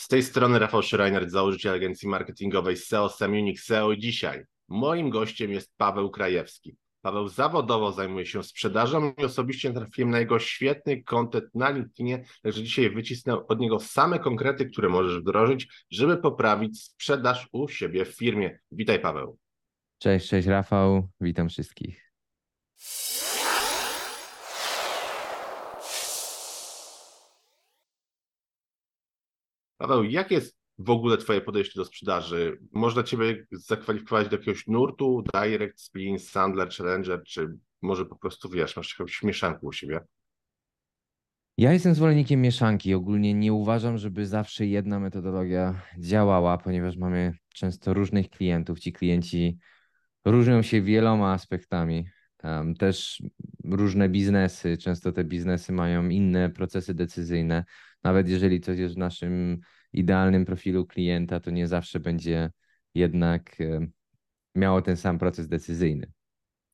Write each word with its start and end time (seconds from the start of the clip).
Z 0.00 0.08
tej 0.08 0.22
strony 0.22 0.58
Rafał 0.58 0.82
Schreiner, 0.82 1.30
założyciel 1.30 1.74
agencji 1.74 2.08
marketingowej 2.08 2.76
SEO 2.76 3.08
Semiunik 3.08 3.60
SEO 3.60 3.96
dzisiaj 3.96 4.44
moim 4.68 5.10
gościem 5.10 5.50
jest 5.50 5.72
Paweł 5.76 6.10
Krajewski. 6.10 6.76
Paweł 7.02 7.28
zawodowo 7.28 7.92
zajmuje 7.92 8.26
się 8.26 8.42
sprzedażą 8.42 9.12
i 9.18 9.24
osobiście 9.24 9.72
trafiłem 9.72 10.10
na 10.10 10.18
jego 10.18 10.38
świetny 10.38 11.02
kontent 11.02 11.44
na 11.54 11.70
LinkedInie, 11.70 12.24
także 12.42 12.62
dzisiaj 12.62 12.90
wycisnę 12.90 13.46
od 13.46 13.60
niego 13.60 13.80
same 13.80 14.18
konkrety, 14.18 14.66
które 14.66 14.88
możesz 14.88 15.20
wdrożyć, 15.20 15.68
żeby 15.90 16.16
poprawić 16.16 16.82
sprzedaż 16.82 17.48
u 17.52 17.68
siebie 17.68 18.04
w 18.04 18.16
firmie. 18.16 18.58
Witaj 18.72 19.00
Paweł. 19.00 19.38
Cześć, 19.98 20.28
cześć 20.28 20.48
Rafał, 20.48 21.08
witam 21.20 21.48
wszystkich. 21.48 22.09
Paweł, 29.80 30.04
jakie 30.04 30.34
jest 30.34 30.56
w 30.78 30.90
ogóle 30.90 31.16
Twoje 31.16 31.40
podejście 31.40 31.80
do 31.80 31.84
sprzedaży? 31.84 32.58
Można 32.72 33.02
Ciebie 33.02 33.46
zakwalifikować 33.52 34.28
do 34.28 34.36
jakiegoś 34.36 34.66
nurtu, 34.66 35.24
direct, 35.34 35.80
spin, 35.80 36.18
sandler, 36.18 36.70
challenger, 36.70 37.22
czy 37.26 37.48
może 37.82 38.06
po 38.06 38.16
prostu 38.16 38.48
wiesz, 38.48 38.76
masz 38.76 38.98
jakąś 38.98 39.22
mieszankę 39.22 39.58
u 39.62 39.72
siebie? 39.72 40.00
Ja 41.58 41.72
jestem 41.72 41.94
zwolennikiem 41.94 42.40
mieszanki. 42.40 42.94
Ogólnie 42.94 43.34
nie 43.34 43.52
uważam, 43.52 43.98
żeby 43.98 44.26
zawsze 44.26 44.66
jedna 44.66 45.00
metodologia 45.00 45.82
działała, 45.98 46.58
ponieważ 46.58 46.96
mamy 46.96 47.32
często 47.54 47.94
różnych 47.94 48.30
klientów. 48.30 48.80
Ci 48.80 48.92
klienci 48.92 49.58
różnią 50.24 50.62
się 50.62 50.82
wieloma 50.82 51.32
aspektami. 51.32 52.04
Też 52.78 53.22
różne 53.64 54.08
biznesy, 54.08 54.78
często 54.78 55.12
te 55.12 55.24
biznesy 55.24 55.72
mają 55.72 56.08
inne 56.08 56.50
procesy 56.50 56.94
decyzyjne. 56.94 57.64
Nawet 58.04 58.28
jeżeli 58.28 58.60
coś 58.60 58.78
jest 58.78 58.94
w 58.94 58.98
naszym 58.98 59.60
idealnym 59.92 60.44
profilu 60.44 60.86
klienta, 60.86 61.40
to 61.40 61.50
nie 61.50 61.68
zawsze 61.68 62.00
będzie 62.00 62.50
jednak 62.94 63.56
miało 64.54 64.82
ten 64.82 64.96
sam 64.96 65.18
proces 65.18 65.48
decyzyjny. 65.48 66.12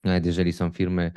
Nawet 0.05 0.27
jeżeli 0.27 0.53
są 0.53 0.71
firmy 0.71 1.13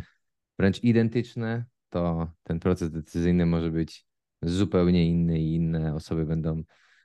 wręcz 0.59 0.83
identyczne, 0.83 1.65
to 1.89 2.31
ten 2.43 2.59
proces 2.59 2.91
decyzyjny 2.91 3.45
może 3.45 3.71
być 3.71 4.05
zupełnie 4.41 5.09
inny 5.09 5.39
i 5.39 5.55
inne 5.55 5.95
osoby 5.95 6.25
będą 6.25 6.63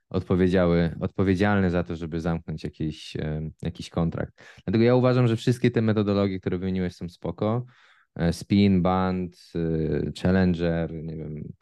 odpowiedziały, 0.09 0.97
odpowiedzialne 1.01 1.71
za 1.71 1.85
to, 1.85 1.97
żeby 1.97 2.21
zamknąć 2.21 2.65
jakiś, 2.65 3.17
jakiś 3.63 3.91
kontrakt. 3.91 4.35
Dlatego 4.65 4.85
ja 4.85 4.95
uważam, 4.95 5.27
że 5.27 5.37
wszystkie 5.37 5.71
te 5.71 5.83
metodologie, 5.83 6.41
które 6.41 6.59
wymieniłeś 6.59 6.95
są 6.95 7.09
spoko. 7.09 7.67
E, 8.15 8.33
spin, 8.33 8.83
band, 8.83 9.53
e, 9.55 10.13
challenger, 10.23 10.93
nie 10.93 11.17
wiem, 11.17 11.53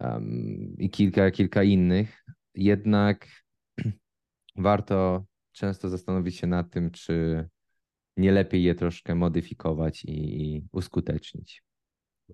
um, 0.00 0.74
i 0.78 0.90
kilka, 0.90 1.30
kilka 1.30 1.62
innych. 1.62 2.24
Jednak 2.54 3.28
warto 4.56 5.24
często 5.52 5.88
zastanowić 5.88 6.36
się 6.36 6.46
nad 6.46 6.70
tym, 6.70 6.90
czy 6.90 7.48
nie 8.16 8.32
lepiej 8.32 8.62
je 8.62 8.74
troszkę 8.74 9.14
modyfikować 9.14 10.04
i 10.04 10.62
uskutecznić. 10.72 11.62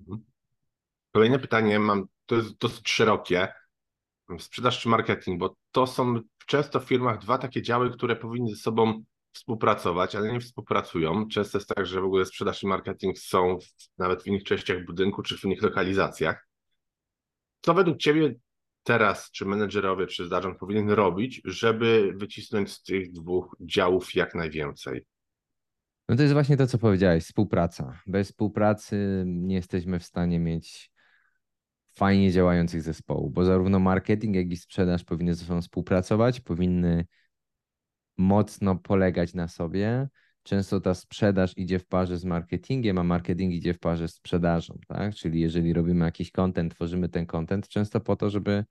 Mhm. 0.00 0.24
Kolejne 1.12 1.38
pytanie 1.38 1.78
mam, 1.78 2.06
to 2.26 2.34
jest 2.34 2.58
dosyć 2.58 2.88
szerokie. 2.88 3.48
Sprzedaż 4.38 4.80
czy 4.80 4.88
marketing, 4.88 5.40
bo 5.40 5.56
to 5.70 5.86
są 5.86 6.20
często 6.46 6.80
w 6.80 6.84
firmach 6.84 7.18
dwa 7.18 7.38
takie 7.38 7.62
działy, 7.62 7.90
które 7.90 8.16
powinny 8.16 8.50
ze 8.50 8.56
sobą 8.56 9.04
współpracować, 9.32 10.14
ale 10.14 10.32
nie 10.32 10.40
współpracują. 10.40 11.28
Często 11.28 11.58
jest 11.58 11.68
tak, 11.68 11.86
że 11.86 12.00
w 12.00 12.04
ogóle 12.04 12.26
sprzedaż 12.26 12.62
i 12.62 12.66
marketing 12.66 13.18
są 13.18 13.58
w, 13.58 13.98
nawet 13.98 14.22
w 14.22 14.26
innych 14.26 14.44
częściach 14.44 14.84
budynku 14.84 15.22
czy 15.22 15.38
w 15.38 15.44
innych 15.44 15.62
lokalizacjach. 15.62 16.48
Co 17.60 17.74
według 17.74 17.98
Ciebie 17.98 18.34
teraz, 18.82 19.30
czy 19.30 19.44
menedżerowie, 19.44 20.06
czy 20.06 20.28
zarząd 20.28 20.58
powinien 20.58 20.90
robić, 20.90 21.40
żeby 21.44 22.12
wycisnąć 22.16 22.72
z 22.72 22.82
tych 22.82 23.12
dwóch 23.12 23.56
działów 23.60 24.14
jak 24.14 24.34
najwięcej? 24.34 25.06
No 26.08 26.16
to 26.16 26.22
jest 26.22 26.34
właśnie 26.34 26.56
to, 26.56 26.66
co 26.66 26.78
powiedziałeś, 26.78 27.24
współpraca. 27.24 28.00
Bez 28.06 28.28
współpracy 28.28 29.24
nie 29.26 29.54
jesteśmy 29.54 29.98
w 29.98 30.04
stanie 30.04 30.38
mieć 30.38 30.90
fajnie 31.94 32.32
działających 32.32 32.82
zespołów, 32.82 33.32
bo 33.32 33.44
zarówno 33.44 33.78
marketing, 33.78 34.36
jak 34.36 34.52
i 34.52 34.56
sprzedaż 34.56 35.04
powinny 35.04 35.34
ze 35.34 35.44
sobą 35.44 35.62
współpracować, 35.62 36.40
powinny 36.40 37.06
mocno 38.16 38.76
polegać 38.76 39.34
na 39.34 39.48
sobie. 39.48 40.08
Często 40.46 40.80
ta 40.80 40.94
sprzedaż 40.94 41.52
idzie 41.56 41.78
w 41.78 41.86
parze 41.86 42.18
z 42.18 42.24
marketingiem, 42.24 42.98
a 42.98 43.04
marketing 43.04 43.54
idzie 43.54 43.74
w 43.74 43.78
parze 43.78 44.08
z 44.08 44.14
sprzedażą, 44.14 44.78
tak? 44.88 45.14
Czyli 45.14 45.40
jeżeli 45.40 45.72
robimy 45.72 46.04
jakiś 46.04 46.30
content, 46.30 46.74
tworzymy 46.74 47.08
ten 47.08 47.26
content 47.26 47.68
często 47.68 48.00
po 48.00 48.16
to, 48.16 48.30
żeby 48.30 48.64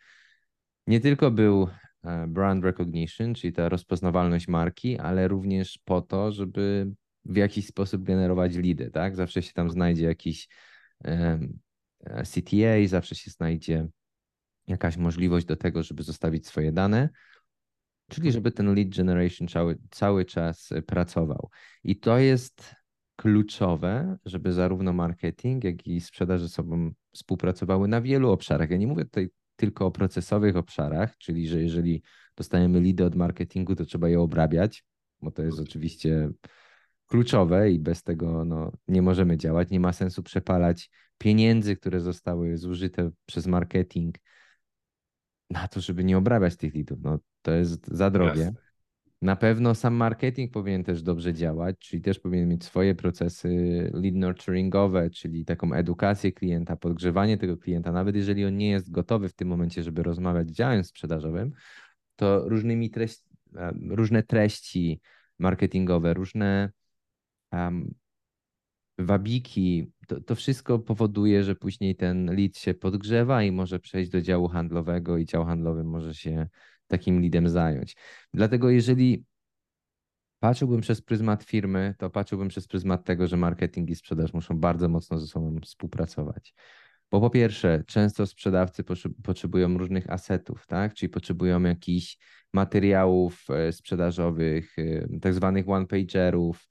nie 0.88 1.00
tylko 1.00 1.32
był 1.32 1.68
e, 2.04 2.28
brand 2.28 2.64
recognition, 2.64 3.34
czyli 3.34 3.54
ta 3.54 3.70
rozpoznawalność 3.70 4.48
marki, 4.48 5.00
ale 5.00 5.28
również 5.28 5.80
po 5.86 6.02
to, 6.02 6.32
żeby 6.32 6.92
w 7.26 7.36
jakiś 7.36 7.68
sposób 7.68 8.04
generować 8.04 8.56
lidy, 8.56 8.92
tak? 8.92 9.16
Zawsze 9.16 9.42
się 9.42 9.54
tam 9.54 9.70
znajdzie 9.70 10.06
jakiś 10.06 10.48
um, 11.06 11.60
CTA, 12.24 12.88
zawsze 12.88 13.16
się 13.16 13.32
znajdzie 13.32 13.88
jakaś 14.68 14.98
możliwość 14.98 15.46
do 15.46 15.56
tego, 15.56 15.84
żeby 15.84 16.04
zostawić 16.04 16.48
swoje 16.48 16.72
dane, 16.72 17.10
czyli 18.10 18.32
żeby 18.32 18.52
ten 18.52 18.76
lead 18.76 18.90
generation 18.90 19.48
cały, 19.48 19.78
cały 19.92 20.26
czas 20.26 20.70
pracował. 20.86 21.50
I 21.84 22.00
to 22.00 22.18
jest 22.18 22.76
kluczowe, 23.16 24.18
żeby 24.26 24.54
zarówno 24.54 24.94
marketing, 24.94 25.64
jak 25.64 25.88
i 25.88 26.02
sprzedaż 26.02 26.42
ze 26.42 26.50
sobą 26.50 26.92
współpracowały 27.12 27.88
na 27.88 28.02
wielu 28.02 28.32
obszarach. 28.32 28.70
Ja 28.70 28.78
nie 28.78 28.88
mówię 28.88 29.06
tutaj 29.06 29.30
tylko 29.56 29.86
o 29.86 29.92
procesowych 29.92 30.56
obszarach, 30.56 31.18
czyli 31.18 31.48
że 31.48 31.62
jeżeli 31.62 32.04
dostajemy 32.36 32.82
lidy 32.82 33.06
od 33.06 33.16
marketingu, 33.16 33.76
to 33.76 33.86
trzeba 33.86 34.10
je 34.10 34.20
obrabiać, 34.20 34.84
bo 35.22 35.32
to 35.32 35.44
jest 35.44 35.60
oczywiście 35.60 36.30
kluczowe 37.08 37.72
i 37.72 37.80
bez 37.80 38.04
tego 38.04 38.46
no, 38.46 38.72
nie 38.88 39.02
możemy 39.02 39.38
działać. 39.38 39.70
Nie 39.70 39.80
ma 39.80 39.94
sensu 39.94 40.24
przepalać 40.24 40.90
pieniędzy, 41.18 41.76
które 41.76 42.00
zostały 42.00 42.58
zużyte 42.58 43.12
przez 43.26 43.48
marketing 43.48 44.16
na 45.50 45.68
to, 45.68 45.82
żeby 45.82 46.04
nie 46.04 46.18
obrabiać 46.18 46.56
tych 46.56 46.74
lidów. 46.74 47.00
No, 47.04 47.20
to 47.46 47.52
jest 47.52 47.88
za 47.88 48.10
drogie. 48.10 48.42
Jasne. 48.42 48.66
Na 49.22 49.36
pewno 49.36 49.76
sam 49.76 49.94
marketing 49.94 50.52
powinien 50.52 50.84
też 50.84 51.02
dobrze 51.02 51.34
działać, 51.34 51.76
czyli 51.80 52.02
też 52.02 52.20
powinien 52.20 52.50
mieć 52.50 52.64
swoje 52.64 52.96
procesy 52.96 53.50
lead 53.94 54.16
nurturingowe, 54.16 55.10
czyli 55.10 55.46
taką 55.46 55.74
edukację 55.74 56.32
klienta, 56.32 56.76
podgrzewanie 56.76 57.38
tego 57.38 57.58
klienta, 57.58 57.92
nawet 57.92 58.16
jeżeli 58.16 58.46
on 58.46 58.58
nie 58.58 58.70
jest 58.70 58.92
gotowy 58.92 59.30
w 59.30 59.34
tym 59.34 59.48
momencie, 59.48 59.84
żeby 59.84 60.04
rozmawiać 60.04 60.50
z 60.50 60.52
działem 60.52 60.84
sprzedażowym, 60.84 61.52
to 62.16 62.50
różnymi 62.50 62.90
treści, 62.90 63.24
różne 63.90 64.24
treści 64.24 65.02
marketingowe, 65.40 66.14
różne 66.14 66.72
um, 67.52 67.94
wabiki, 68.98 69.92
to, 70.08 70.22
to 70.22 70.36
wszystko 70.36 70.80
powoduje, 70.80 71.44
że 71.44 71.56
później 71.56 71.96
ten 71.96 72.36
lead 72.36 72.58
się 72.58 72.74
podgrzewa 72.74 73.44
i 73.44 73.52
może 73.52 73.80
przejść 73.80 74.12
do 74.12 74.22
działu 74.22 74.48
handlowego 74.48 75.18
i 75.18 75.26
dział 75.26 75.46
handlowy 75.46 75.84
może 75.84 76.14
się 76.14 76.48
takim 76.88 77.22
leadem 77.22 77.50
zająć. 77.50 77.96
Dlatego 78.34 78.70
jeżeli 78.70 79.26
patrzyłbym 80.40 80.82
przez 80.82 81.02
pryzmat 81.02 81.44
firmy, 81.44 81.96
to 81.98 82.10
patrzyłbym 82.10 82.48
przez 82.48 82.68
pryzmat 82.68 83.04
tego, 83.04 83.28
że 83.28 83.38
marketing 83.38 83.90
i 83.90 83.96
sprzedaż 83.96 84.34
muszą 84.34 84.60
bardzo 84.60 84.90
mocno 84.90 85.20
ze 85.20 85.28
sobą 85.28 85.60
współpracować. 85.64 86.54
Bo 87.12 87.22
po 87.22 87.30
pierwsze, 87.30 87.84
często 87.88 88.28
sprzedawcy 88.28 88.84
potrzebują 89.24 89.78
różnych 89.78 90.10
asetów, 90.10 90.68
tak? 90.68 90.94
Czyli 90.94 91.10
potrzebują 91.10 91.64
jakichś 91.64 92.18
materiałów 92.54 93.46
e, 93.50 93.72
sprzedażowych, 93.72 94.80
e, 94.80 95.20
tak 95.20 95.34
zwanych 95.34 95.70
one-pagerów, 95.70 96.68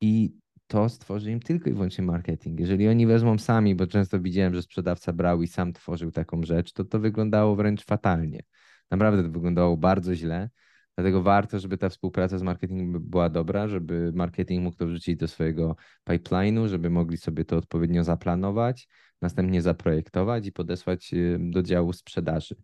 i 0.00 0.32
to 0.70 0.88
stworzy 0.88 1.30
im 1.30 1.40
tylko 1.40 1.70
i 1.70 1.72
wyłącznie 1.72 2.04
marketing. 2.04 2.60
Jeżeli 2.60 2.88
oni 2.88 3.06
wezmą 3.06 3.38
sami, 3.38 3.74
bo 3.74 3.86
często 3.86 4.20
widziałem, 4.20 4.54
że 4.54 4.62
sprzedawca 4.62 5.12
brał 5.12 5.42
i 5.42 5.46
sam 5.46 5.72
tworzył 5.72 6.10
taką 6.10 6.42
rzecz, 6.42 6.72
to 6.72 6.84
to 6.84 6.98
wyglądało 7.00 7.56
wręcz 7.56 7.84
fatalnie. 7.84 8.42
Naprawdę 8.90 9.22
to 9.22 9.30
wyglądało 9.30 9.76
bardzo 9.76 10.14
źle. 10.14 10.50
Dlatego 10.96 11.22
warto, 11.22 11.58
żeby 11.58 11.78
ta 11.78 11.88
współpraca 11.88 12.38
z 12.38 12.42
marketingiem 12.42 12.92
była 13.00 13.28
dobra, 13.28 13.68
żeby 13.68 14.12
marketing 14.14 14.62
mógł 14.62 14.76
to 14.76 14.86
wrzucić 14.86 15.16
do 15.16 15.28
swojego 15.28 15.76
pipeline'u, 16.08 16.68
żeby 16.68 16.90
mogli 16.90 17.16
sobie 17.16 17.44
to 17.44 17.56
odpowiednio 17.56 18.04
zaplanować, 18.04 18.88
następnie 19.22 19.62
zaprojektować 19.62 20.46
i 20.46 20.52
podesłać 20.52 21.10
do 21.38 21.62
działu 21.62 21.92
sprzedaży. 21.92 22.54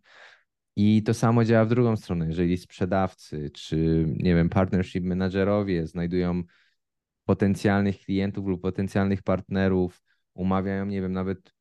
I 0.75 1.03
to 1.03 1.13
samo 1.13 1.45
działa 1.45 1.65
w 1.65 1.69
drugą 1.69 1.97
stronę. 1.97 2.27
Jeżeli 2.27 2.57
sprzedawcy 2.57 3.49
czy, 3.53 4.05
nie 4.07 4.35
wiem, 4.35 4.49
partnership 4.49 5.03
managerowie 5.03 5.87
znajdują 5.87 6.43
potencjalnych 7.27 7.99
klientów 7.99 8.47
lub 8.47 8.61
potencjalnych 8.61 9.23
partnerów, 9.23 10.01
umawiają, 10.33 10.85
nie 10.85 11.01
wiem, 11.01 11.13
nawet 11.13 11.53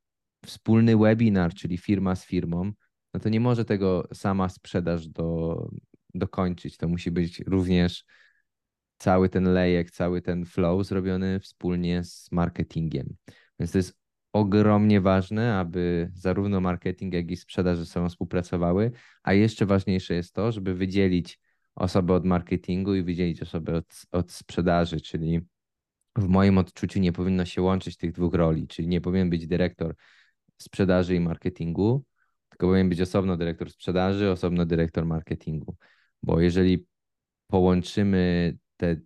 wspólny 0.46 0.96
webinar, 0.96 1.54
czyli 1.54 1.78
firma 1.78 2.14
z 2.14 2.26
firmą, 2.26 2.72
no 3.14 3.20
to 3.20 3.28
nie 3.28 3.40
może 3.40 3.64
tego 3.64 4.08
sama 4.12 4.48
sprzedaż 4.48 5.08
do, 5.08 5.68
dokończyć. 6.14 6.76
To 6.76 6.88
musi 6.88 7.10
być 7.10 7.40
również 7.40 8.04
cały 8.98 9.28
ten 9.28 9.44
lejek, 9.44 9.90
cały 9.90 10.22
ten 10.22 10.44
flow 10.44 10.86
zrobiony 10.86 11.40
wspólnie 11.40 12.04
z 12.04 12.32
marketingiem. 12.32 13.16
Więc 13.60 13.72
to 13.72 13.78
jest 13.78 13.98
ogromnie 14.32 15.00
ważne, 15.00 15.58
aby 15.58 16.10
zarówno 16.14 16.60
marketing, 16.60 17.14
jak 17.14 17.30
i 17.30 17.36
sprzedaż 17.36 17.78
ze 17.78 17.86
sobą 17.86 18.08
współpracowały, 18.08 18.92
a 19.22 19.32
jeszcze 19.32 19.66
ważniejsze 19.66 20.14
jest 20.14 20.34
to, 20.34 20.52
żeby 20.52 20.74
wydzielić 20.74 21.40
osobę 21.74 22.14
od 22.14 22.24
marketingu 22.24 22.94
i 22.94 23.02
wydzielić 23.02 23.42
osobę 23.42 23.74
od, 23.74 23.86
od 24.12 24.32
sprzedaży, 24.32 25.00
czyli 25.00 25.40
w 26.16 26.28
moim 26.28 26.58
odczuciu 26.58 27.00
nie 27.00 27.12
powinno 27.12 27.44
się 27.44 27.62
łączyć 27.62 27.96
tych 27.96 28.12
dwóch 28.12 28.34
roli, 28.34 28.68
czyli 28.68 28.88
nie 28.88 29.00
powinien 29.00 29.30
być 29.30 29.46
dyrektor 29.46 29.94
sprzedaży 30.58 31.14
i 31.14 31.20
marketingu, 31.20 32.04
tylko 32.48 32.66
powinien 32.66 32.88
być 32.88 33.00
osobno 33.00 33.36
dyrektor 33.36 33.70
sprzedaży, 33.70 34.30
osobno 34.30 34.66
dyrektor 34.66 35.06
marketingu. 35.06 35.76
Bo 36.22 36.40
jeżeli 36.40 36.86
połączymy 37.46 38.56
te 38.76 38.96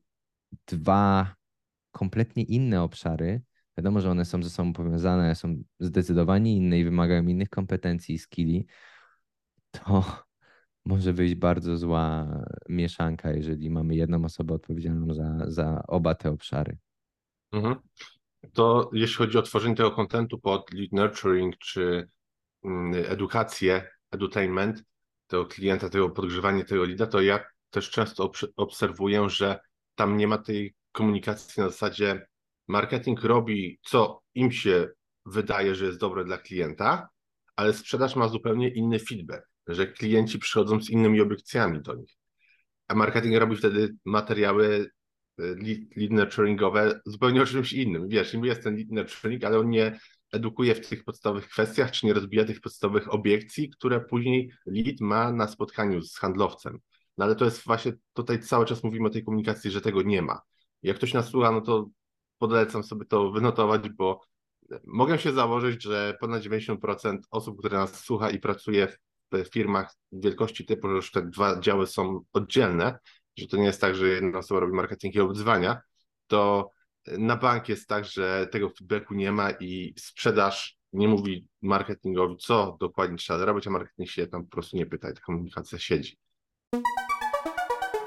dwa 0.67 1.35
kompletnie 1.91 2.43
inne 2.43 2.83
obszary, 2.83 3.43
wiadomo, 3.77 4.01
że 4.01 4.11
one 4.11 4.25
są 4.25 4.43
ze 4.43 4.51
sobą 4.51 4.73
powiązane, 4.73 5.35
są 5.35 5.63
zdecydowanie 5.81 6.57
inne 6.57 6.79
i 6.79 6.85
wymagają 6.85 7.27
innych 7.27 7.49
kompetencji 7.49 8.15
i 8.15 8.19
skilli, 8.19 8.67
to 9.71 10.05
może 10.85 11.13
wyjść 11.13 11.35
bardzo 11.35 11.77
zła 11.77 12.29
mieszanka, 12.69 13.33
jeżeli 13.33 13.71
mamy 13.71 13.95
jedną 13.95 14.25
osobę 14.25 14.55
odpowiedzialną 14.55 15.15
za, 15.15 15.51
za 15.51 15.83
oba 15.87 16.15
te 16.15 16.31
obszary. 16.31 16.79
Mhm. 17.53 17.77
To 18.53 18.91
jeśli 18.93 19.17
chodzi 19.17 19.39
o 19.39 19.43
tworzenie 19.43 19.75
tego 19.75 19.91
kontentu 19.91 20.39
pod 20.39 20.73
lead 20.75 20.93
nurturing 20.93 21.59
czy 21.59 22.09
mm, 22.65 23.05
edukację, 23.09 23.91
edutainment 24.11 24.85
tego 25.27 25.47
klienta, 25.47 25.89
tego 25.89 26.11
podgrzewanie 26.11 26.65
tego 26.65 26.85
lida, 26.85 27.07
to 27.07 27.21
ja 27.21 27.45
też 27.71 27.91
często 27.91 28.33
obserwuję, 28.57 29.31
że 29.31 29.61
tam 29.95 30.17
nie 30.17 30.29
ma 30.29 30.39
tej 30.39 30.75
komunikacji 30.93 31.63
na 31.63 31.69
zasadzie 31.69 32.27
marketing 32.69 33.23
robi, 33.23 33.79
co 33.83 34.23
im 34.35 34.53
się 34.53 34.89
wydaje, 35.27 35.75
że 35.75 35.87
jest 35.87 35.99
dobre 35.99 36.25
dla 36.25 36.39
klienta, 36.39 37.09
ale 37.57 37.73
sprzedaż 37.73 38.17
ma 38.17 38.29
zupełnie 38.29 38.69
inny 38.69 38.99
feedback, 38.99 39.43
że 39.67 39.87
klienci 39.87 40.39
przychodzą 40.39 40.83
z 40.83 40.91
innymi 40.91 41.21
obiekcjami 41.21 41.83
do 41.83 41.95
nich. 41.95 42.17
A 42.89 42.95
marketing 42.95 43.37
robi 43.37 43.57
wtedy 43.57 43.97
materiały 44.05 44.91
lead, 45.97 46.11
nurturingowe 46.11 47.01
zupełnie 47.07 47.43
o 47.43 47.47
czymś 47.47 47.73
innym. 47.73 48.09
Wiesz, 48.09 48.35
niby 48.35 48.47
jest 48.47 48.63
ten 48.63 48.77
lead 48.77 48.91
nurturing, 48.91 49.45
ale 49.45 49.59
on 49.59 49.71
nie 49.71 49.99
edukuje 50.33 50.75
w 50.75 50.89
tych 50.89 51.05
podstawowych 51.05 51.49
kwestiach, 51.49 51.91
czy 51.91 52.07
nie 52.07 52.13
rozbija 52.13 52.45
tych 52.45 52.61
podstawowych 52.61 53.15
obiekcji, 53.15 53.71
które 53.71 54.01
później 54.01 54.53
lead 54.67 55.01
ma 55.01 55.33
na 55.33 55.49
spotkaniu 55.49 56.03
z 56.03 56.17
handlowcem. 56.17 56.79
No 57.19 57.25
ale 57.25 57.37
to 57.37 57.45
jest 57.45 57.65
właśnie, 57.65 57.93
tutaj 58.13 58.41
cały 58.41 58.67
czas 58.67 58.85
mówimy 58.85 59.09
o 59.09 59.11
tej 59.11 59.25
komunikacji, 59.25 59.71
że 59.71 59.81
tego 59.81 60.03
nie 60.03 60.23
ma. 60.23 60.41
Jak 60.83 60.97
ktoś 60.97 61.15
nas 61.15 61.29
słucha, 61.29 61.51
no 61.51 61.61
to 61.61 61.91
polecam 62.39 62.83
sobie 62.83 63.07
to 63.07 63.31
wynotować, 63.31 63.89
bo 63.89 64.21
mogę 64.85 65.19
się 65.19 65.33
założyć, 65.33 65.83
że 65.83 66.17
ponad 66.21 66.43
90% 66.43 67.19
osób, 67.31 67.59
które 67.59 67.79
nas 67.79 68.05
słucha 68.05 68.31
i 68.31 68.39
pracuje 68.39 68.89
w 69.33 69.45
firmach 69.53 69.95
wielkości 70.13 70.67
typu, 70.67 70.89
że 70.89 70.95
już 70.95 71.11
te 71.11 71.23
dwa 71.23 71.61
działy 71.61 71.87
są 71.87 72.25
oddzielne, 72.33 72.99
że 73.37 73.47
to 73.47 73.57
nie 73.57 73.65
jest 73.65 73.81
tak, 73.81 73.95
że 73.95 74.09
jedna 74.09 74.39
osoba 74.39 74.61
robi 74.61 74.73
marketing 74.73 75.15
i 75.15 75.21
obdzwania, 75.21 75.81
to 76.27 76.71
na 77.07 77.37
bank 77.37 77.69
jest 77.69 77.89
tak, 77.89 78.05
że 78.05 78.47
tego 78.53 78.71
feedbacku 78.71 79.15
nie 79.15 79.33
ma 79.33 79.51
i 79.51 79.95
sprzedaż 79.99 80.79
nie 80.93 81.09
mówi 81.09 81.49
marketingowi, 81.63 82.37
co 82.37 82.77
dokładnie 82.81 83.17
trzeba 83.17 83.45
robić, 83.45 83.67
a 83.67 83.71
marketing 83.71 84.11
się 84.11 84.27
tam 84.27 84.45
po 84.45 84.51
prostu 84.51 84.77
nie 84.77 84.87
pyta 84.87 85.11
i 85.11 85.15
ta 85.15 85.21
komunikacja 85.21 85.79
siedzi. 85.79 86.19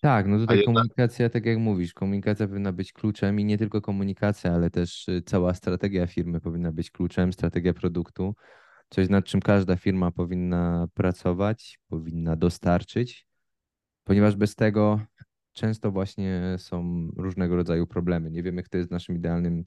Tak, 0.00 0.26
no 0.26 0.38
tutaj 0.38 0.56
jedna... 0.56 0.72
komunikacja, 0.72 1.30
tak 1.30 1.46
jak 1.46 1.58
mówisz, 1.58 1.92
komunikacja 1.92 2.48
powinna 2.48 2.72
być 2.72 2.92
kluczem 2.92 3.40
i 3.40 3.44
nie 3.44 3.58
tylko 3.58 3.80
komunikacja, 3.80 4.52
ale 4.52 4.70
też 4.70 5.08
y, 5.08 5.22
cała 5.22 5.54
strategia 5.54 6.06
firmy 6.06 6.40
powinna 6.40 6.72
być 6.72 6.90
kluczem, 6.90 7.32
strategia 7.32 7.74
produktu, 7.74 8.34
coś 8.90 9.08
nad 9.08 9.24
czym 9.24 9.40
każda 9.40 9.76
firma 9.76 10.10
powinna 10.10 10.86
pracować, 10.94 11.78
powinna 11.88 12.36
dostarczyć, 12.36 13.26
ponieważ 14.04 14.36
bez 14.36 14.54
tego 14.54 15.00
często 15.52 15.90
właśnie 15.90 16.54
są 16.58 17.08
różnego 17.16 17.56
rodzaju 17.56 17.86
problemy. 17.86 18.30
Nie 18.30 18.42
wiemy, 18.42 18.62
kto 18.62 18.78
jest 18.78 18.90
naszym 18.90 19.16
idealnym 19.16 19.64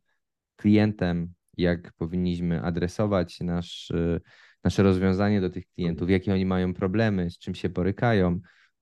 klientem, 0.55 1.33
jak 1.57 1.93
powinniśmy 1.93 2.61
adresować 2.61 3.39
nasz, 3.39 3.89
y, 3.89 4.21
nasze 4.63 4.83
rozwiązanie 4.83 5.41
do 5.41 5.49
tych 5.49 5.67
klientów, 5.67 6.09
jakie 6.09 6.33
oni 6.33 6.45
mają 6.45 6.73
problemy, 6.73 7.29
z 7.29 7.37
czym 7.37 7.55
się 7.55 7.69
borykają 7.69 8.39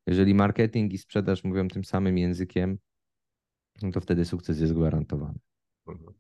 jeżeli 0.10 0.34
marketing 0.34 0.94
i 0.94 0.98
sprzedaż 0.98 1.44
mówią 1.44 1.68
tym 1.68 1.86
samym 1.86 2.18
językiem, 2.18 2.78
no 3.82 3.92
to 3.92 4.02
wtedy 4.02 4.26
sukces 4.26 4.60
jest 4.60 4.74
gwarantowany. 4.74 5.40
Mhm. 5.88 6.14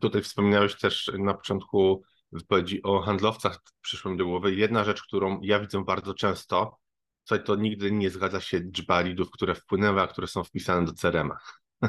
Tutaj 0.00 0.22
wspominałeś 0.22 0.78
też 0.78 1.10
na 1.18 1.34
początku 1.34 2.02
wypowiedzi 2.32 2.82
o 2.82 3.00
handlowcach, 3.00 3.60
przyszło 3.80 4.10
mi 4.10 4.18
do 4.18 4.24
głowy. 4.24 4.54
Jedna 4.54 4.84
rzecz, 4.84 5.02
którą 5.02 5.40
ja 5.42 5.60
widzę 5.60 5.84
bardzo 5.84 6.14
często, 6.14 6.78
co 7.24 7.38
to 7.38 7.56
nigdy 7.56 7.92
nie 7.92 8.10
zgadza 8.10 8.40
się 8.40 8.58
liczba 8.58 9.00
lidów, 9.00 9.30
które 9.30 9.54
wpłynęły, 9.54 10.00
a 10.00 10.06
które 10.06 10.26
są 10.26 10.44
wpisane 10.44 10.86
do 10.86 10.92
CRM-a. 10.92 11.38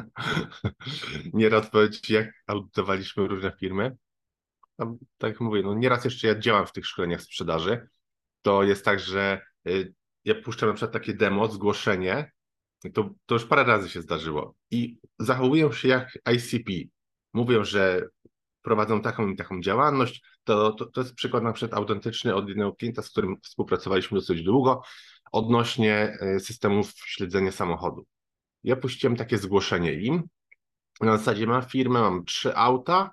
nieraz 1.32 1.70
powiedzieć, 1.70 2.10
jak 2.10 2.30
audytowaliśmy 2.46 3.28
różne 3.28 3.52
firmy. 3.60 3.96
tak 5.18 5.30
jak 5.30 5.40
mówię, 5.40 5.62
no 5.62 5.74
nieraz 5.74 6.04
jeszcze 6.04 6.26
ja 6.26 6.38
działam 6.38 6.66
w 6.66 6.72
tych 6.72 6.86
szkoleniach 6.86 7.22
sprzedaży. 7.22 7.88
To 8.42 8.62
jest 8.62 8.84
tak, 8.84 9.00
że 9.00 9.40
y, 9.68 9.94
ja 10.26 10.34
puszczam 10.34 10.68
na 10.68 10.74
przykład 10.74 10.92
takie 10.92 11.14
demo, 11.14 11.48
zgłoszenie, 11.48 12.32
to, 12.94 13.10
to 13.26 13.34
już 13.34 13.44
parę 13.44 13.64
razy 13.64 13.90
się 13.90 14.02
zdarzyło 14.02 14.54
i 14.70 14.98
zachowują 15.18 15.72
się 15.72 15.88
jak 15.88 16.18
ICP. 16.34 16.72
Mówią, 17.34 17.64
że 17.64 18.08
prowadzą 18.62 19.02
taką 19.02 19.28
i 19.28 19.36
taką 19.36 19.60
działalność. 19.60 20.22
To, 20.44 20.72
to, 20.72 20.86
to 20.86 21.00
jest 21.00 21.14
przykład 21.14 21.42
na 21.42 21.52
przykład 21.52 21.78
autentyczny 21.78 22.34
od 22.34 22.48
jednego 22.48 22.72
klienta, 22.72 23.02
z 23.02 23.10
którym 23.10 23.36
współpracowaliśmy 23.42 24.18
dosyć 24.18 24.42
długo, 24.42 24.82
odnośnie 25.32 26.18
e, 26.20 26.40
systemów 26.40 26.92
śledzenia 26.96 27.52
samochodu. 27.52 28.06
Ja 28.64 28.76
puściłem 28.76 29.16
takie 29.16 29.38
zgłoszenie 29.38 29.92
im. 29.92 30.22
Na 31.00 31.18
zasadzie 31.18 31.46
mam 31.46 31.62
firmę, 31.62 32.00
mam 32.00 32.24
trzy 32.24 32.56
auta 32.56 33.10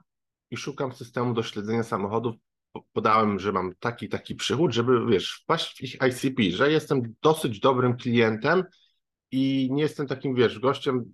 i 0.52 0.58
szukam 0.58 0.94
systemu 0.94 1.34
do 1.34 1.44
śledzenia 1.44 1.84
samochodów 1.84 2.36
podałem, 2.94 3.40
że 3.40 3.52
mam 3.52 3.76
taki, 3.80 4.10
taki 4.10 4.36
przychód, 4.36 4.74
żeby, 4.74 5.06
wiesz, 5.06 5.40
wpaść 5.44 5.78
w 5.78 5.82
ich 5.82 5.96
ICP, 5.96 6.52
że 6.52 6.72
jestem 6.72 7.16
dosyć 7.22 7.60
dobrym 7.60 7.98
klientem 7.98 8.64
i 9.32 9.70
nie 9.72 9.84
jestem 9.84 10.08
takim, 10.08 10.36
wiesz, 10.36 10.60
gościem 10.60 11.14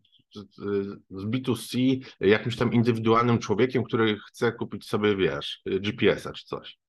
z 1.09 1.25
B2C, 1.25 1.99
jakimś 2.19 2.55
tam 2.55 2.73
indywidualnym 2.73 3.39
człowiekiem, 3.39 3.83
który 3.83 4.19
chce 4.27 4.51
kupić 4.51 4.87
sobie, 4.87 5.15
wiesz, 5.15 5.61
GPS-a 5.65 6.33
czy 6.33 6.45
coś. 6.45 6.79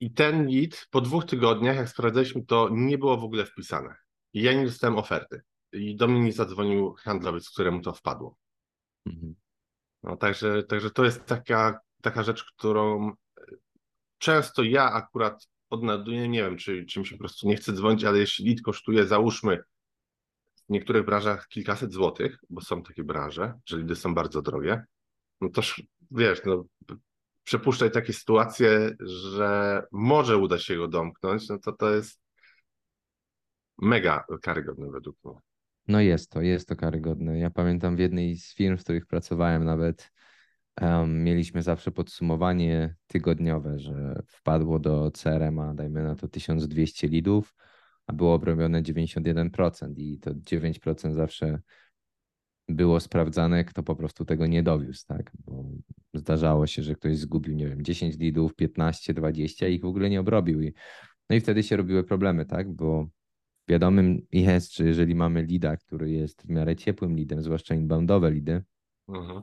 I 0.00 0.10
ten 0.10 0.46
lead 0.46 0.86
po 0.90 1.00
dwóch 1.00 1.24
tygodniach, 1.24 1.76
jak 1.76 1.88
sprawdzaliśmy, 1.88 2.44
to 2.44 2.68
nie 2.72 2.98
było 2.98 3.16
w 3.16 3.24
ogóle 3.24 3.44
wpisane. 3.44 3.94
I 4.32 4.42
ja 4.42 4.52
nie 4.52 4.66
dostałem 4.66 4.98
oferty. 4.98 5.42
I 5.72 5.96
do 5.96 6.08
mnie 6.08 6.20
nie 6.20 6.32
zadzwonił 6.32 6.94
handlowiec, 6.94 7.50
któremu 7.50 7.80
to 7.80 7.92
wpadło. 7.92 8.36
Mhm. 9.06 9.34
No, 10.02 10.16
także, 10.16 10.62
także 10.62 10.90
to 10.90 11.04
jest 11.04 11.24
taka 11.24 11.80
taka 12.02 12.22
rzecz, 12.22 12.44
którą 12.44 13.12
często 14.18 14.62
ja 14.62 14.92
akurat 14.92 15.48
odnajduję, 15.70 16.28
nie 16.28 16.42
wiem, 16.42 16.56
czy, 16.56 16.84
czy 16.84 17.00
mi 17.00 17.06
się 17.06 17.16
po 17.16 17.18
prostu 17.18 17.48
nie 17.48 17.56
chce 17.56 17.72
dzwonić, 17.72 18.04
ale 18.04 18.18
jeśli 18.18 18.48
lead 18.48 18.62
kosztuje, 18.62 19.06
załóżmy, 19.06 19.62
w 20.68 20.72
niektórych 20.72 21.04
branżach 21.04 21.48
kilkaset 21.48 21.92
złotych, 21.92 22.38
bo 22.50 22.60
są 22.60 22.82
takie 22.82 23.04
branże, 23.04 23.54
że 23.66 23.78
lidy 23.78 23.96
są 23.96 24.14
bardzo 24.14 24.42
drogie, 24.42 24.84
no 25.40 25.48
toż 25.48 25.82
wiesz, 26.10 26.40
no, 26.44 26.64
przepuszczaj 27.44 27.90
takie 27.90 28.12
sytuacje, 28.12 28.96
że 29.00 29.82
może 29.92 30.36
uda 30.36 30.58
się 30.58 30.76
go 30.76 30.88
domknąć, 30.88 31.48
no 31.48 31.58
to 31.58 31.72
to 31.72 31.90
jest 31.90 32.20
mega 33.78 34.24
karygodne 34.42 34.90
według 34.90 35.16
mnie. 35.24 35.34
No 35.88 36.00
jest 36.00 36.30
to, 36.30 36.40
jest 36.40 36.68
to 36.68 36.76
karygodne. 36.76 37.38
Ja 37.38 37.50
pamiętam 37.50 37.96
w 37.96 37.98
jednej 37.98 38.36
z 38.36 38.54
firm, 38.54 38.76
w 38.76 38.84
których 38.84 39.06
pracowałem 39.06 39.64
nawet, 39.64 40.12
Um, 40.80 41.24
mieliśmy 41.24 41.62
zawsze 41.62 41.90
podsumowanie 41.90 42.96
tygodniowe, 43.06 43.78
że 43.78 44.22
wpadło 44.26 44.78
do 44.78 45.10
CRM-a, 45.10 45.74
dajmy 45.74 46.02
na 46.02 46.14
to 46.14 46.28
1200 46.28 47.08
lidów, 47.08 47.54
a 48.06 48.12
było 48.12 48.34
obrobione 48.34 48.82
91% 48.82 49.92
i 49.96 50.18
to 50.18 50.34
9% 50.34 51.14
zawsze 51.14 51.58
było 52.68 53.00
sprawdzane, 53.00 53.64
kto 53.64 53.82
po 53.82 53.96
prostu 53.96 54.24
tego 54.24 54.46
nie 54.46 54.62
dowiózł, 54.62 55.06
tak? 55.06 55.32
Bo 55.44 55.64
zdarzało 56.14 56.66
się, 56.66 56.82
że 56.82 56.94
ktoś 56.94 57.18
zgubił, 57.18 57.54
nie 57.54 57.68
wiem, 57.68 57.82
10 57.84 58.18
lidów, 58.18 58.54
15, 58.54 59.14
20 59.14 59.68
i 59.68 59.74
ich 59.74 59.82
w 59.82 59.86
ogóle 59.86 60.10
nie 60.10 60.20
obrobił. 60.20 60.62
I, 60.62 60.72
no 61.30 61.36
i 61.36 61.40
wtedy 61.40 61.62
się 61.62 61.76
robiły 61.76 62.04
problemy, 62.04 62.46
tak? 62.46 62.72
Bo 62.72 63.08
wiadomym 63.68 64.26
jest, 64.32 64.76
że 64.76 64.84
jeżeli 64.84 65.14
mamy 65.14 65.42
lida, 65.42 65.76
który 65.76 66.10
jest 66.10 66.42
w 66.42 66.48
miarę 66.48 66.76
ciepłym 66.76 67.16
lidem, 67.16 67.42
zwłaszcza 67.42 67.74
inboundowe 67.74 68.30
lidy, 68.30 68.62
Mhm. 69.08 69.42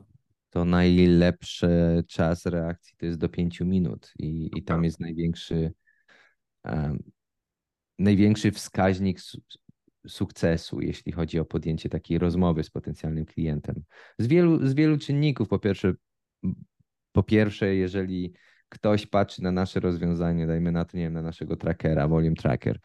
To 0.50 0.64
najlepszy 0.64 2.02
czas 2.08 2.46
reakcji 2.46 2.96
to 2.98 3.06
jest 3.06 3.18
do 3.18 3.28
5 3.28 3.60
minut 3.60 4.12
i, 4.18 4.50
i 4.56 4.62
tam 4.62 4.76
Tak. 4.76 4.84
jest 4.84 5.00
największy, 5.00 5.72
em, 6.64 7.02
największy 7.98 8.52
wskaźnik 8.52 9.20
su 9.20 9.40
sukcesu, 10.08 10.80
jeśli 10.80 11.12
chodzi 11.12 11.38
o 11.38 11.44
podjęcie 11.44 11.88
takiej 11.88 12.18
rozmowy 12.18 12.64
z 12.64 12.70
potencjalnym 12.70 13.24
klientem. 13.24 13.82
Z 14.18 14.26
wielu, 14.26 14.66
z 14.66 14.74
wielu 14.74 14.98
czynników. 14.98 15.48
Po 15.48 15.58
pierwsze, 15.58 15.94
po 17.12 17.22
pierwsze, 17.22 17.74
jeżeli 17.74 18.34
ktoś 18.68 19.06
patrzy 19.06 19.42
na 19.42 19.52
nasze 19.52 19.80
rozwiązanie, 19.80 20.46
dajmy 20.46 20.72
na 20.72 20.84
to, 20.84 20.96
nie 20.96 21.02
wiem, 21.02 21.12
na 21.12 21.22
naszego 21.22 21.56
trackera, 21.56 22.08
volume 22.08 22.36
tracker, 22.36 22.80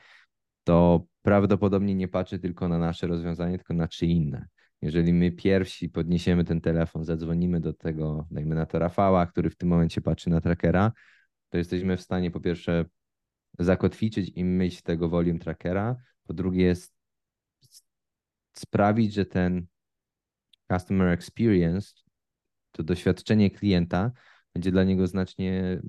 to 0.63 1.05
prawdopodobnie 1.21 1.95
nie 1.95 2.07
patrzy 2.07 2.39
tylko 2.39 2.67
na 2.67 2.77
nasze 2.77 3.07
rozwiązanie, 3.07 3.57
tylko 3.57 3.73
na 3.73 3.87
trzy 3.87 4.05
inne. 4.05 4.47
Jeżeli 4.81 5.13
my 5.13 5.31
pierwsi 5.31 5.89
podniesiemy 5.89 6.43
ten 6.43 6.61
telefon, 6.61 7.05
zadzwonimy 7.05 7.59
do 7.59 7.73
tego, 7.73 8.27
dajmy 8.31 8.55
na 8.55 8.65
to 8.65 8.79
Rafała, 8.79 9.25
który 9.25 9.49
w 9.49 9.55
tym 9.55 9.69
momencie 9.69 10.01
patrzy 10.01 10.29
na 10.29 10.41
trackera, 10.41 10.91
to 11.49 11.57
jesteśmy 11.57 11.97
w 11.97 12.01
stanie 12.01 12.31
po 12.31 12.39
pierwsze 12.39 12.85
zakotwiczyć 13.59 14.31
im 14.35 14.55
myśl 14.55 14.81
tego 14.83 15.09
volume 15.09 15.39
trackera, 15.39 15.95
po 16.27 16.33
drugie 16.33 16.71
s- 16.71 16.93
sprawić, 18.53 19.13
że 19.13 19.25
ten 19.25 19.65
customer 20.71 21.07
experience, 21.07 21.93
to 22.71 22.83
doświadczenie 22.83 23.51
klienta 23.51 24.11
będzie 24.53 24.71
dla 24.71 24.83
niego 24.83 25.07
znacznie 25.07 25.81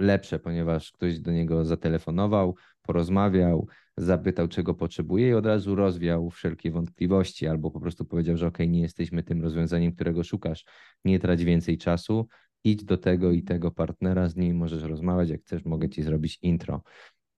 lepsze, 0.00 0.38
ponieważ 0.38 0.92
ktoś 0.92 1.18
do 1.18 1.32
niego 1.32 1.64
zatelefonował, 1.64 2.54
porozmawiał, 2.82 3.68
zapytał, 3.96 4.48
czego 4.48 4.74
potrzebuje 4.74 5.28
i 5.28 5.34
od 5.34 5.46
razu 5.46 5.74
rozwiał 5.74 6.30
wszelkie 6.30 6.70
wątpliwości, 6.70 7.46
albo 7.46 7.70
po 7.70 7.80
prostu 7.80 8.04
powiedział, 8.04 8.36
że 8.36 8.46
ok, 8.46 8.58
nie 8.58 8.80
jesteśmy 8.80 9.22
tym 9.22 9.42
rozwiązaniem, 9.42 9.92
którego 9.92 10.24
szukasz, 10.24 10.64
nie 11.04 11.18
trać 11.18 11.44
więcej 11.44 11.78
czasu, 11.78 12.28
idź 12.64 12.84
do 12.84 12.96
tego 12.96 13.32
i 13.32 13.42
tego 13.42 13.70
partnera, 13.70 14.28
z 14.28 14.36
nim 14.36 14.56
możesz 14.56 14.82
rozmawiać, 14.82 15.30
jak 15.30 15.40
chcesz, 15.40 15.64
mogę 15.64 15.88
ci 15.88 16.02
zrobić 16.02 16.38
intro. 16.42 16.82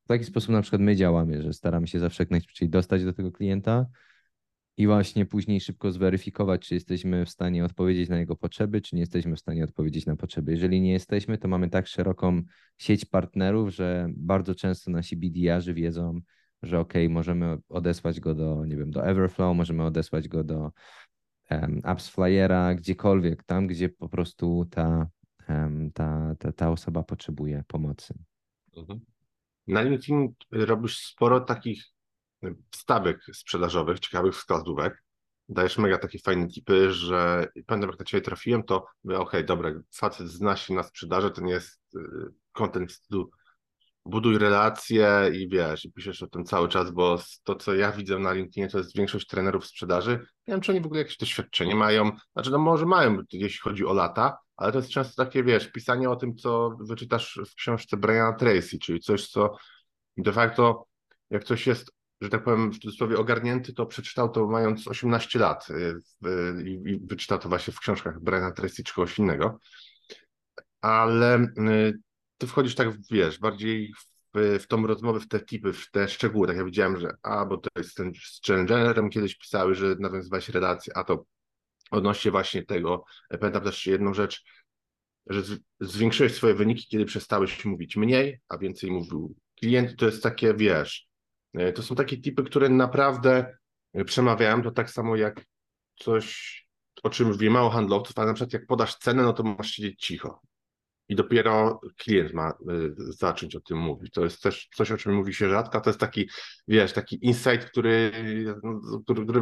W 0.04 0.08
taki 0.08 0.24
sposób 0.24 0.50
na 0.50 0.62
przykład 0.62 0.82
my 0.82 0.96
działamy, 0.96 1.42
że 1.42 1.52
staramy 1.52 1.86
się 1.86 1.98
zawsze 1.98 2.22
jak 2.22 2.30
najszybciej 2.30 2.68
dostać 2.68 3.04
do 3.04 3.12
tego 3.12 3.32
klienta 3.32 3.86
i 4.76 4.86
właśnie 4.86 5.26
później 5.26 5.60
szybko 5.60 5.92
zweryfikować, 5.92 6.68
czy 6.68 6.74
jesteśmy 6.74 7.26
w 7.26 7.30
stanie 7.30 7.64
odpowiedzieć 7.64 8.08
na 8.08 8.18
jego 8.18 8.36
potrzeby, 8.36 8.80
czy 8.80 8.96
nie 8.96 9.00
jesteśmy 9.00 9.36
w 9.36 9.40
stanie 9.40 9.64
odpowiedzieć 9.64 10.06
na 10.06 10.16
potrzeby. 10.16 10.52
Jeżeli 10.52 10.80
nie 10.80 10.92
jesteśmy, 10.92 11.38
to 11.38 11.48
mamy 11.48 11.70
tak 11.70 11.86
szeroką 11.86 12.42
sieć 12.78 13.04
partnerów, 13.04 13.70
że 13.70 14.08
bardzo 14.16 14.54
często 14.54 14.90
nasi 14.90 15.16
BDR-zy 15.16 15.74
wiedzą, 15.74 16.20
że 16.62 16.80
ok, 16.80 16.92
możemy 17.08 17.58
odesłać 17.68 18.20
go 18.20 18.34
do, 18.34 18.66
nie 18.66 18.76
wiem, 18.76 18.90
do 18.90 19.06
Everflow, 19.06 19.56
możemy 19.56 19.84
odesłać 19.84 20.28
go 20.28 20.44
do 20.44 20.72
um, 21.50 21.80
Apps 21.84 22.08
Flyera, 22.08 22.74
gdziekolwiek, 22.74 23.44
tam, 23.44 23.66
gdzie 23.66 23.88
po 23.88 24.08
prostu 24.08 24.66
ta, 24.70 25.08
um, 25.48 25.90
ta, 25.92 26.34
ta, 26.38 26.52
ta 26.52 26.70
osoba 26.70 27.02
potrzebuje 27.02 27.64
pomocy. 27.66 28.14
Mhm. 28.76 29.00
Na 29.66 29.82
LinkedIn 29.82 30.28
robisz 30.50 30.98
sporo 30.98 31.40
takich 31.40 31.84
wstawek 32.70 33.24
sprzedażowych, 33.32 34.00
ciekawych 34.00 34.34
wskazówek. 34.34 35.02
Dajesz 35.48 35.78
mega 35.78 35.98
takie 35.98 36.18
fajne 36.18 36.48
tipy, 36.48 36.92
że 36.92 37.48
pamiętam 37.66 37.90
jak 37.90 37.98
na 37.98 38.04
Ciebie 38.04 38.20
trafiłem, 38.20 38.62
to 38.62 38.86
okej, 39.14 39.44
dobra, 39.44 39.70
facet 39.94 40.28
zna 40.28 40.56
się 40.56 40.74
na 40.74 40.82
sprzedaży, 40.82 41.30
to 41.30 41.40
nie 41.40 41.52
jest 41.52 41.80
y, 41.94 41.98
content 42.52 42.92
w 42.92 42.94
stylu 42.94 43.30
buduj 44.04 44.38
relacje 44.38 45.30
i 45.34 45.48
wiesz, 45.48 45.84
i 45.84 45.92
piszesz 45.92 46.22
o 46.22 46.26
tym 46.26 46.44
cały 46.44 46.68
czas, 46.68 46.90
bo 46.90 47.18
to, 47.44 47.54
co 47.54 47.74
ja 47.74 47.92
widzę 47.92 48.18
na 48.18 48.32
LinkedInie, 48.32 48.68
to 48.68 48.78
jest 48.78 48.96
większość 48.96 49.26
trenerów 49.26 49.66
sprzedaży. 49.66 50.10
Nie 50.46 50.54
wiem, 50.54 50.60
czy 50.60 50.72
oni 50.72 50.80
w 50.80 50.86
ogóle 50.86 51.00
jakieś 51.00 51.16
doświadczenie 51.16 51.74
mają, 51.74 52.10
znaczy 52.32 52.50
no 52.50 52.58
może 52.58 52.86
mają, 52.86 53.18
jeśli 53.32 53.60
chodzi 53.60 53.86
o 53.86 53.92
lata, 53.92 54.38
ale 54.56 54.72
to 54.72 54.78
jest 54.78 54.90
często 54.90 55.24
takie, 55.24 55.44
wiesz, 55.44 55.68
pisanie 55.72 56.10
o 56.10 56.16
tym, 56.16 56.36
co 56.36 56.76
wyczytasz 56.80 57.40
w 57.50 57.54
książce 57.54 57.96
Briana 57.96 58.32
Tracy, 58.32 58.78
czyli 58.78 59.00
coś, 59.00 59.28
co 59.28 59.56
de 60.16 60.32
facto, 60.32 60.86
jak 61.30 61.44
coś 61.44 61.66
jest, 61.66 61.92
że 62.22 62.28
tak 62.28 62.44
powiem, 62.44 62.72
w 62.72 62.78
cudzysłowie 62.78 63.18
ogarnięty, 63.18 63.72
to 63.72 63.86
przeczytał 63.86 64.28
to 64.28 64.46
mając 64.46 64.88
18 64.88 65.38
lat 65.38 65.70
y, 65.70 65.74
y, 66.28 66.68
i, 66.68 67.00
wyczytał 67.06 67.38
to 67.38 67.48
właśnie 67.48 67.72
w 67.72 67.80
książkach 67.80 68.20
Briana 68.20 68.52
Tracy 68.52 68.84
czy 68.84 68.94
kogoś 68.94 69.18
innego. 69.18 69.58
Ale 70.80 71.38
y, 71.40 71.98
ty 72.38 72.46
wchodzisz 72.46 72.74
tak, 72.74 72.88
wiesz, 73.10 73.38
bardziej 73.38 73.92
w, 74.34 74.58
w 74.60 74.66
tą 74.66 74.86
rozmowę, 74.86 75.20
w 75.20 75.28
te 75.28 75.40
tipy, 75.40 75.72
w 75.72 75.90
te 75.90 76.08
szczegóły. 76.08 76.46
Tak 76.46 76.56
ja 76.56 76.64
widziałem, 76.64 77.00
że 77.00 77.16
a, 77.22 77.44
bo 77.46 77.56
to 77.56 77.68
jest 77.76 77.94
ten 77.94 78.12
z 78.14 78.40
Challengerem 78.46 79.10
kiedyś 79.10 79.38
pisały, 79.38 79.74
że 79.74 79.96
nawiązywałeś 79.98 80.48
relacje, 80.48 80.96
a 80.96 81.04
to 81.04 81.24
odnośnie 81.90 82.30
właśnie 82.30 82.62
tego, 82.62 83.04
pamiętam 83.40 83.64
też 83.64 83.86
jedną 83.86 84.14
rzecz, 84.14 84.44
że 85.26 85.42
zwiększyłeś 85.80 86.34
swoje 86.34 86.54
wyniki, 86.54 86.86
kiedy 86.88 87.04
przestałeś 87.04 87.64
mówić 87.64 87.96
mniej, 87.96 88.40
a 88.48 88.58
więcej 88.58 88.90
mówił 88.90 89.34
klient. 89.60 89.96
To 89.96 90.06
jest 90.06 90.22
takie, 90.22 90.54
wiesz, 90.54 91.11
to 91.74 91.82
są 91.82 91.94
takie 91.94 92.20
tipy, 92.20 92.44
które 92.44 92.68
naprawdę 92.68 93.56
e, 93.92 94.04
przemawiają, 94.04 94.62
to 94.62 94.70
tak 94.70 94.90
samo 94.90 95.16
jak 95.16 95.44
coś, 95.96 96.58
o 97.02 97.10
czym 97.10 97.38
wie 97.38 97.50
mało 97.50 97.70
handlowców, 97.70 98.18
ale 98.18 98.26
na 98.26 98.34
przykład 98.34 98.52
jak 98.52 98.66
podasz 98.66 98.96
cenę, 98.96 99.22
no 99.22 99.32
to 99.32 99.42
masz 99.42 99.70
siedzieć 99.70 100.00
cicho. 100.00 100.40
I 101.08 101.14
dopiero 101.14 101.80
klient 101.96 102.34
ma 102.34 102.50
y, 102.50 102.94
zacząć 102.96 103.56
o 103.56 103.60
tym 103.60 103.78
mówić. 103.78 104.12
To 104.12 104.24
jest 104.24 104.42
też 104.42 104.68
coś, 104.74 104.92
o 104.92 104.96
czym 104.96 105.14
mówi 105.14 105.34
się 105.34 105.48
rzadko. 105.48 105.78
a 105.78 105.80
To 105.80 105.90
jest 105.90 106.00
taki, 106.00 106.28
wiesz, 106.68 106.92
taki 106.92 107.26
insight, 107.26 107.70
który, 107.70 108.12
no, 108.62 109.00
który, 109.04 109.24
który 109.24 109.40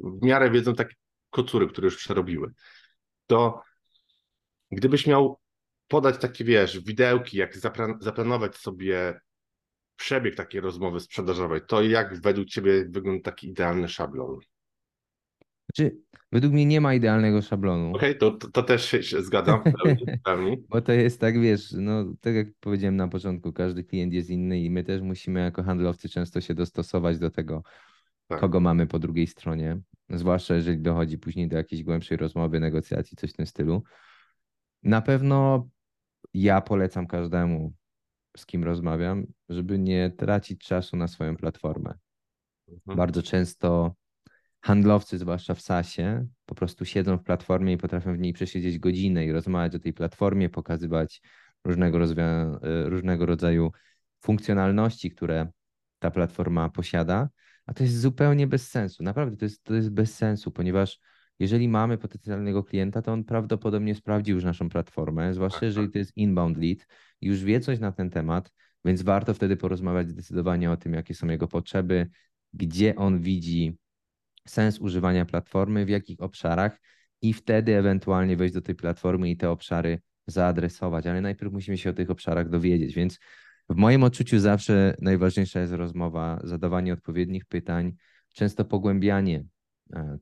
w 0.00 0.22
miarę 0.22 0.50
wiedzą 0.50 0.74
takie 0.74 0.94
kocury, 1.30 1.66
które 1.66 1.84
już 1.84 1.96
przerobiły. 1.96 2.52
To 3.26 3.62
gdybyś 4.70 5.06
miał 5.06 5.40
podać 5.88 6.18
takie, 6.18 6.44
wiesz, 6.44 6.80
widełki, 6.80 7.36
jak 7.36 7.56
zaplanować 8.00 8.56
sobie 8.56 9.20
przebieg 9.96 10.34
takiej 10.34 10.60
rozmowy 10.60 11.00
sprzedażowej, 11.00 11.60
to 11.68 11.82
jak 11.82 12.20
według 12.20 12.48
Ciebie 12.48 12.84
wygląda 12.88 13.22
taki 13.22 13.48
idealny 13.48 13.88
szablon? 13.88 14.38
Znaczy, 15.74 15.96
według 16.32 16.52
mnie 16.52 16.66
nie 16.66 16.80
ma 16.80 16.94
idealnego 16.94 17.42
szablonu. 17.42 17.96
Okej, 17.96 18.18
to, 18.18 18.30
to, 18.30 18.50
to 18.50 18.62
też 18.62 18.84
się, 18.90 19.22
zgadzam. 19.22 19.62
Bo 20.68 20.80
to 20.80 20.92
jest 20.92 21.20
tak, 21.20 21.40
wiesz, 21.40 21.72
no 21.72 22.04
tak 22.20 22.34
jak 22.34 22.46
powiedziałem 22.60 22.96
na 22.96 23.08
początku, 23.08 23.52
każdy 23.52 23.84
klient 23.84 24.12
jest 24.12 24.30
inny 24.30 24.60
i 24.60 24.70
my 24.70 24.84
też 24.84 25.02
musimy 25.02 25.40
jako 25.40 25.62
handlowcy 25.62 26.08
często 26.08 26.40
się 26.40 26.54
dostosować 26.54 27.18
do 27.18 27.30
tego, 27.30 27.62
Tak. 28.28 28.40
kogo 28.40 28.60
mamy 28.60 28.86
po 28.86 28.98
drugiej 28.98 29.26
stronie, 29.26 29.80
zwłaszcza 30.10 30.54
jeżeli 30.54 30.78
dochodzi 30.78 31.18
później 31.18 31.48
do 31.48 31.56
jakiejś 31.56 31.82
głębszej 31.82 32.16
rozmowy, 32.16 32.60
negocjacji, 32.60 33.16
coś 33.16 33.30
w 33.30 33.36
tym 33.36 33.46
stylu. 33.46 33.82
Na 34.82 35.02
pewno 35.02 35.68
ja 36.34 36.60
polecam 36.60 37.06
każdemu, 37.06 37.72
z 38.36 38.46
kim 38.46 38.64
rozmawiam, 38.64 39.26
żeby 39.48 39.78
nie 39.78 40.10
tracić 40.10 40.60
czasu 40.60 40.96
na 40.96 41.08
swoją 41.08 41.36
platformę. 41.36 41.94
Mhm. 42.68 42.96
Bardzo 42.96 43.22
często 43.22 43.94
handlowcy, 44.60 45.18
zwłaszcza 45.18 45.54
w 45.54 45.60
SaaSie, 45.60 46.26
po 46.46 46.54
prostu 46.54 46.84
siedzą 46.84 47.16
w 47.18 47.22
platformie 47.22 47.72
i 47.72 47.76
potrafią 47.76 48.16
w 48.16 48.18
niej 48.18 48.32
przesiedzieć 48.32 48.78
godzinę 48.78 49.24
i 49.24 49.32
rozmawiać 49.32 49.74
o 49.74 49.78
tej 49.78 49.92
platformie, 49.92 50.48
pokazywać 50.48 51.22
różnego, 51.64 51.98
rozwia- 51.98 52.66
y, 52.66 52.90
różnego 52.90 53.26
rodzaju 53.26 53.72
funkcjonalności, 54.20 55.10
które 55.10 55.48
ta 55.98 56.10
platforma 56.10 56.68
posiada, 56.68 57.28
a 57.66 57.74
to 57.74 57.82
jest 57.82 58.00
zupełnie 58.00 58.46
bez 58.46 58.68
sensu. 58.68 59.02
Naprawdę 59.02 59.36
to 59.36 59.44
jest, 59.44 59.64
to 59.64 59.74
jest 59.74 59.90
bez 59.90 60.14
sensu, 60.14 60.50
ponieważ 60.50 61.00
jeżeli 61.38 61.68
mamy 61.68 61.98
potencjalnego 61.98 62.64
klienta, 62.64 63.02
to 63.02 63.12
on 63.12 63.24
prawdopodobnie 63.24 63.94
sprawdził 63.94 64.34
już 64.34 64.44
naszą 64.44 64.68
platformę, 64.68 65.34
zwłaszcza 65.34 65.60
Tak, 65.60 65.66
jeżeli 65.66 65.86
tak. 65.86 65.92
to 65.92 65.98
jest 65.98 66.16
inbound 66.16 66.58
lead, 66.58 66.86
już 67.20 67.44
wie 67.44 67.60
coś 67.60 67.78
na 67.78 67.92
ten 67.92 68.10
temat, 68.10 68.50
więc 68.84 69.02
warto 69.02 69.34
wtedy 69.34 69.56
porozmawiać 69.56 70.08
zdecydowanie 70.08 70.70
o 70.70 70.76
tym, 70.76 70.92
jakie 70.92 71.14
są 71.14 71.28
jego 71.28 71.48
potrzeby, 71.48 72.10
gdzie 72.52 72.96
on 72.96 73.20
widzi 73.20 73.78
sens 74.48 74.78
używania 74.78 75.24
platformy, 75.24 75.86
w 75.86 75.88
jakich 75.88 76.20
obszarach 76.20 76.80
i 77.22 77.32
wtedy 77.32 77.76
ewentualnie 77.76 78.36
wejść 78.36 78.54
do 78.54 78.60
tej 78.60 78.74
platformy 78.74 79.30
i 79.30 79.36
te 79.36 79.50
obszary 79.50 80.00
zaadresować, 80.26 81.06
ale 81.06 81.20
najpierw 81.20 81.52
musimy 81.52 81.78
się 81.78 81.90
o 81.90 81.92
tych 81.92 82.10
obszarach 82.10 82.48
dowiedzieć, 82.48 82.94
więc 82.94 83.18
w 83.68 83.76
moim 83.76 84.02
odczuciu 84.02 84.38
zawsze 84.38 84.94
najważniejsza 85.00 85.60
jest 85.60 85.72
rozmowa, 85.72 86.40
zadawanie 86.44 86.92
odpowiednich 86.92 87.44
pytań, 87.44 87.92
często 88.32 88.64
pogłębianie 88.64 89.44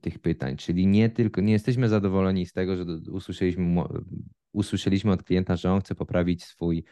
tych 0.00 0.18
pytań, 0.18 0.56
czyli 0.56 0.86
nie 0.86 1.10
tylko, 1.10 1.40
nie 1.40 1.52
jesteśmy 1.52 1.88
zadowoleni 1.88 2.46
z 2.46 2.52
tego, 2.52 2.76
że 2.76 2.84
usłyszeliśmy, 3.10 3.82
usłyszeliśmy 4.52 5.12
od 5.12 5.22
klienta, 5.22 5.56
że 5.56 5.72
on 5.72 5.80
chce 5.80 5.94
poprawić 5.94 6.44
swój, 6.44 6.84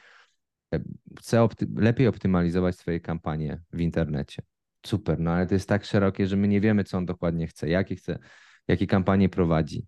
e, 0.75 0.81
chce 1.19 1.39
opty- 1.39 1.81
lepiej 1.81 2.07
optymalizować 2.07 2.77
swoje 2.77 3.01
kampanie 3.01 3.61
w 3.73 3.81
internecie. 3.81 4.43
Super, 4.87 5.21
no 5.21 5.31
ale 5.31 5.47
to 5.47 5.55
jest 5.55 5.69
tak 5.69 5.85
szerokie, 5.85 6.27
że 6.27 6.37
my 6.37 6.49
nie 6.49 6.61
wiemy, 6.61 6.85
co 6.85 6.99
on 6.99 7.07
dokładnie 7.07 7.47
chce, 7.47 7.69
jakie 7.69 7.97
chce, 7.97 8.19
jakie 8.69 8.87
kampanie 8.87 9.29
prowadzi, 9.29 9.87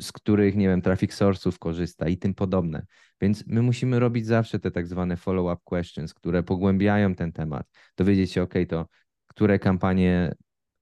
z 0.00 0.12
których, 0.12 0.56
nie 0.56 0.68
wiem, 0.68 0.82
traffic 0.82 1.12
source'ów 1.12 1.58
korzysta 1.58 2.08
i 2.08 2.16
tym 2.16 2.34
podobne. 2.34 2.86
Więc 3.20 3.46
my 3.46 3.62
musimy 3.62 3.98
robić 3.98 4.26
zawsze 4.26 4.58
te 4.58 4.70
tak 4.70 4.86
zwane 4.86 5.16
follow-up 5.16 5.60
questions, 5.64 6.14
które 6.14 6.42
pogłębiają 6.42 7.14
ten 7.14 7.32
temat, 7.32 7.66
dowiedzieć 7.96 8.32
się, 8.32 8.42
ok, 8.42 8.54
to 8.68 8.86
które 9.26 9.58
kampanie 9.58 10.34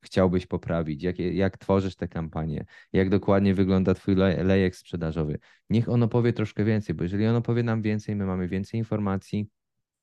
chciałbyś 0.06 0.46
poprawić, 0.46 1.02
jak, 1.02 1.18
jak 1.18 1.58
tworzysz 1.58 1.96
te 1.96 2.08
kampanie, 2.08 2.64
jak 2.92 3.08
dokładnie 3.08 3.54
wygląda 3.54 3.94
twój 3.94 4.14
lejek 4.44 4.76
sprzedażowy. 4.76 5.38
Niech 5.70 5.88
on 5.88 6.02
opowie 6.02 6.32
troszkę 6.32 6.64
więcej, 6.64 6.94
bo 6.94 7.02
jeżeli 7.02 7.26
on 7.26 7.36
opowie 7.36 7.62
nam 7.62 7.82
więcej, 7.82 8.16
my 8.16 8.26
mamy 8.26 8.48
więcej 8.48 8.78
informacji, 8.78 9.48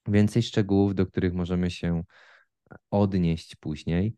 więcej 0.07 0.43
szczegółów, 0.43 0.95
do 0.95 1.05
których 1.05 1.33
możemy 1.33 1.72
się 1.72 2.03
odnieść 2.91 3.55
później. 3.55 4.15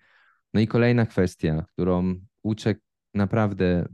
No 0.53 0.61
i 0.61 0.67
kolejna 0.67 1.05
kwestia, 1.05 1.65
którą 1.73 2.15
uczę 2.43 2.75
naprawdę 3.13 3.87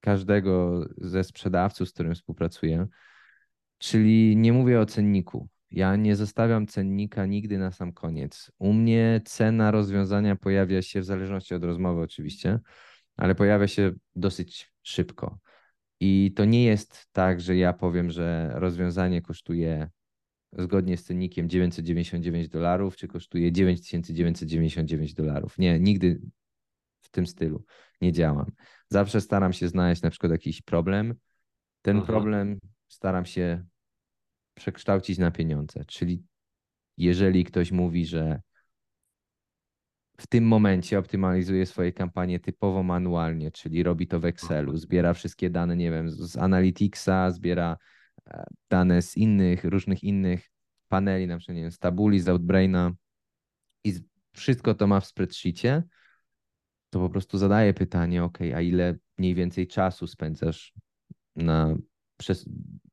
każdego 0.00 0.84
ze 0.96 1.24
sprzedawców, 1.24 1.88
z 1.88 1.92
którym 1.92 2.14
współpracuję, 2.14 2.86
czyli 3.78 4.36
nie 4.36 4.52
mówię 4.52 4.80
o 4.80 4.86
cenniku. 4.86 5.48
Ja 5.72 5.96
nie 5.96 6.16
zostawiam 6.16 6.66
cennika 6.66 7.26
nigdy 7.26 7.58
na 7.58 7.70
sam 7.70 7.92
koniec. 7.92 8.50
U 8.58 8.72
mnie 8.72 9.20
cena 9.24 9.70
rozwiązania 9.70 10.36
pojawia 10.36 10.82
się 10.82 11.00
w 11.00 11.04
zależności 11.04 11.54
od 11.54 11.64
rozmowy, 11.64 12.00
oczywiście, 12.00 12.58
ale 13.16 13.34
pojawia 13.34 13.68
się 13.68 13.92
dosyć 14.16 14.72
szybko. 14.82 15.38
I 16.00 16.32
to 16.36 16.44
nie 16.44 16.64
jest 16.64 17.06
tak, 17.12 17.40
że 17.40 17.56
ja 17.56 17.72
powiem, 17.72 18.10
że 18.10 18.50
rozwiązanie 18.54 19.22
kosztuje 19.22 19.90
zgodnie 20.52 20.96
z 20.96 21.04
cennikiem 21.04 21.48
999 21.48 22.48
dolarów, 22.48 22.96
czy 22.96 23.08
kosztuje 23.08 23.52
9999 23.52 25.14
dolarów. 25.14 25.58
Nie, 25.58 25.80
nigdy 25.80 26.20
w 27.00 27.10
tym 27.10 27.26
stylu 27.26 27.64
nie 28.00 28.12
działam. 28.12 28.52
Zawsze 28.88 29.20
staram 29.20 29.52
się 29.52 29.68
znaleźć 29.68 30.02
na 30.02 30.10
przykład 30.10 30.32
jakiś 30.32 30.62
problem. 30.62 31.14
Ten 31.82 31.96
mhm. 31.96 32.06
problem 32.06 32.58
staram 32.88 33.24
się 33.24 33.64
przekształcić 34.54 35.18
na 35.18 35.30
pieniądze. 35.30 35.84
Czyli 35.84 36.24
jeżeli 36.96 37.44
ktoś 37.44 37.72
mówi, 37.72 38.06
że 38.06 38.40
w 40.18 40.26
tym 40.26 40.44
momencie 40.44 40.98
optymalizuje 40.98 41.66
swoje 41.66 41.92
kampanie 41.92 42.40
typowo 42.40 42.82
manualnie, 42.82 43.50
czyli 43.50 43.82
robi 43.82 44.06
to 44.06 44.20
w 44.20 44.24
Excelu, 44.24 44.76
zbiera 44.76 45.14
wszystkie 45.14 45.50
dane, 45.50 45.76
nie 45.76 45.90
wiem, 45.90 46.10
z 46.10 46.36
Analyticsa, 46.36 47.30
zbiera 47.30 47.76
e, 48.26 48.44
dane 48.70 49.02
z 49.02 49.16
innych, 49.16 49.64
różnych 49.64 50.04
innych 50.04 50.50
paneli, 50.88 51.26
na 51.26 51.38
przykład 51.38 51.56
nie 51.56 51.62
wiem, 51.62 51.72
z 51.72 51.78
Tabuli, 51.78 52.20
z 52.20 52.28
Outbraina 52.28 52.92
i 53.84 53.94
wszystko 54.32 54.74
to 54.74 54.86
ma 54.86 55.00
w 55.00 55.06
spreadsheetie, 55.06 55.82
to 56.90 57.00
po 57.00 57.10
prostu 57.10 57.38
zadaje 57.38 57.74
pytanie, 57.74 58.24
ok, 58.24 58.38
a 58.54 58.60
ile 58.60 58.98
mniej 59.18 59.34
więcej 59.34 59.66
czasu 59.66 60.06
spędzasz 60.06 60.72
na 61.36 61.74
przes 62.16 62.48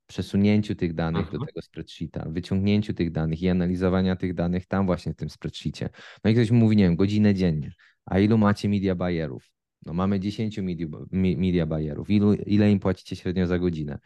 przesunięciu 0.09 0.75
tych 0.75 0.93
danych 0.93 1.25
do 1.25 1.31
mhm. 1.31 1.45
tego 1.45 1.61
spreadsheeta, 1.61 2.25
wyciągnięciu 2.29 2.93
tych 2.93 3.11
danych 3.11 3.41
i 3.41 3.49
analizowania 3.49 4.15
tych 4.15 4.33
danych 4.33 4.65
tam 4.65 4.85
właśnie 4.85 5.13
w 5.13 5.15
tym 5.15 5.29
spreadsheetie. 5.29 5.89
No 6.23 6.31
i 6.31 6.33
ktoś 6.33 6.51
mówi, 6.51 6.75
nie 6.75 6.83
wiem, 6.83 6.95
godzinę 6.95 7.33
dziennie. 7.33 7.73
A 8.05 8.19
ilu 8.19 8.37
macie 8.37 8.69
media 8.69 8.95
buyerów? 8.95 9.51
No 9.85 9.93
mamy 9.93 10.19
10 10.19 10.57
media, 10.57 10.87
media 11.11 11.65
buyerów. 11.65 12.09
Ilu, 12.09 12.33
ile 12.33 12.71
im 12.71 12.79
płacicie 12.79 13.15
średnio 13.15 13.47
za 13.47 13.59
godzinę? 13.59 13.99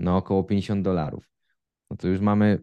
No 0.00 0.16
około 0.16 0.44
50 0.44 0.84
dolarów. 0.84 1.30
No 1.90 1.96
to 1.96 2.08
już 2.08 2.20
mamy 2.20 2.58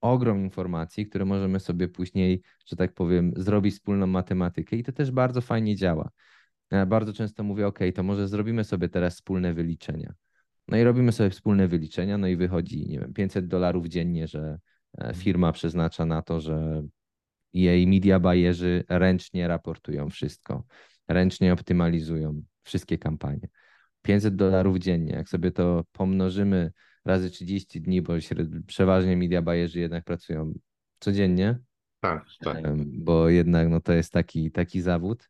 ogrom 0.00 0.44
informacji, 0.44 1.06
które 1.06 1.24
możemy 1.24 1.60
sobie 1.60 1.88
później, 1.88 2.42
że 2.66 2.76
tak 2.76 2.94
powiem, 2.94 3.32
zrobić 3.36 3.74
wspólną 3.74 4.06
matematykę 4.06 4.76
i 4.76 4.82
to 4.82 4.92
też 4.92 5.10
bardzo 5.10 5.40
fajnie 5.40 5.76
działa. 5.76 6.10
Ja 6.70 6.86
bardzo 6.86 7.12
często 7.12 7.42
mówię, 7.42 7.66
OK, 7.66 7.78
to 7.94 8.02
może 8.02 8.28
zrobimy 8.28 8.64
sobie 8.64 8.88
teraz 8.88 9.14
wspólne 9.14 9.54
wyliczenia. 9.54 10.14
No 10.68 10.76
i 10.76 10.82
robimy 10.82 11.12
sobie 11.12 11.30
wspólne 11.30 11.68
wyliczenia, 11.68 12.18
no 12.18 12.26
i 12.26 12.36
wychodzi, 12.36 12.86
nie 12.88 13.00
wiem, 13.00 13.12
500 13.12 13.46
dolarów 13.46 13.86
dziennie, 13.86 14.28
że 14.28 14.40
e, 14.40 14.58
mhm. 14.94 15.14
firma 15.14 15.52
przeznacza 15.52 16.06
na 16.06 16.22
to, 16.22 16.40
że 16.40 16.82
jej 17.52 17.86
media 17.86 18.20
bajerzy 18.20 18.84
ręcznie 18.88 19.48
raportują 19.48 20.10
wszystko, 20.10 20.64
ręcznie 21.08 21.52
optymalizują 21.52 22.42
wszystkie 22.62 22.98
kampanie. 22.98 23.48
500 24.02 24.36
dolarów 24.36 24.78
dziennie, 24.78 25.12
jak 25.12 25.28
sobie 25.28 25.50
to 25.50 25.84
pomnożymy 25.92 26.72
razy 27.04 27.30
30 27.30 27.80
dni, 27.80 28.02
bo 28.02 28.12
przeważnie 28.66 29.16
media 29.16 29.42
bajerzy 29.42 29.80
jednak 29.80 30.04
pracują 30.04 30.52
codziennie, 31.00 31.58
tak, 32.00 32.24
tak. 32.40 32.62
bo 32.84 33.28
jednak 33.28 33.68
no, 33.68 33.80
to 33.80 33.92
jest 33.92 34.12
taki, 34.12 34.50
taki 34.50 34.80
zawód, 34.80 35.28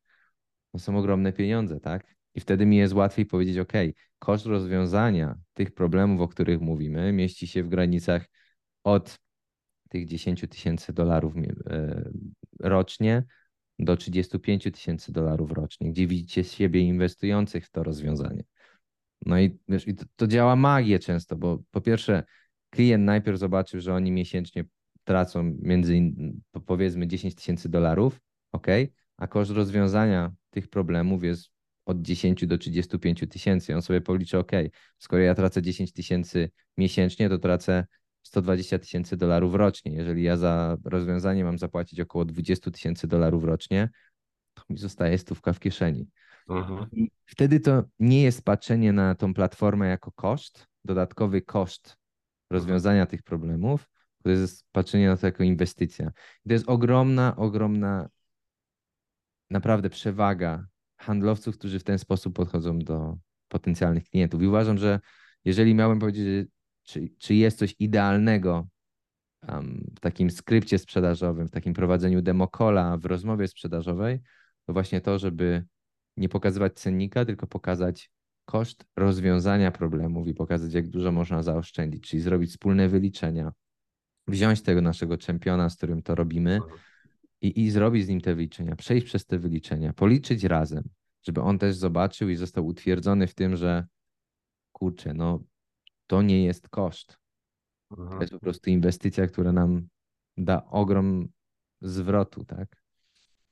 to 0.72 0.78
są 0.78 0.98
ogromne 0.98 1.33
pieniądze, 1.33 1.80
tak? 1.80 2.14
I 2.34 2.40
wtedy 2.40 2.66
mi 2.66 2.76
jest 2.76 2.94
łatwiej 2.94 3.26
powiedzieć, 3.26 3.58
OK, 3.58 3.72
koszt 4.18 4.46
rozwiązania 4.46 5.38
tych 5.54 5.70
problemów, 5.74 6.20
o 6.20 6.28
których 6.28 6.60
mówimy, 6.60 7.12
mieści 7.12 7.46
się 7.46 7.62
w 7.62 7.68
granicach 7.68 8.26
od 8.84 9.18
tych 9.88 10.06
10 10.06 10.44
tysięcy 10.50 10.92
dolarów 10.92 11.34
e, 11.36 12.10
rocznie 12.60 13.24
do 13.78 13.96
35 13.96 14.64
tysięcy 14.64 15.12
dolarów 15.12 15.52
rocznie, 15.52 15.90
gdzie 15.90 16.06
widzicie 16.06 16.44
siebie 16.44 16.80
inwestujących 16.80 17.66
w 17.66 17.70
to 17.70 17.82
rozwiązanie. 17.82 18.44
No 19.26 19.40
i, 19.40 19.58
wiesz, 19.68 19.88
i 19.88 19.94
to, 19.94 20.04
to 20.16 20.26
działa 20.26 20.56
magię 20.56 20.98
często, 20.98 21.36
bo 21.36 21.58
po 21.70 21.80
pierwsze 21.80 22.24
klient 22.70 23.04
najpierw 23.04 23.38
zobaczył, 23.38 23.80
że 23.80 23.94
oni 23.94 24.12
miesięcznie 24.12 24.64
tracą 25.04 25.56
między 25.58 26.00
powiedzmy 26.66 27.06
10 27.06 27.34
tysięcy 27.34 27.68
dolarów, 27.68 28.20
ok, 28.52 28.66
a 29.16 29.26
koszt 29.26 29.50
rozwiązania 29.50 30.32
tych 30.50 30.68
problemów 30.68 31.24
jest 31.24 31.51
od 31.84 32.02
10 32.02 32.46
do 32.46 32.58
35 32.58 33.24
tysięcy. 33.30 33.74
On 33.74 33.82
sobie 33.82 34.00
policzy, 34.00 34.38
ok, 34.38 34.52
skoro 34.98 35.22
ja 35.22 35.34
tracę 35.34 35.62
10 35.62 35.92
tysięcy 35.92 36.50
miesięcznie, 36.76 37.28
to 37.28 37.38
tracę 37.38 37.86
120 38.22 38.78
tysięcy 38.78 39.16
dolarów 39.16 39.54
rocznie. 39.54 39.92
Jeżeli 39.92 40.22
ja 40.22 40.36
za 40.36 40.76
rozwiązanie 40.84 41.44
mam 41.44 41.58
zapłacić 41.58 42.00
około 42.00 42.24
20 42.24 42.70
tysięcy 42.70 43.06
dolarów 43.06 43.44
rocznie, 43.44 43.90
to 44.54 44.62
mi 44.70 44.78
zostaje 44.78 45.18
stówka 45.18 45.52
w 45.52 45.60
kieszeni. 45.60 46.08
Mhm. 46.48 46.86
Wtedy 47.26 47.60
to 47.60 47.84
nie 47.98 48.22
jest 48.22 48.44
patrzenie 48.44 48.92
na 48.92 49.14
tą 49.14 49.34
platformę 49.34 49.88
jako 49.88 50.12
koszt, 50.12 50.66
dodatkowy 50.84 51.42
koszt 51.42 51.96
rozwiązania 52.50 53.06
tych 53.06 53.22
problemów, 53.22 53.90
to 54.22 54.30
jest 54.30 54.64
patrzenie 54.72 55.08
na 55.08 55.16
to 55.16 55.26
jako 55.26 55.42
inwestycja. 55.42 56.12
I 56.44 56.48
to 56.48 56.52
jest 56.52 56.68
ogromna, 56.68 57.36
ogromna 57.36 58.08
naprawdę 59.50 59.90
przewaga 59.90 60.66
handlowców, 61.02 61.58
którzy 61.58 61.78
w 61.78 61.84
ten 61.84 61.98
sposób 61.98 62.34
podchodzą 62.34 62.78
do 62.78 63.16
potencjalnych 63.48 64.04
klientów. 64.04 64.42
I 64.42 64.46
uważam, 64.46 64.78
że 64.78 65.00
jeżeli 65.44 65.74
miałbym 65.74 65.98
powiedzieć, 65.98 66.48
czy, 66.82 67.08
czy 67.18 67.34
jest 67.34 67.58
coś 67.58 67.74
idealnego 67.78 68.68
um, 69.48 69.90
w 69.96 70.00
takim 70.00 70.30
skrypcie 70.30 70.78
sprzedażowym, 70.78 71.48
w 71.48 71.50
takim 71.50 71.74
prowadzeniu 71.74 72.22
demokola, 72.22 72.98
w 72.98 73.04
rozmowie 73.04 73.48
sprzedażowej, 73.48 74.20
to 74.66 74.72
właśnie 74.72 75.00
to, 75.00 75.18
żeby 75.18 75.64
nie 76.16 76.28
pokazywać 76.28 76.72
cennika, 76.74 77.24
tylko 77.24 77.46
pokazać 77.46 78.10
koszt 78.44 78.84
rozwiązania 78.96 79.70
problemów 79.70 80.28
i 80.28 80.34
pokazać, 80.34 80.74
jak 80.74 80.88
dużo 80.88 81.12
można 81.12 81.42
zaoszczędzić, 81.42 82.08
czyli 82.08 82.22
zrobić 82.22 82.50
wspólne 82.50 82.88
wyliczenia, 82.88 83.52
wziąć 84.26 84.62
tego 84.62 84.80
naszego 84.80 85.18
czempiona, 85.18 85.70
z 85.70 85.76
którym 85.76 86.02
to 86.02 86.14
robimy 86.14 86.60
i, 87.42 87.61
i 87.61 87.70
zrobić 87.70 88.05
z 88.05 88.09
nim 88.09 88.20
te 88.20 88.35
wyliczenia, 88.35 88.76
przejść 88.76 89.07
przez 89.07 89.26
te 89.26 89.38
wyliczenia, 89.38 89.92
policzyć 89.92 90.44
razem, 90.44 90.88
żeby 91.22 91.40
on 91.40 91.59
też 91.59 91.76
zobaczył 91.76 92.28
i 92.28 92.37
został 92.37 92.66
utwierdzony 92.66 93.26
w 93.26 93.35
tym, 93.35 93.57
że 93.57 93.87
kurczę, 94.72 95.14
no 95.14 95.44
to 96.07 96.22
nie 96.22 96.44
jest 96.44 96.68
koszt. 96.68 97.18
To 97.88 98.02
mhm. 98.02 98.20
jest 98.20 98.33
po 98.33 98.40
prostu 98.40 98.70
inwestycja, 98.70 99.26
która 99.26 99.52
nam 99.52 99.88
da 100.37 100.66
ogrom 100.66 101.28
zwrotu, 101.81 102.44
tak? 102.44 102.83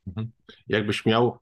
Mhm. 0.07 0.31
Jakbyś 0.67 1.07
miał 1.07 1.39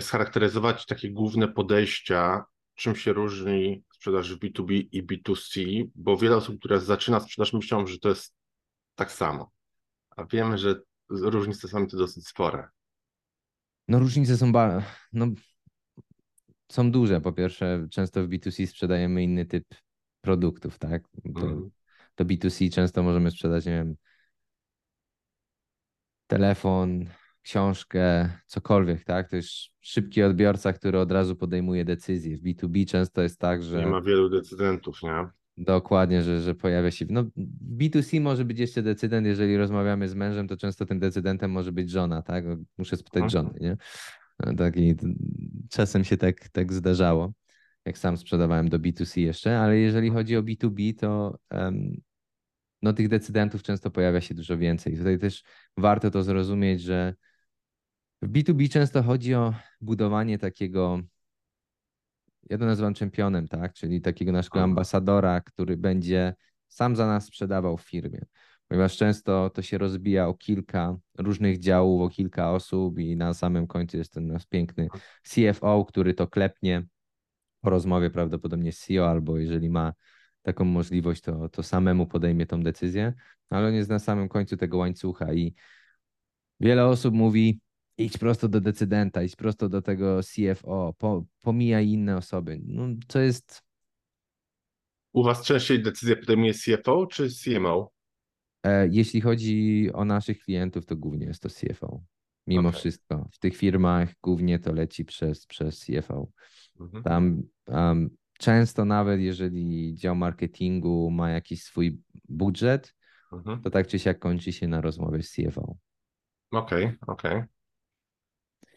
scharakteryzować 0.00 0.86
takie 0.86 1.10
główne 1.10 1.48
podejścia, 1.48 2.44
czym 2.74 2.96
się 2.96 3.12
różni 3.12 3.84
sprzedaż 3.94 4.34
w 4.34 4.38
B2B 4.38 4.88
i 4.92 5.06
B2C, 5.06 5.84
bo 5.94 6.16
wiele 6.16 6.36
osób, 6.36 6.58
które 6.58 6.80
zaczyna 6.80 7.20
sprzedaż, 7.20 7.52
myślą, 7.52 7.86
że 7.86 7.98
to 7.98 8.08
jest 8.08 8.34
tak 8.94 9.12
samo. 9.12 9.50
A 10.16 10.24
wiemy, 10.24 10.58
że 10.58 10.80
różnice 11.10 11.68
są 11.68 11.86
to 11.86 11.96
dosyć 11.96 12.26
spore. 12.26 12.68
No 13.88 13.98
różnice 13.98 14.36
są 14.36 14.52
ba- 14.52 14.82
no, 15.12 15.26
są 16.72 16.90
duże. 16.90 17.20
Po 17.20 17.32
pierwsze, 17.32 17.86
często 17.90 18.24
w 18.24 18.28
B2C 18.28 18.66
sprzedajemy 18.66 19.22
inny 19.22 19.46
typ 19.46 19.64
produktów, 20.20 20.78
tak? 20.78 21.02
To, 21.34 21.46
mm. 21.46 21.70
to 22.14 22.24
B2C 22.24 22.72
często 22.72 23.02
możemy 23.02 23.30
sprzedać, 23.30 23.66
nie 23.66 23.72
wiem, 23.72 23.96
telefon, 26.26 27.04
książkę, 27.42 28.30
cokolwiek, 28.46 29.04
tak? 29.04 29.30
To 29.30 29.36
jest 29.36 29.50
szybki 29.80 30.22
odbiorca, 30.22 30.72
który 30.72 30.98
od 30.98 31.12
razu 31.12 31.36
podejmuje 31.36 31.84
decyzję. 31.84 32.36
W 32.36 32.42
B2B 32.42 32.86
często 32.86 33.22
jest 33.22 33.38
tak, 33.38 33.62
że. 33.62 33.78
Nie 33.78 33.86
ma 33.86 34.00
wielu 34.00 34.28
decydentów, 34.28 35.02
nie? 35.02 35.39
Dokładnie, 35.60 36.22
że, 36.22 36.40
że 36.40 36.54
pojawia 36.54 36.90
się. 36.90 37.06
No, 37.08 37.24
B2C 37.78 38.20
może 38.20 38.44
być 38.44 38.58
jeszcze 38.58 38.82
decydent, 38.82 39.26
jeżeli 39.26 39.56
rozmawiamy 39.56 40.08
z 40.08 40.14
mężem, 40.14 40.48
to 40.48 40.56
często 40.56 40.86
tym 40.86 40.98
decydentem 40.98 41.50
może 41.50 41.72
być 41.72 41.90
żona, 41.90 42.22
tak? 42.22 42.44
Muszę 42.78 42.96
spytać 42.96 43.22
mhm. 43.22 43.30
żony, 43.30 43.58
nie? 43.60 43.76
Taki, 44.56 44.94
czasem 45.70 46.04
się 46.04 46.16
tak, 46.16 46.48
tak 46.48 46.72
zdarzało, 46.72 47.32
jak 47.86 47.98
sam 47.98 48.16
sprzedawałem 48.16 48.68
do 48.68 48.78
B2C 48.78 49.20
jeszcze, 49.20 49.60
ale 49.60 49.78
jeżeli 49.78 50.10
chodzi 50.10 50.36
o 50.36 50.42
B2B, 50.42 50.98
to 50.98 51.38
um, 51.50 52.00
no, 52.82 52.92
tych 52.92 53.08
decydentów 53.08 53.62
często 53.62 53.90
pojawia 53.90 54.20
się 54.20 54.34
dużo 54.34 54.58
więcej. 54.58 54.96
Tutaj 54.96 55.18
też 55.18 55.42
warto 55.76 56.10
to 56.10 56.22
zrozumieć, 56.22 56.82
że 56.82 57.14
w 58.22 58.28
B2B 58.28 58.68
często 58.68 59.02
chodzi 59.02 59.34
o 59.34 59.54
budowanie 59.80 60.38
takiego, 60.38 61.00
ja 62.50 62.58
to 62.58 62.64
nazywam 62.64 62.94
czempionem, 62.94 63.48
tak? 63.48 63.72
Czyli 63.72 64.00
takiego 64.00 64.32
naszego 64.32 64.62
ambasadora, 64.62 65.40
który 65.40 65.76
będzie 65.76 66.34
sam 66.68 66.96
za 66.96 67.06
nas 67.06 67.24
sprzedawał 67.24 67.76
w 67.76 67.82
firmie. 67.82 68.24
Ponieważ 68.68 68.96
często 68.96 69.50
to 69.50 69.62
się 69.62 69.78
rozbija 69.78 70.28
o 70.28 70.34
kilka 70.34 70.96
różnych 71.18 71.58
działów, 71.58 72.02
o 72.02 72.08
kilka 72.08 72.52
osób 72.52 72.98
i 72.98 73.16
na 73.16 73.34
samym 73.34 73.66
końcu 73.66 73.96
jest 73.96 74.12
ten 74.12 74.26
nasz 74.26 74.46
piękny 74.46 74.88
CFO, 75.22 75.84
który 75.84 76.14
to 76.14 76.26
klepnie 76.26 76.86
po 77.60 77.70
rozmowie 77.70 78.10
prawdopodobnie 78.10 78.72
z 78.72 78.78
CEO, 78.78 79.10
albo 79.10 79.38
jeżeli 79.38 79.70
ma 79.70 79.92
taką 80.42 80.64
możliwość, 80.64 81.22
to, 81.22 81.48
to 81.48 81.62
samemu 81.62 82.06
podejmie 82.06 82.46
tą 82.46 82.62
decyzję, 82.62 83.12
ale 83.50 83.68
on 83.68 83.74
jest 83.74 83.90
na 83.90 83.98
samym 83.98 84.28
końcu 84.28 84.56
tego 84.56 84.78
łańcucha 84.78 85.32
i 85.32 85.54
wiele 86.60 86.86
osób 86.86 87.14
mówi, 87.14 87.60
idź 88.04 88.18
prosto 88.18 88.48
do 88.48 88.60
decydenta, 88.60 89.22
idź 89.22 89.36
prosto 89.36 89.68
do 89.68 89.82
tego 89.82 90.20
CFO, 90.22 90.94
po, 90.98 91.24
pomijaj 91.42 91.88
inne 91.88 92.16
osoby. 92.16 92.60
No, 92.64 92.88
co 93.08 93.20
jest. 93.20 93.62
U 95.12 95.22
Was 95.22 95.44
częściej 95.44 95.82
decyzję 95.82 96.16
podejmuje 96.16 96.54
CFO 96.54 97.06
czy 97.06 97.28
CMO? 97.30 97.90
E, 98.64 98.88
jeśli 98.88 99.20
chodzi 99.20 99.90
o 99.92 100.04
naszych 100.04 100.38
klientów, 100.38 100.86
to 100.86 100.96
głównie 100.96 101.26
jest 101.26 101.42
to 101.42 101.48
CFO. 101.48 102.00
Mimo 102.46 102.68
okay. 102.68 102.80
wszystko. 102.80 103.28
W 103.32 103.38
tych 103.38 103.56
firmach 103.56 104.14
głównie 104.22 104.58
to 104.58 104.72
leci 104.72 105.04
przez, 105.04 105.46
przez 105.46 105.84
CFO. 105.84 106.28
Mhm. 106.80 107.02
Tam 107.02 107.42
um, 107.66 108.10
często 108.38 108.84
nawet 108.84 109.20
jeżeli 109.20 109.94
dział 109.94 110.16
marketingu 110.16 111.10
ma 111.10 111.30
jakiś 111.30 111.62
swój 111.62 112.00
budżet, 112.28 112.94
mhm. 113.32 113.62
to 113.62 113.70
tak 113.70 113.86
czy 113.86 113.98
siak 113.98 114.18
kończy 114.18 114.52
się 114.52 114.68
na 114.68 114.80
rozmowie 114.80 115.22
z 115.22 115.32
CFO. 115.32 115.76
Okej, 116.50 116.84
okay, 116.84 116.98
okej. 117.06 117.36
Okay. 117.36 117.59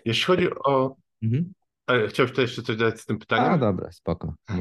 Jeśli 0.05 0.23
chodzi 0.23 0.47
o. 0.65 0.95
Mhm. 1.23 1.53
Chciałeś 2.09 2.31
tutaj 2.31 2.45
jeszcze 2.45 2.61
coś 2.61 2.75
dodać 2.75 3.01
z 3.01 3.05
tym 3.05 3.19
pytaniem? 3.19 3.53
A 3.53 3.57
dobra, 3.57 3.91
spoko. 3.91 4.33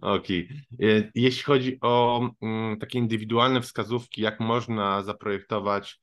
Okej. 0.00 0.48
Okay. 0.48 0.88
E, 0.90 1.10
jeśli 1.14 1.42
chodzi 1.42 1.78
o 1.80 2.28
mm, 2.42 2.78
takie 2.78 2.98
indywidualne 2.98 3.60
wskazówki, 3.60 4.22
jak 4.22 4.40
można 4.40 5.02
zaprojektować 5.02 6.00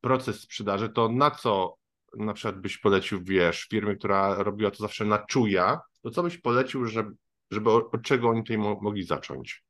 proces 0.00 0.40
sprzedaży, 0.40 0.88
to 0.88 1.08
na 1.08 1.30
co 1.30 1.76
na 2.16 2.32
przykład 2.32 2.60
byś 2.60 2.78
polecił, 2.78 3.20
wiesz, 3.22 3.66
firmy, 3.70 3.96
która 3.96 4.34
robiła 4.34 4.70
to 4.70 4.76
zawsze 4.76 5.04
na 5.04 5.18
czuja, 5.18 5.80
to 6.02 6.10
co 6.10 6.22
byś 6.22 6.38
polecił, 6.38 6.86
żeby, 6.86 7.10
żeby 7.50 7.70
od 7.70 8.02
czego 8.02 8.28
oni 8.28 8.42
tutaj 8.42 8.58
mo 8.58 8.78
mogli 8.82 9.04
zacząć? 9.04 9.64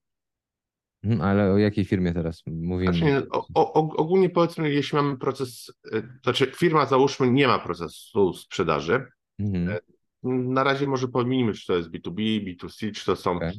Mhm, 1.06 1.22
ale 1.22 1.52
o 1.52 1.58
jakiej 1.58 1.84
firmie 1.84 2.12
teraz 2.12 2.42
mówimy? 2.46 2.92
Znaczy, 2.92 3.26
o, 3.30 3.46
o, 3.54 3.96
ogólnie 3.96 4.30
powiedzmy, 4.30 4.70
jeśli 4.70 4.96
mamy 4.96 5.16
proces, 5.16 5.72
e, 5.92 6.02
znaczy 6.22 6.52
firma 6.56 6.86
załóżmy 6.86 7.30
nie 7.30 7.46
ma 7.46 7.58
procesu 7.58 8.32
sprzedaży, 8.32 9.06
mhm. 9.38 9.68
E, 9.68 9.78
na 10.24 10.64
razie 10.64 10.86
może 10.86 11.08
pominijmy, 11.08 11.52
czy 11.52 11.66
to 11.66 11.76
jest 11.76 11.88
B2B, 11.90 12.44
B2C, 12.44 12.92
czy 12.92 13.04
to 13.04 13.16
są, 13.16 13.36
okay. 13.36 13.52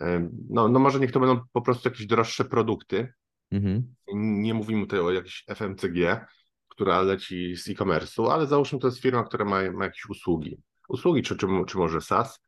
E, 0.00 0.30
no, 0.48 0.68
no 0.68 0.78
może 0.78 1.00
niech 1.00 1.12
to 1.12 1.20
będą 1.20 1.40
po 1.52 1.62
prostu 1.62 1.88
jakieś 1.88 2.06
droższe 2.06 2.44
produkty, 2.44 3.12
mhm. 3.50 3.94
nie 4.14 4.54
mówimy 4.54 4.80
tutaj 4.80 5.00
o 5.00 5.10
jakiejś 5.10 5.44
FMCG, 5.48 6.26
która 6.68 7.02
leci 7.02 7.56
z 7.56 7.68
e-commerce'u, 7.68 8.30
ale 8.30 8.46
załóżmy 8.46 8.78
to 8.78 8.86
jest 8.86 9.00
firma, 9.00 9.24
która 9.24 9.44
ma, 9.44 9.70
ma 9.70 9.84
jakieś 9.84 10.06
usługi, 10.08 10.62
usługi 10.88 11.22
czy, 11.22 11.36
czy, 11.36 11.46
czy 11.66 11.78
może 11.78 12.00
SaaS, 12.00 12.40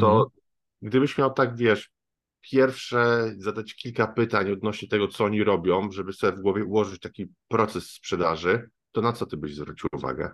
to 0.00 0.10
mhm. 0.10 0.26
gdybyś 0.82 1.18
miał 1.18 1.32
tak, 1.32 1.56
wiesz, 1.56 1.90
pierwsze 2.40 3.32
zadać 3.38 3.74
kilka 3.74 4.06
pytań 4.06 4.52
odnośnie 4.52 4.88
tego, 4.88 5.08
co 5.08 5.24
oni 5.24 5.44
robią, 5.44 5.90
żeby 5.90 6.12
sobie 6.12 6.36
w 6.36 6.40
głowie 6.40 6.64
ułożyć 6.64 7.00
taki 7.00 7.26
proces 7.48 7.90
sprzedaży, 7.90 8.70
to 8.92 9.00
na 9.00 9.12
co 9.12 9.26
ty 9.26 9.36
byś 9.36 9.54
zwrócił 9.54 9.88
uwagę? 9.92 10.30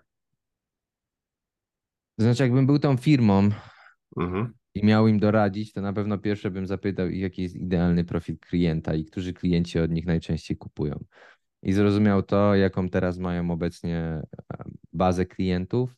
Znaczy, 2.18 2.42
jakbym 2.42 2.66
był 2.66 2.78
tą 2.78 2.96
firmą 2.96 3.50
mhm. 4.16 4.52
i 4.74 4.86
miał 4.86 5.08
im 5.08 5.18
doradzić, 5.18 5.72
to 5.72 5.80
na 5.80 5.92
pewno 5.92 6.18
pierwsze 6.18 6.50
bym 6.50 6.66
zapytał, 6.66 7.10
jaki 7.10 7.42
jest 7.42 7.56
idealny 7.56 8.04
profil 8.04 8.38
klienta 8.38 8.94
i 8.94 9.04
którzy 9.04 9.32
klienci 9.32 9.78
od 9.78 9.90
nich 9.90 10.06
najczęściej 10.06 10.56
kupują. 10.56 11.04
I 11.62 11.72
zrozumiał 11.72 12.22
to, 12.22 12.54
jaką 12.54 12.88
teraz 12.88 13.18
mają 13.18 13.50
obecnie 13.50 13.98
e, 13.98 14.24
bazę 14.92 15.26
klientów 15.26 15.96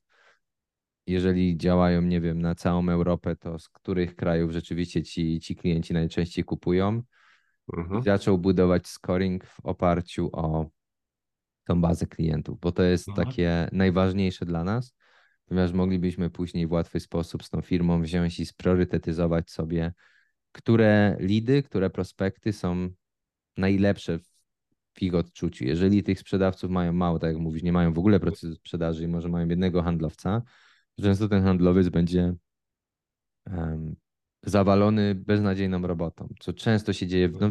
jeżeli 1.07 1.57
działają, 1.57 2.03
nie 2.03 2.21
wiem, 2.21 2.42
na 2.42 2.55
całą 2.55 2.88
Europę, 2.88 3.37
to 3.37 3.59
z 3.59 3.69
których 3.69 4.16
krajów 4.16 4.51
rzeczywiście 4.51 5.03
ci, 5.03 5.40
ci 5.40 5.57
klienci 5.57 5.95
najczęściej 5.95 6.45
kupują. 6.45 7.03
Mhm. 7.77 8.03
Zaczął 8.03 8.38
budować 8.38 8.87
scoring 8.87 9.45
w 9.45 9.61
oparciu 9.61 10.31
o 10.33 10.66
tą 11.64 11.81
bazę 11.81 12.07
klientów, 12.07 12.61
bo 12.61 12.73
to 12.73 12.83
jest 12.83 13.09
mhm. 13.09 13.27
takie 13.27 13.69
najważniejsze 13.73 14.47
dla 14.47 14.64
nas, 14.64 14.95
ponieważ 15.47 15.73
moglibyśmy 15.73 16.31
później 16.31 16.66
w 16.66 16.73
łatwy 16.73 17.01
sposób 17.01 17.45
z 17.45 17.51
tą 17.51 17.61
firmą 17.61 18.03
wziąć 18.03 18.40
i 18.40 18.47
spriorytetyzować 18.47 19.51
sobie, 19.51 19.92
które 20.53 21.16
lidy, 21.21 21.62
które 21.62 21.90
prospekty 21.90 22.53
są 22.53 22.88
najlepsze 23.57 24.19
w 24.19 25.03
ich 25.03 25.14
odczuciu. 25.14 25.64
Jeżeli 25.64 26.03
tych 26.03 26.21
sprzedawców 26.21 26.71
mają 26.71 26.92
mało, 26.92 27.19
tak 27.19 27.33
jak 27.33 27.40
mówisz, 27.40 27.62
nie 27.62 27.73
mają 27.73 27.92
w 27.92 27.99
ogóle 27.99 28.21
procesu 28.21 28.55
sprzedaży 28.55 29.05
i 29.05 29.09
może 29.09 29.29
mają 29.29 29.49
jednego 29.49 29.83
handlowca, 29.83 30.42
często 31.01 31.29
ten 31.29 31.43
handlowiec 31.43 31.89
będzie 31.89 32.35
um, 33.47 33.97
zawalony 34.43 35.15
beznadziejną 35.15 35.87
robotą, 35.87 36.29
co 36.41 36.53
często 36.53 36.93
się 36.93 37.07
dzieje. 37.07 37.29
W, 37.29 37.41
no, 37.41 37.51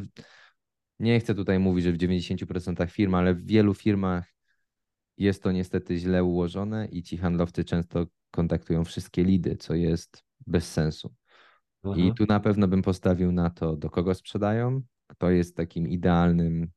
nie 0.99 1.19
chcę 1.19 1.35
tutaj 1.35 1.59
mówić, 1.59 1.85
że 1.85 1.91
w 1.91 1.97
90% 1.97 2.89
firm, 2.89 3.15
ale 3.15 3.33
w 3.33 3.45
wielu 3.45 3.73
firmach 3.73 4.33
jest 5.17 5.43
to 5.43 5.51
niestety 5.51 5.97
źle 5.97 6.23
ułożone 6.23 6.87
i 6.87 7.03
ci 7.03 7.17
handlowcy 7.17 7.63
często 7.63 8.05
kontaktują 8.31 8.85
wszystkie 8.85 9.23
lidy, 9.23 9.55
co 9.55 9.73
jest 9.73 10.23
bez 10.47 10.71
sensu. 10.71 11.15
I 11.85 11.87
mhm. 11.87 12.13
tu 12.13 12.25
na 12.25 12.39
pewno 12.39 12.67
bym 12.67 12.81
postawił 12.81 13.31
na 13.31 13.49
to, 13.49 13.75
do 13.75 13.89
kogo 13.89 14.13
sprzedają, 14.13 14.81
kto 15.07 15.29
jest 15.29 15.55
takim 15.55 15.87
idealnym 15.87 16.71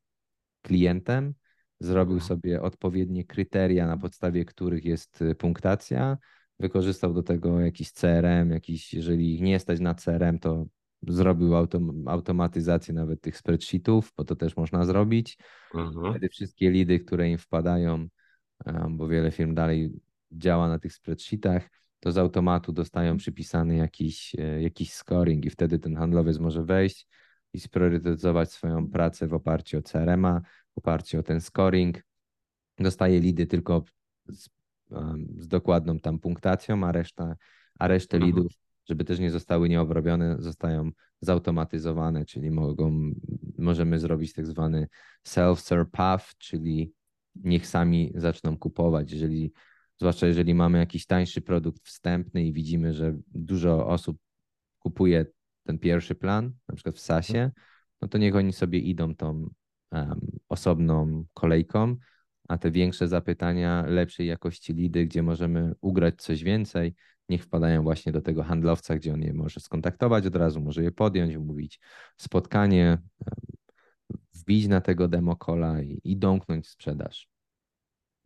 klientem, 0.62 1.34
zrobił 1.80 2.14
mhm. 2.14 2.28
sobie 2.28 2.62
odpowiednie 2.62 3.24
kryteria, 3.24 3.86
na 3.86 3.96
podstawie 3.96 4.44
których 4.44 4.84
jest 4.84 5.22
y, 5.22 5.34
punktacja, 5.34 6.18
wykorzystał 6.60 7.14
do 7.14 7.22
tego 7.22 7.60
jakiś 7.60 7.92
CRM, 7.92 8.50
jakiś, 8.50 8.94
jeżeli 8.94 9.42
nie 9.42 9.58
stać 9.58 9.80
na 9.80 9.94
CRM, 9.94 10.38
to 10.38 10.66
zrobił 11.02 11.56
autom 11.56 12.08
automatyzację 12.08 12.94
nawet 12.94 13.20
tych 13.20 13.36
spreadsheetów, 13.36 14.12
bo 14.16 14.24
to 14.24 14.36
też 14.36 14.56
można 14.56 14.84
zrobić. 14.84 15.38
Mhm. 15.74 16.12
Wtedy 16.12 16.28
wszystkie 16.28 16.70
lidy, 16.70 17.00
które 17.00 17.30
im 17.30 17.38
wpadają, 17.38 18.08
bo 18.90 19.08
wiele 19.08 19.30
firm 19.30 19.54
dalej 19.54 19.92
działa 20.32 20.68
na 20.68 20.78
tych 20.78 20.92
spreadsheetach, 20.92 21.70
to 22.00 22.12
z 22.12 22.18
automatu 22.18 22.72
dostają 22.72 23.16
przypisany 23.16 23.76
jakiś, 23.76 24.34
e, 24.38 24.62
jakiś 24.62 24.92
scoring 24.92 25.44
i 25.44 25.50
wtedy 25.50 25.78
ten 25.78 25.96
handlowiec 25.96 26.38
może 26.38 26.64
wejść 26.64 27.06
i 27.52 27.60
spriorytetyzować 27.60 28.52
swoją 28.52 28.90
pracę 28.90 29.26
w 29.26 29.34
oparciu 29.34 29.78
o 29.78 29.82
CRM-a, 29.82 30.40
w 30.74 30.78
oparciu 30.78 31.18
o 31.18 31.22
ten 31.22 31.40
scoring. 31.40 32.02
Dostaje 32.78 33.20
lidy 33.20 33.46
tylko 33.46 33.84
z 34.28 34.48
z 35.38 35.48
dokładną 35.48 35.98
tam 35.98 36.18
punktacją, 36.18 36.84
a 36.84 36.92
reszta, 36.92 37.36
a 37.78 37.88
resztę 37.88 38.16
mhm. 38.16 38.32
lidów, 38.32 38.52
żeby 38.88 39.04
też 39.04 39.18
nie 39.18 39.30
zostały 39.30 39.68
nieobrobione, 39.68 40.36
zostają 40.38 40.90
zautomatyzowane, 41.20 42.24
czyli 42.24 42.50
mogą, 42.50 43.10
możemy 43.58 43.98
zrobić 43.98 44.32
tak 44.32 44.46
zwany 44.46 44.88
self-serve 45.26 45.90
path, 45.90 46.36
czyli 46.38 46.92
niech 47.34 47.66
sami 47.66 48.12
zaczną 48.14 48.58
kupować. 48.58 49.12
Jeżeli, 49.12 49.52
zwłaszcza 49.98 50.26
jeżeli 50.26 50.54
mamy 50.54 50.78
jakiś 50.78 51.06
tańszy 51.06 51.40
produkt 51.40 51.86
wstępny 51.86 52.46
i 52.46 52.52
widzimy, 52.52 52.94
że 52.94 53.16
dużo 53.28 53.86
osób 53.86 54.18
kupuje 54.78 55.26
ten 55.64 55.78
pierwszy 55.78 56.14
plan, 56.14 56.52
na 56.68 56.74
przykład 56.74 56.96
w 56.96 57.00
SASie, 57.00 57.50
no 58.02 58.08
to 58.08 58.18
niech 58.18 58.36
oni 58.36 58.52
sobie 58.52 58.78
idą 58.78 59.14
tą 59.14 59.48
um, 59.92 60.20
osobną 60.48 61.24
kolejką, 61.34 61.96
a 62.48 62.58
te 62.58 62.70
większe 62.70 63.08
zapytania, 63.08 63.84
lepszej 63.86 64.26
jakości 64.26 64.74
lidy, 64.74 65.06
gdzie 65.06 65.22
możemy 65.22 65.74
ugrać 65.80 66.22
coś 66.22 66.42
więcej, 66.42 66.94
niech 67.28 67.44
wpadają 67.44 67.82
właśnie 67.82 68.12
do 68.12 68.20
tego 68.20 68.42
handlowca, 68.42 68.96
gdzie 68.96 69.12
on 69.12 69.22
je 69.22 69.32
może 69.32 69.60
skontaktować 69.60 70.26
od 70.26 70.36
razu, 70.36 70.60
może 70.60 70.82
je 70.82 70.92
podjąć, 70.92 71.36
umówić 71.36 71.80
spotkanie, 72.16 72.98
wbić 74.34 74.68
na 74.68 74.80
tego 74.80 75.08
demokola 75.08 75.82
i, 75.82 76.00
i 76.04 76.16
domknąć 76.16 76.68
sprzedaż. 76.68 77.28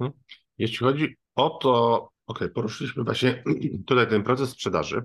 Mhm. 0.01 0.21
Jeśli 0.59 0.79
chodzi 0.79 1.17
o 1.35 1.51
to, 1.51 2.09
ok, 2.27 2.41
poruszyliśmy 2.55 3.05
właśnie 3.05 3.43
tutaj 3.87 4.09
ten 4.09 4.23
proces 4.23 4.51
sprzedaży, 4.51 5.03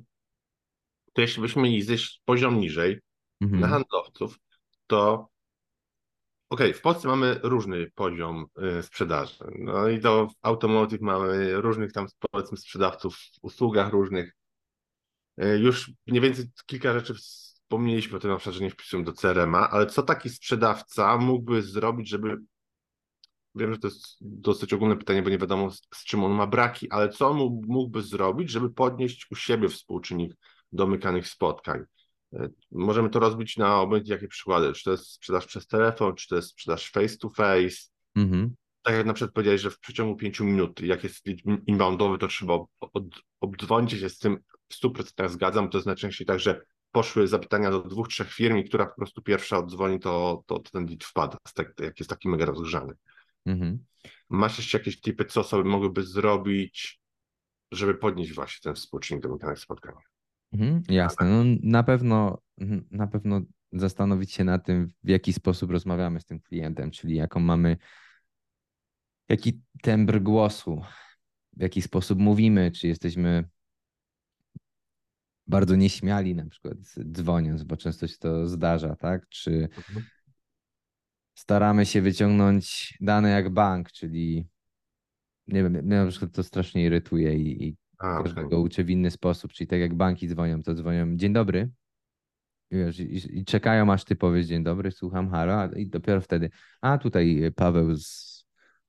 to 1.14 1.22
jeśli 1.22 1.42
byśmy 1.42 1.62
mieli 1.62 1.82
zejść 1.82 2.22
poziom 2.26 2.60
niżej 2.60 3.00
mhm. 3.42 3.62
na 3.62 3.68
handlowców, 3.68 4.40
to 4.88 5.30
Okej, 6.50 6.74
w 6.74 6.82
Polsce 6.82 7.08
mamy 7.08 7.40
różny 7.44 7.92
poziom 7.96 8.46
y, 8.80 8.84
sprzedaży. 8.84 9.36
No 9.60 9.88
i 9.88 10.00
w 10.00 10.28
automotive 10.42 11.02
mamy 11.02 11.56
różnych 11.62 11.94
tam 11.94 12.08
powiedzmy 12.32 12.58
sprzedawców 12.58 13.16
w 13.18 13.30
usługach 13.42 13.92
różnych. 13.92 14.36
Y, 15.44 15.60
Już 15.60 15.92
mniej 16.08 16.22
więcej 16.22 16.46
kilka 16.66 16.94
rzeczy 16.94 17.14
wspomnieliśmy 17.14 18.18
o 18.18 18.20
tym, 18.20 18.30
na 18.32 18.38
przykład, 18.38 18.56
że 18.56 18.64
nie 18.64 18.70
wpisują 18.70 19.04
do 19.04 19.14
CRM-a, 19.14 19.70
ale 19.70 19.88
co 19.88 20.04
taki 20.04 20.30
sprzedawca 20.30 21.18
mógłby 21.18 21.62
zrobić, 21.62 22.10
żeby 22.10 22.38
Wiem, 23.56 23.74
że 23.74 23.80
to 23.80 23.88
jest 23.88 24.18
dosyć 24.22 24.74
ogólne 24.74 24.98
pytanie, 24.98 25.22
bo 25.22 25.30
nie 25.30 25.38
wiadomo 25.38 25.72
z, 25.72 25.82
z 25.96 26.04
czym 26.06 26.24
on 26.24 26.32
ma 26.32 26.48
braki, 26.48 26.92
ale 26.92 27.10
co 27.10 27.34
mógłby 27.68 28.02
zrobić, 28.02 28.50
żeby 28.52 28.70
podnieść 28.70 29.28
u 29.32 29.36
siebie 29.36 29.70
współczynnik 29.70 30.34
domykanych 30.72 31.28
spotkań? 31.28 31.84
E, 32.34 32.50
możemy 32.72 33.10
to 33.10 33.20
rozbić 33.20 33.58
na 33.58 33.82
obojętnie 33.82 34.14
jakie 34.14 34.28
przykłady. 34.28 34.74
Czy 34.74 34.84
to 34.84 34.92
jest 34.92 35.12
sprzedaż 35.12 35.46
przez 35.46 35.68
telefon, 35.68 36.16
czy 36.16 36.28
to 36.28 36.36
jest 36.36 36.50
sprzedaż 36.50 36.92
face 36.92 37.18
to 37.18 37.30
face. 37.30 37.78
Mhm. 38.16 38.56
Tak 38.82 38.96
jak 38.96 39.06
na 39.06 39.14
przykład 39.14 39.34
powiedziałeś, 39.34 39.62
że 39.62 39.72
w 39.72 39.80
przeciągu 39.80 40.16
pięciu 40.16 40.46
minut, 40.46 40.82
jak 40.82 41.04
jest 41.04 41.26
inboundowy, 41.68 42.18
to 42.18 42.28
trzeba 42.28 42.54
od, 42.80 43.04
obdzwonić 43.42 43.92
się 43.92 44.10
z 44.10 44.18
tym 44.18 44.38
w 44.70 44.76
100% 44.84 45.30
zgadzam. 45.30 45.70
To 45.70 45.78
jest 45.78 45.86
najczęściej 45.86 46.28
tak, 46.28 46.40
że 46.40 46.62
poszły 46.92 47.28
zapytania 47.28 47.72
do 47.72 47.82
dwóch, 47.82 48.08
trzech 48.08 48.34
firm 48.34 48.58
i 48.58 48.64
która 48.64 48.86
po 48.86 48.96
prostu 48.96 49.22
pierwsza 49.22 49.58
oddzwoni, 49.58 50.00
to, 50.00 50.44
to, 50.46 50.60
to 50.60 50.72
ten 50.72 50.86
lead 50.86 51.04
wpada, 51.04 51.38
jak 51.80 52.00
jest 52.00 52.10
taki 52.10 52.30
mega 52.30 52.46
rozgrzany. 52.46 52.94
Mhm. 53.46 53.86
Masz 54.30 54.58
jeszcze 54.58 54.78
jakieś 54.78 55.02
tipy, 55.02 55.26
co 55.26 55.42
osoby 55.42 55.70
mogłyby 55.70 56.04
zrobić, 56.04 57.02
żeby 57.72 57.96
podnieść 57.96 58.34
właśnie 58.34 58.60
ten 58.64 58.76
współczynnik 58.76 59.24
domykanych 59.24 59.60
spotkań? 59.60 59.94
Mhm, 60.54 60.82
jasne. 60.90 61.26
No, 61.26 61.44
na 61.64 61.84
pewno 61.84 62.42
mhm, 62.58 62.88
na 62.92 63.08
pewno 63.08 63.42
zastanowić 63.74 64.34
się 64.34 64.44
na 64.44 64.60
tym, 64.60 64.88
w 65.04 65.10
jaki 65.10 65.34
sposób 65.34 65.72
rozmawiamy 65.72 66.20
z 66.20 66.26
tym 66.26 66.40
klientem, 66.40 66.92
czyli 66.92 67.16
jaką 67.16 67.40
mamy, 67.40 67.78
jaki 69.30 69.62
tembr 69.82 70.20
głosu, 70.22 70.82
w 71.54 71.62
jaki 71.62 71.82
sposób 71.82 72.20
mówimy, 72.20 72.72
czy 72.72 72.88
jesteśmy 72.88 73.50
bardzo 75.48 75.76
nieśmiali 75.76 76.36
na 76.36 76.46
przykład 76.50 76.78
dzwoniąc, 77.12 77.64
bo 77.64 77.78
często 77.78 78.08
się 78.08 78.18
to 78.18 78.48
zdarza, 78.48 78.96
tak? 78.96 79.30
Czy 79.30 79.70
mhm 79.78 80.06
staramy 81.38 81.86
się 81.86 82.02
wyciągnąć 82.02 82.98
dane 83.02 83.30
jak 83.30 83.50
bank, 83.50 83.92
czyli 83.92 84.48
nie 85.48 85.64
wiem, 85.64 85.74
mnie 85.74 86.04
na 86.04 86.08
przykład 86.08 86.32
to 86.32 86.44
strasznie 86.44 86.84
irytuje 86.84 87.36
i, 87.36 87.68
i 87.68 87.76
A, 87.98 88.24
każdego 88.24 88.48
okay. 88.48 88.60
uczę 88.60 88.84
w 88.84 88.90
inny 88.90 89.12
sposób, 89.12 89.54
czyli 89.54 89.68
tak 89.68 89.80
jak 89.80 89.96
banki 89.96 90.28
dzwonią, 90.28 90.64
to 90.64 90.74
dzwonią 90.74 91.18
dzień 91.18 91.34
dobry 91.34 91.70
i, 92.72 92.78
wiesz, 92.78 93.00
i, 93.00 93.40
i 93.40 93.46
czekają 93.46 93.94
aż 93.94 94.04
ty 94.04 94.16
powiesz 94.16 94.46
dzień 94.46 94.64
dobry, 94.64 94.92
słucham, 94.92 95.30
halo 95.30 95.72
i 95.72 95.90
dopiero 95.90 96.22
wtedy, 96.22 96.50
a 96.82 96.98
tutaj 96.98 97.52
Paweł 97.56 97.96
z 97.96 98.38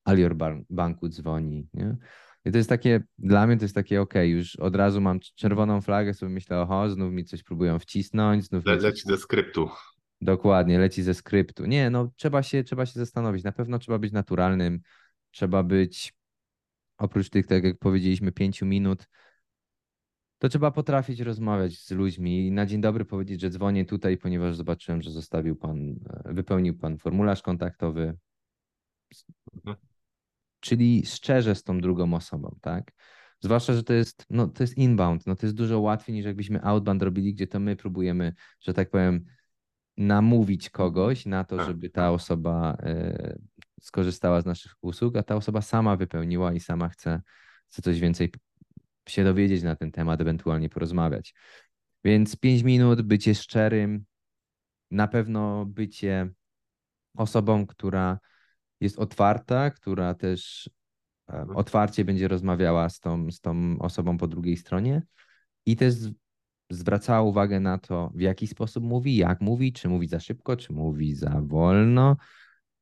Alior 0.04 0.36
Banku 0.70 1.08
dzwoni, 1.08 1.68
nie? 1.74 1.96
I 2.44 2.50
to 2.50 2.58
jest 2.58 2.68
takie, 2.68 3.02
dla 3.18 3.46
mnie 3.46 3.56
to 3.56 3.64
jest 3.64 3.74
takie, 3.74 4.00
ok, 4.00 4.14
już 4.14 4.56
od 4.56 4.76
razu 4.76 5.00
mam 5.00 5.20
czerwoną 5.20 5.80
flagę, 5.80 6.14
sobie 6.14 6.32
myślę, 6.32 6.60
oho, 6.60 6.90
znów 6.90 7.12
mi 7.12 7.24
coś 7.24 7.42
próbują 7.42 7.78
wcisnąć, 7.78 8.44
znów 8.44 8.66
Le, 8.66 8.76
Leci 8.76 9.02
coś... 9.02 9.12
ze 9.12 9.18
skryptu. 9.18 9.70
Dokładnie, 10.20 10.78
leci 10.78 11.02
ze 11.02 11.14
skryptu. 11.14 11.66
Nie, 11.66 11.90
no 11.90 12.12
trzeba 12.16 12.42
się, 12.42 12.64
trzeba 12.64 12.86
się 12.86 13.00
zastanowić. 13.00 13.44
Na 13.44 13.52
pewno 13.52 13.78
trzeba 13.78 13.98
być 13.98 14.12
naturalnym, 14.12 14.80
trzeba 15.30 15.62
być, 15.62 16.14
oprócz 16.98 17.30
tych, 17.30 17.46
tak 17.46 17.64
jak 17.64 17.78
powiedzieliśmy, 17.78 18.32
pięciu 18.32 18.66
minut, 18.66 19.08
to 20.38 20.48
trzeba 20.48 20.70
potrafić 20.70 21.20
rozmawiać 21.20 21.78
z 21.78 21.90
ludźmi 21.90 22.46
i 22.46 22.52
na 22.52 22.66
dzień 22.66 22.80
dobry 22.80 23.04
powiedzieć, 23.04 23.40
że 23.40 23.50
dzwonię 23.50 23.84
tutaj, 23.84 24.16
ponieważ 24.16 24.56
zobaczyłem, 24.56 25.02
że 25.02 25.10
zostawił 25.10 25.56
pan, 25.56 25.90
e, 25.90 26.34
wypełnił 26.34 26.78
pan 26.78 26.98
formularz 26.98 27.42
kontaktowy. 27.42 28.16
Mhm. 29.54 29.76
Czyli 30.60 31.06
szczerze 31.06 31.54
z 31.54 31.62
tą 31.62 31.80
drugą 31.80 32.14
osobą, 32.14 32.58
tak? 32.60 32.92
Zwłaszcza, 33.40 33.74
że 33.74 33.82
to 33.82 33.92
jest, 33.92 34.26
no, 34.30 34.48
to 34.48 34.62
jest 34.62 34.78
inbound, 34.78 35.26
no 35.26 35.36
to 35.36 35.46
jest 35.46 35.56
dużo 35.56 35.80
łatwiej 35.80 36.14
niż 36.14 36.24
jakbyśmy 36.24 36.62
outbound 36.62 37.02
robili, 37.02 37.34
gdzie 37.34 37.46
to 37.46 37.60
my 37.60 37.76
próbujemy, 37.76 38.32
że 38.60 38.74
tak 38.74 38.90
powiem, 38.90 39.24
namówić 39.96 40.70
kogoś 40.70 41.26
na 41.26 41.44
to, 41.44 41.56
tak, 41.56 41.66
żeby 41.66 41.90
ta 41.90 42.10
osoba 42.10 42.76
e, 42.80 43.38
skorzystała 43.80 44.40
z 44.40 44.46
naszych 44.46 44.74
usług, 44.80 45.16
a 45.16 45.22
ta 45.22 45.36
osoba 45.36 45.62
sama 45.62 45.96
wypełniła 45.96 46.52
i 46.52 46.60
sama 46.60 46.88
chce, 46.88 47.22
chce 47.68 47.82
coś 47.82 48.00
więcej 48.00 48.32
się 49.08 49.24
dowiedzieć 49.24 49.62
na 49.62 49.76
ten 49.76 49.92
temat, 49.92 50.20
ewentualnie 50.20 50.68
porozmawiać. 50.68 51.34
Więc 52.04 52.36
5 52.36 52.62
minut, 52.62 53.02
bycie 53.02 53.34
szczerym, 53.34 54.04
na 54.90 55.08
pewno 55.08 55.66
bycie 55.66 56.30
osobą, 57.16 57.66
która 57.66 58.18
jest 58.80 58.98
otwarta, 58.98 59.70
która 59.70 60.14
też 60.14 60.70
e, 61.28 61.32
mhm. 61.32 61.56
otwarcie 61.56 62.04
będzie 62.04 62.28
rozmawiała 62.28 62.88
z 62.88 63.00
tą, 63.00 63.30
z 63.30 63.40
tą 63.40 63.78
osobą 63.78 64.18
po 64.18 64.26
drugiej 64.26 64.56
stronie 64.56 65.02
i 65.66 65.76
też 65.76 65.94
zwracała 66.70 67.22
uwagę 67.22 67.60
na 67.60 67.78
to, 67.78 68.12
w 68.14 68.20
jaki 68.20 68.46
sposób 68.46 68.84
mówi, 68.84 69.16
jak 69.16 69.40
mówi, 69.40 69.72
czy 69.72 69.88
mówi 69.88 70.08
za 70.08 70.20
szybko, 70.20 70.56
czy 70.56 70.72
mówi 70.72 71.14
za 71.14 71.40
wolno, 71.44 72.16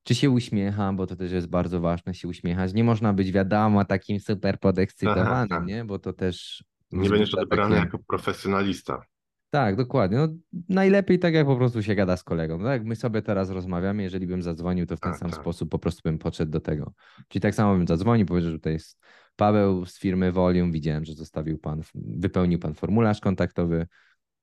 czy 0.07 0.15
się 0.15 0.31
uśmiecha, 0.31 0.93
bo 0.93 1.07
to 1.07 1.17
też 1.17 1.33
jest 1.33 1.47
bardzo 1.47 1.81
ważne, 1.81 2.15
się 2.15 2.29
uśmiechać. 2.29 2.75
Nie 2.75 2.85
można 2.85 3.13
być, 3.13 3.33
wiadomo, 3.33 3.85
takim 3.85 4.21
super 4.21 4.61
podekscytowanym, 4.61 5.49
Aha, 5.53 5.65
nie? 5.67 5.85
Bo 5.85 5.99
to 5.99 6.13
też... 6.13 6.65
Nie 6.93 7.11
będziesz 7.11 7.35
odebrany 7.35 7.75
takie... 7.75 7.85
jako 7.85 7.99
profesjonalista. 7.99 9.03
Tak, 9.51 9.77
dokładnie. 9.77 10.19
No, 10.19 10.29
najlepiej 10.69 11.19
tak, 11.19 11.35
jak 11.35 11.47
po 11.47 11.57
prostu 11.57 11.83
się 11.83 11.95
gada 11.95 12.17
z 12.17 12.25
kolegą. 12.25 12.63
Tak, 12.63 12.85
my 12.85 12.97
sobie 12.97 13.23
teraz 13.23 13.51
rozmawiamy, 13.51 14.03
jeżeli 14.03 14.27
bym 14.27 14.43
zadzwonił, 14.43 14.87
to 14.87 14.97
w 14.97 15.01
ten 15.01 15.13
tak, 15.13 15.21
sam 15.21 15.31
tak. 15.31 15.41
sposób 15.41 15.71
po 15.71 15.79
prostu 15.79 16.01
bym 16.05 16.19
podszedł 16.19 16.53
do 16.53 16.61
tego. 16.61 16.93
Czyli 17.29 17.43
tak 17.43 17.55
samo 17.55 17.77
bym 17.77 17.87
zadzwonił, 17.87 18.27
powiedział, 18.27 18.51
że 18.51 18.59
tutaj 18.59 18.73
jest 18.73 18.99
Paweł 19.37 19.87
z 19.87 19.99
firmy 19.99 20.33
Volume, 20.33 20.73
widziałem, 20.73 21.05
że 21.05 21.15
zostawił 21.15 21.59
pan, 21.59 21.83
wypełnił 21.95 22.59
pan 22.59 22.75
formularz 22.75 23.21
kontaktowy, 23.21 23.87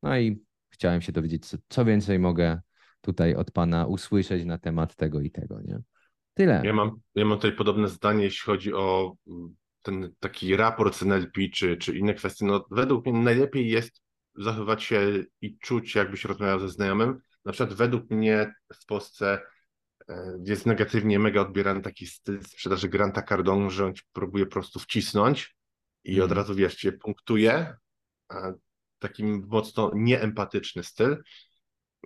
no 0.01 0.17
i 0.17 0.43
chciałem 0.69 1.01
się 1.01 1.11
dowiedzieć, 1.11 1.45
co, 1.45 1.57
co 1.69 1.85
więcej 1.85 2.19
mogę 2.19 2.61
tutaj 3.03 3.35
od 3.35 3.51
pana 3.51 3.85
usłyszeć 3.85 4.45
na 4.45 4.57
temat 4.57 4.95
tego 4.95 5.21
i 5.21 5.31
tego, 5.31 5.61
nie? 5.61 5.79
Tyle. 6.33 6.61
Ja 6.65 6.73
mam, 6.73 6.91
ja 7.15 7.25
mam 7.25 7.37
tutaj 7.37 7.51
podobne 7.51 7.87
zdanie, 7.87 8.23
jeśli 8.23 8.45
chodzi 8.45 8.73
o 8.73 9.15
mm, 9.27 9.55
ten 9.81 10.13
taki 10.19 10.55
raport 10.55 10.95
z 10.95 11.01
NLP 11.01 11.41
czy, 11.53 11.77
czy 11.77 11.97
inne 11.97 12.13
kwestie. 12.13 12.45
No, 12.45 12.65
według 12.71 13.05
mnie 13.05 13.19
najlepiej 13.19 13.69
jest 13.69 14.01
zachowywać 14.35 14.83
się 14.83 15.23
i 15.41 15.57
czuć, 15.57 15.95
jakby 15.95 16.17
się 16.17 16.27
rozmawiał 16.27 16.59
ze 16.59 16.69
znajomym. 16.69 17.19
Na 17.45 17.51
przykład 17.51 17.77
według 17.77 18.09
mnie 18.09 18.53
w 18.73 18.85
Polsce 18.85 19.39
E, 20.09 20.37
jest 20.45 20.65
negatywnie 20.65 21.19
mega 21.19 21.41
odbierany 21.41 21.81
taki 21.81 22.07
styl 22.07 22.43
sprzedaży 22.43 22.89
Granta 22.89 23.21
Cardone, 23.21 23.69
że 23.69 23.85
on 23.85 23.93
próbuje 24.13 24.45
po 24.45 24.51
prostu 24.51 24.79
wcisnąć 24.79 25.55
i 26.03 26.11
mm. 26.11 26.23
od 26.23 26.31
mhm. 26.31 26.37
razu 26.37 26.55
wiesz, 26.55 26.75
cię 26.75 26.91
punktuje. 26.91 27.75
Taki 28.99 29.23
mocno 29.23 29.91
nieempatyczny 29.95 30.83
styl. 30.83 31.23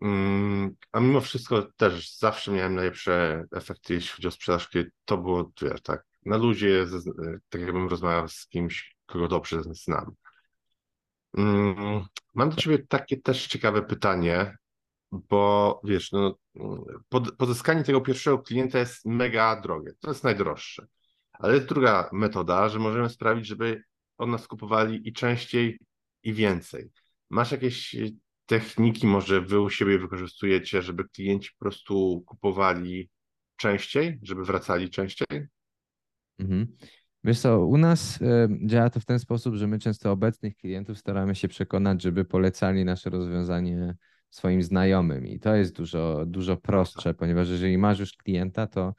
Mm, 0.02 0.76
a 0.92 1.00
mimo 1.00 1.22
wszystko 1.22 1.68
też 1.78 2.18
zawsze 2.18 2.52
miałem 2.52 2.76
najlepsze 2.76 3.46
efekty, 3.52 3.94
jeśli 3.94 4.16
chodzi 4.16 4.28
o 4.28 4.32
sprzedaż, 4.32 4.70
kiedy 4.70 4.92
to 5.06 5.18
było, 5.18 5.52
wiesz, 5.62 5.82
tak, 5.82 6.06
na 6.26 6.38
ludzie, 6.38 6.86
tak 7.50 7.62
jakbym 7.62 7.88
rozmawiał 7.88 8.28
z 8.28 8.48
kimś, 8.48 8.96
kogo 9.06 9.28
dobrze 9.28 9.62
znam. 9.64 10.12
Mm, 11.38 12.04
mam 12.34 12.50
do 12.50 12.56
ciebie 12.56 12.80
takie 12.80 13.22
też 13.22 13.48
ciekawe 13.48 13.82
pytanie, 13.82 14.58
bo 15.12 15.82
wiesz, 15.84 16.12
no, 16.12 16.36
pozyskanie 17.38 17.84
tego 17.84 18.02
pierwszego 18.02 18.40
klienta 18.40 18.80
jest 18.80 19.06
mega 19.06 19.62
drogie. 19.62 19.92
To 20.00 20.10
jest 20.10 20.24
najdroższe. 20.24 20.88
Ale 21.34 21.54
jest 21.54 21.68
druga 21.68 22.10
metoda, 22.14 22.70
że 22.70 22.80
możemy 22.80 23.10
sprawić, 23.10 23.48
żeby 23.48 23.84
od 24.18 24.30
nas 24.30 24.48
kupowali 24.48 25.08
i 25.08 25.14
częściej, 25.14 25.80
i 26.24 26.34
więcej. 26.34 26.92
Masz 27.30 27.52
jakieś 27.52 27.96
techniki, 28.48 29.08
może 29.08 29.42
wy 29.42 29.62
u 29.62 29.70
siebie 29.70 30.00
wykorzystujecie, 30.00 30.82
żeby 30.82 31.04
klienci 31.10 31.50
po 31.52 31.60
prostu 31.60 32.24
kupowali 32.28 33.10
częściej, 33.56 34.20
żeby 34.24 34.46
wracali 34.46 34.90
częściej? 34.90 35.28
Mhm. 36.40 36.68
Wiesz 37.24 37.40
co, 37.40 37.66
u 37.66 37.78
nas 37.78 38.22
y, 38.22 38.48
działa 38.66 38.90
to 38.90 39.00
w 39.00 39.06
ten 39.06 39.20
sposób, 39.20 39.56
że 39.56 39.68
my 39.68 39.80
często 39.80 40.12
obecnych 40.12 40.56
klientów 40.56 40.98
staramy 40.98 41.36
się 41.36 41.48
przekonać, 41.48 42.02
żeby 42.02 42.26
polecali 42.26 42.86
nasze 42.86 43.10
rozwiązanie 43.10 43.96
swoim 44.30 44.64
znajomym 44.64 45.28
i 45.28 45.40
to 45.40 45.56
jest 45.56 45.76
dużo, 45.76 46.24
dużo 46.26 46.58
prostsze, 46.58 47.14
ponieważ 47.14 47.50
jeżeli 47.50 47.78
masz 47.78 48.00
już 48.00 48.14
klienta, 48.14 48.68
to 48.68 48.94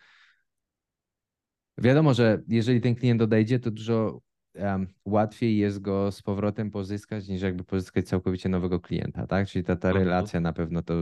wiadomo, 1.79 2.15
że 2.15 2.43
jeżeli 2.49 2.81
ten 2.81 2.95
klient 2.95 3.23
odejdzie, 3.23 3.59
to 3.59 3.71
dużo 3.71 4.21
um, 4.59 4.87
łatwiej 5.05 5.57
jest 5.57 5.81
go 5.81 6.13
z 6.13 6.23
powrotem 6.23 6.71
pozyskać, 6.71 7.29
niż 7.29 7.43
jakby 7.43 7.65
pozyskać 7.65 8.09
całkowicie 8.09 8.49
nowego 8.49 8.81
klienta, 8.81 9.27
tak? 9.27 9.49
Czyli 9.49 9.65
ta, 9.65 9.77
ta 9.77 9.89
mhm. 9.89 10.07
relacja 10.07 10.41
na 10.41 10.53
pewno 10.53 10.83
to, 10.83 10.95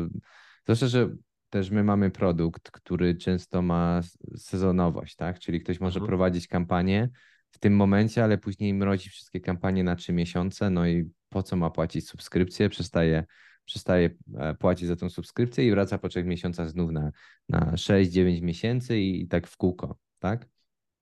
zwłaszcza, 0.64 0.86
że 0.86 1.16
też 1.50 1.70
my 1.70 1.84
mamy 1.84 2.10
produkt, 2.10 2.70
który 2.70 3.14
często 3.14 3.62
ma 3.62 4.00
sezonowość, 4.36 5.16
tak? 5.16 5.38
Czyli 5.38 5.60
ktoś 5.60 5.80
może 5.80 5.98
mhm. 5.98 6.08
prowadzić 6.08 6.48
kampanię 6.48 7.08
w 7.50 7.58
tym 7.58 7.76
momencie, 7.76 8.24
ale 8.24 8.38
później 8.38 8.74
mrozi 8.74 9.10
wszystkie 9.10 9.40
kampanie 9.40 9.84
na 9.84 9.96
trzy 9.96 10.12
miesiące, 10.12 10.70
no 10.70 10.86
i 10.86 11.10
po 11.28 11.42
co 11.42 11.56
ma 11.56 11.70
płacić 11.70 12.08
subskrypcję, 12.08 12.68
przestaje 12.68 13.24
przestaje 13.66 14.10
e, 14.34 14.54
płacić 14.54 14.88
za 14.88 14.96
tą 14.96 15.10
subskrypcję 15.10 15.66
i 15.66 15.70
wraca 15.70 15.98
po 15.98 16.08
trzech 16.08 16.26
miesiącach 16.26 16.70
znów 16.70 16.90
na, 16.90 17.12
na 17.48 17.72
6-9 17.72 18.42
miesięcy 18.42 18.98
i 18.98 19.28
tak 19.28 19.46
w 19.46 19.56
kółko, 19.56 19.98
tak? 20.18 20.48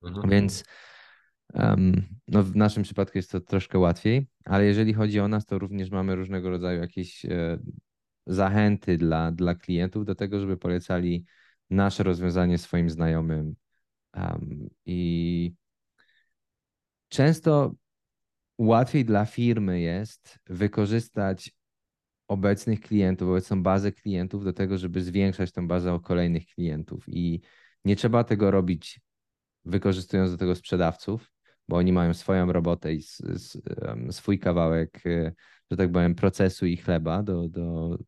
Mhm. 0.04 0.30
Więc 0.30 0.64
no 2.28 2.42
w 2.42 2.56
naszym 2.56 2.82
przypadku 2.82 3.18
jest 3.18 3.30
to 3.30 3.40
troszkę 3.40 3.78
łatwiej, 3.78 4.26
ale 4.44 4.64
jeżeli 4.64 4.94
chodzi 4.94 5.20
o 5.20 5.28
nas, 5.28 5.46
to 5.46 5.58
również 5.58 5.90
mamy 5.90 6.16
różnego 6.16 6.50
rodzaju 6.50 6.80
jakieś 6.80 7.24
e, 7.24 7.58
zachęty 8.26 8.96
dla, 8.98 9.32
dla 9.32 9.54
klientów 9.54 10.04
do 10.04 10.14
tego, 10.14 10.40
żeby 10.40 10.56
polecali 10.56 11.24
nasze 11.70 12.02
rozwiązanie 12.02 12.58
swoim 12.58 12.90
znajomym. 12.90 13.54
Um, 14.16 14.68
I 14.86 15.54
często 17.08 17.74
łatwiej 18.58 19.04
dla 19.04 19.24
firmy 19.24 19.80
jest 19.80 20.38
wykorzystać 20.46 21.52
obecnych 22.28 22.80
klientów, 22.80 23.28
obecną 23.28 23.62
bazę 23.62 23.92
klientów 23.92 24.44
do 24.44 24.52
tego, 24.52 24.78
żeby 24.78 25.02
zwiększać 25.02 25.52
tą 25.52 25.68
bazę 25.68 25.92
o 25.92 26.00
kolejnych 26.00 26.46
klientów. 26.46 27.04
I 27.08 27.40
nie 27.84 27.96
trzeba 27.96 28.24
tego 28.24 28.50
robić 28.50 29.00
wykorzystując 29.64 30.30
do 30.30 30.36
tego 30.36 30.54
sprzedawców, 30.54 31.34
bo 31.68 31.77
oni 31.77 31.92
mają 31.92 32.14
swoją 32.14 32.53
robotę 32.53 32.94
i 32.94 33.03
swój 34.11 34.38
kawałek, 34.38 35.07
e, 35.07 35.33
że 35.70 35.77
tak 35.77 35.92
powiem, 35.92 36.14
procesu 36.14 36.66
i 36.66 36.77
chleba 36.77 37.22
do, 37.22 37.48
do 37.48 37.98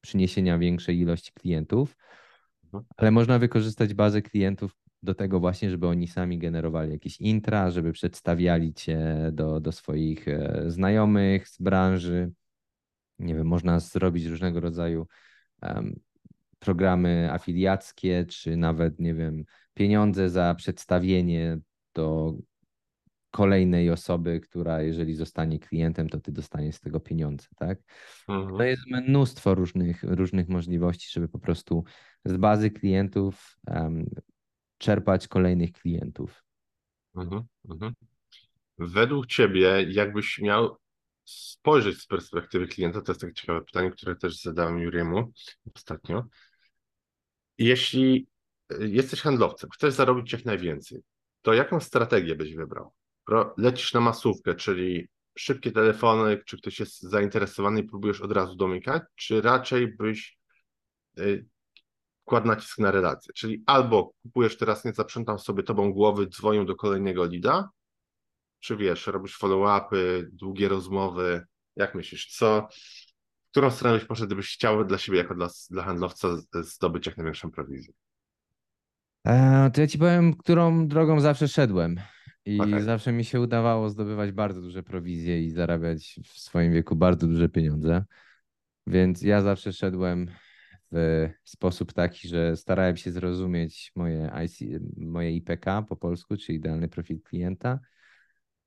przyniesienia 0.00 0.58
większej 0.58 0.98
ilości 0.98 1.32
klientów, 1.32 1.96
mhm. 2.64 2.84
ale 2.96 3.10
można 3.10 3.38
wykorzystać 3.38 3.94
bazę 3.94 4.22
klientów 4.22 4.76
do 5.02 5.14
tego 5.14 5.40
właśnie, 5.40 5.70
żeby 5.70 5.86
oni 5.86 6.08
sami 6.08 6.38
generowali 6.38 6.92
jakieś 6.92 7.20
intra, 7.20 7.70
żeby 7.70 7.92
przedstawiali 7.92 8.74
cię 8.74 9.30
do, 9.32 9.60
do 9.60 9.72
swoich 9.72 10.28
e, 10.28 10.64
znajomych 10.66 11.48
z 11.48 11.58
branży. 11.58 12.32
Nie 13.18 13.34
wiem, 13.34 13.46
można 13.46 13.80
zrobić 13.80 14.24
różnego 14.24 14.60
rodzaju 14.60 15.06
um, 15.62 16.00
programy 16.58 17.32
afiliackie, 17.32 18.26
czy 18.28 18.56
nawet, 18.56 19.00
nie 19.00 19.14
wiem, 19.14 19.44
pieniądze 19.78 20.30
za 20.30 20.54
przedstawienie 20.54 21.58
do 21.94 22.34
kolejnej 23.30 23.90
osoby, 23.90 24.40
która 24.40 24.82
jeżeli 24.82 25.14
zostanie 25.14 25.58
klientem, 25.58 26.08
to 26.08 26.20
ty 26.20 26.32
dostaniesz 26.32 26.74
z 26.74 26.80
tego 26.80 27.00
pieniądze, 27.00 27.46
tak? 27.56 27.78
Mhm. 28.28 28.56
To 28.56 28.62
jest 28.62 28.82
mnóstwo 28.86 29.54
różnych, 29.54 30.02
różnych 30.02 30.48
możliwości, 30.48 31.08
żeby 31.12 31.28
po 31.28 31.38
prostu 31.38 31.84
z 32.24 32.36
bazy 32.36 32.70
klientów 32.70 33.56
um, 33.66 34.10
czerpać 34.78 35.28
kolejnych 35.28 35.72
klientów. 35.72 36.44
Mhm, 37.16 37.42
mhm. 37.70 37.92
Według 38.78 39.26
ciebie, 39.26 39.86
jakbyś 39.88 40.38
miał 40.38 40.76
spojrzeć 41.24 41.98
z 41.98 42.06
perspektywy 42.06 42.66
klienta, 42.66 43.02
to 43.02 43.12
jest 43.12 43.20
takie 43.20 43.34
ciekawe 43.34 43.62
pytanie, 43.62 43.90
które 43.90 44.16
też 44.16 44.42
zadałem 44.42 44.78
Juriemu 44.78 45.32
ostatnio. 45.74 46.24
Jeśli 47.58 48.26
jesteś 48.80 49.20
handlowcem, 49.20 49.70
chcesz 49.70 49.94
zarobić 49.94 50.32
jak 50.32 50.44
najwięcej, 50.44 51.00
to 51.42 51.54
jaką 51.54 51.80
strategię 51.80 52.34
byś 52.34 52.54
wybrał? 52.54 52.92
Lecisz 53.56 53.94
na 53.94 54.00
masówkę, 54.00 54.54
czyli 54.54 55.08
szybkie 55.38 55.72
telefony, 55.72 56.42
czy 56.46 56.58
ktoś 56.58 56.80
jest 56.80 57.02
zainteresowany 57.02 57.80
i 57.80 57.84
próbujesz 57.84 58.20
od 58.20 58.32
razu 58.32 58.56
domykać, 58.56 59.02
czy 59.14 59.40
raczej 59.40 59.96
byś 59.96 60.38
y, 61.18 61.46
kładł 62.24 62.46
nacisk 62.46 62.78
na 62.78 62.90
relacje, 62.90 63.32
czyli 63.32 63.62
albo 63.66 64.12
kupujesz 64.22 64.56
teraz, 64.56 64.84
nie 64.84 64.92
zaprzątam 64.92 65.38
sobie 65.38 65.62
tobą 65.62 65.92
głowy, 65.92 66.26
dzwonią 66.26 66.66
do 66.66 66.76
kolejnego 66.76 67.24
lida, 67.24 67.70
czy 68.60 68.76
wiesz, 68.76 69.06
robisz 69.06 69.38
follow-upy, 69.38 70.28
długie 70.32 70.68
rozmowy, 70.68 71.46
jak 71.76 71.94
myślisz, 71.94 72.26
co, 72.36 72.68
w 73.46 73.50
którą 73.50 73.70
stronę 73.70 73.98
byś 73.98 74.06
poszedł, 74.06 74.26
gdybyś 74.26 74.54
chciał 74.54 74.84
dla 74.84 74.98
siebie, 74.98 75.18
jako 75.18 75.34
dla, 75.34 75.48
dla 75.70 75.82
handlowca 75.82 76.28
zdobyć 76.52 77.06
jak 77.06 77.16
największą 77.16 77.50
prowizję? 77.50 77.94
E, 79.28 79.70
to 79.70 79.80
ja 79.80 79.86
ci 79.86 79.98
powiem, 79.98 80.34
którą 80.34 80.88
drogą 80.88 81.20
zawsze 81.20 81.48
szedłem. 81.48 82.00
I 82.44 82.60
okay. 82.60 82.82
zawsze 82.82 83.12
mi 83.12 83.24
się 83.24 83.40
udawało 83.40 83.90
zdobywać 83.90 84.32
bardzo 84.32 84.60
duże 84.60 84.82
prowizje 84.82 85.42
i 85.42 85.50
zarabiać 85.50 86.20
w 86.24 86.38
swoim 86.38 86.72
wieku 86.72 86.96
bardzo 86.96 87.26
duże 87.26 87.48
pieniądze. 87.48 88.04
Więc 88.86 89.22
ja 89.22 89.42
zawsze 89.42 89.72
szedłem 89.72 90.30
w 90.92 91.28
sposób 91.44 91.92
taki, 91.92 92.28
że 92.28 92.56
starałem 92.56 92.96
się 92.96 93.12
zrozumieć 93.12 93.92
moje, 93.96 94.30
IC, 94.44 94.80
moje 94.96 95.32
IPK 95.32 95.64
po 95.88 95.96
polsku, 95.96 96.36
czyli 96.36 96.58
idealny 96.58 96.88
profil 96.88 97.22
klienta. 97.22 97.80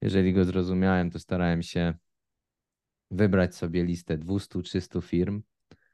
Jeżeli 0.01 0.33
go 0.33 0.45
zrozumiałem, 0.45 1.11
to 1.11 1.19
starałem 1.19 1.63
się 1.63 1.93
wybrać 3.11 3.55
sobie 3.55 3.83
listę 3.83 4.17
200-300 4.17 5.01
firm. 5.01 5.41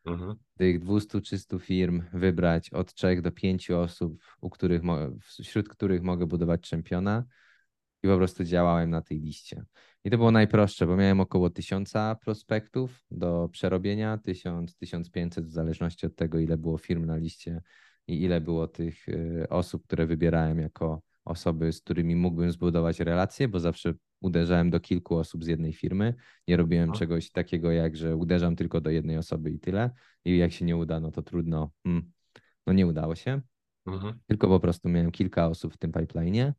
Mhm. 0.07 0.35
Tych 0.57 0.79
200-300 0.79 1.59
firm 1.59 2.03
wybrać 2.13 2.69
od 2.69 2.93
3 2.93 3.21
do 3.21 3.31
5 3.31 3.71
osób, 3.71 4.23
u 4.41 4.49
których, 4.49 4.81
wśród 5.21 5.69
których 5.69 6.03
mogę 6.03 6.25
budować 6.25 6.61
czempiona 6.61 7.23
i 8.03 8.07
po 8.07 8.17
prostu 8.17 8.43
działałem 8.43 8.89
na 8.89 9.01
tej 9.01 9.19
liście. 9.19 9.65
I 10.03 10.09
to 10.09 10.17
było 10.17 10.31
najprostsze, 10.31 10.87
bo 10.87 10.95
miałem 10.95 11.19
około 11.19 11.49
1000 11.49 11.93
prospektów 12.21 13.05
do 13.11 13.49
przerobienia, 13.51 14.17
1000-1500 14.17 15.41
w 15.41 15.51
zależności 15.51 16.05
od 16.05 16.15
tego, 16.15 16.39
ile 16.39 16.57
było 16.57 16.77
firm 16.77 17.05
na 17.05 17.17
liście 17.17 17.61
i 18.07 18.23
ile 18.23 18.41
było 18.41 18.67
tych 18.67 19.09
y, 19.09 19.45
osób, 19.49 19.83
które 19.83 20.05
wybierałem 20.05 20.59
jako 20.59 21.01
osoby, 21.25 21.73
z 21.73 21.81
którymi 21.81 22.15
mógłbym 22.15 22.51
zbudować 22.51 22.99
relacje, 22.99 23.47
bo 23.47 23.59
zawsze 23.59 23.93
uderzałem 24.21 24.69
do 24.69 24.79
kilku 24.79 25.17
osób 25.17 25.43
z 25.43 25.47
jednej 25.47 25.73
firmy. 25.73 26.13
Nie 26.47 26.57
robiłem 26.57 26.89
no. 26.89 26.95
czegoś 26.95 27.31
takiego, 27.31 27.71
jak 27.71 27.95
że 27.95 28.15
uderzam 28.15 28.55
tylko 28.55 28.81
do 28.81 28.89
jednej 28.89 29.17
osoby 29.17 29.51
i 29.51 29.59
tyle. 29.59 29.91
I 30.25 30.37
jak 30.37 30.51
się 30.51 30.65
nie 30.65 30.77
uda, 30.77 30.99
no 30.99 31.11
to 31.11 31.21
trudno. 31.21 31.71
Hmm. 31.83 32.11
No 32.67 32.73
nie 32.73 32.87
udało 32.87 33.15
się. 33.15 33.41
Mhm. 33.87 34.19
Tylko 34.27 34.47
po 34.47 34.59
prostu 34.59 34.89
miałem 34.89 35.11
kilka 35.11 35.47
osób 35.47 35.73
w 35.73 35.77
tym 35.77 35.91
pipeline'ie 35.91 36.51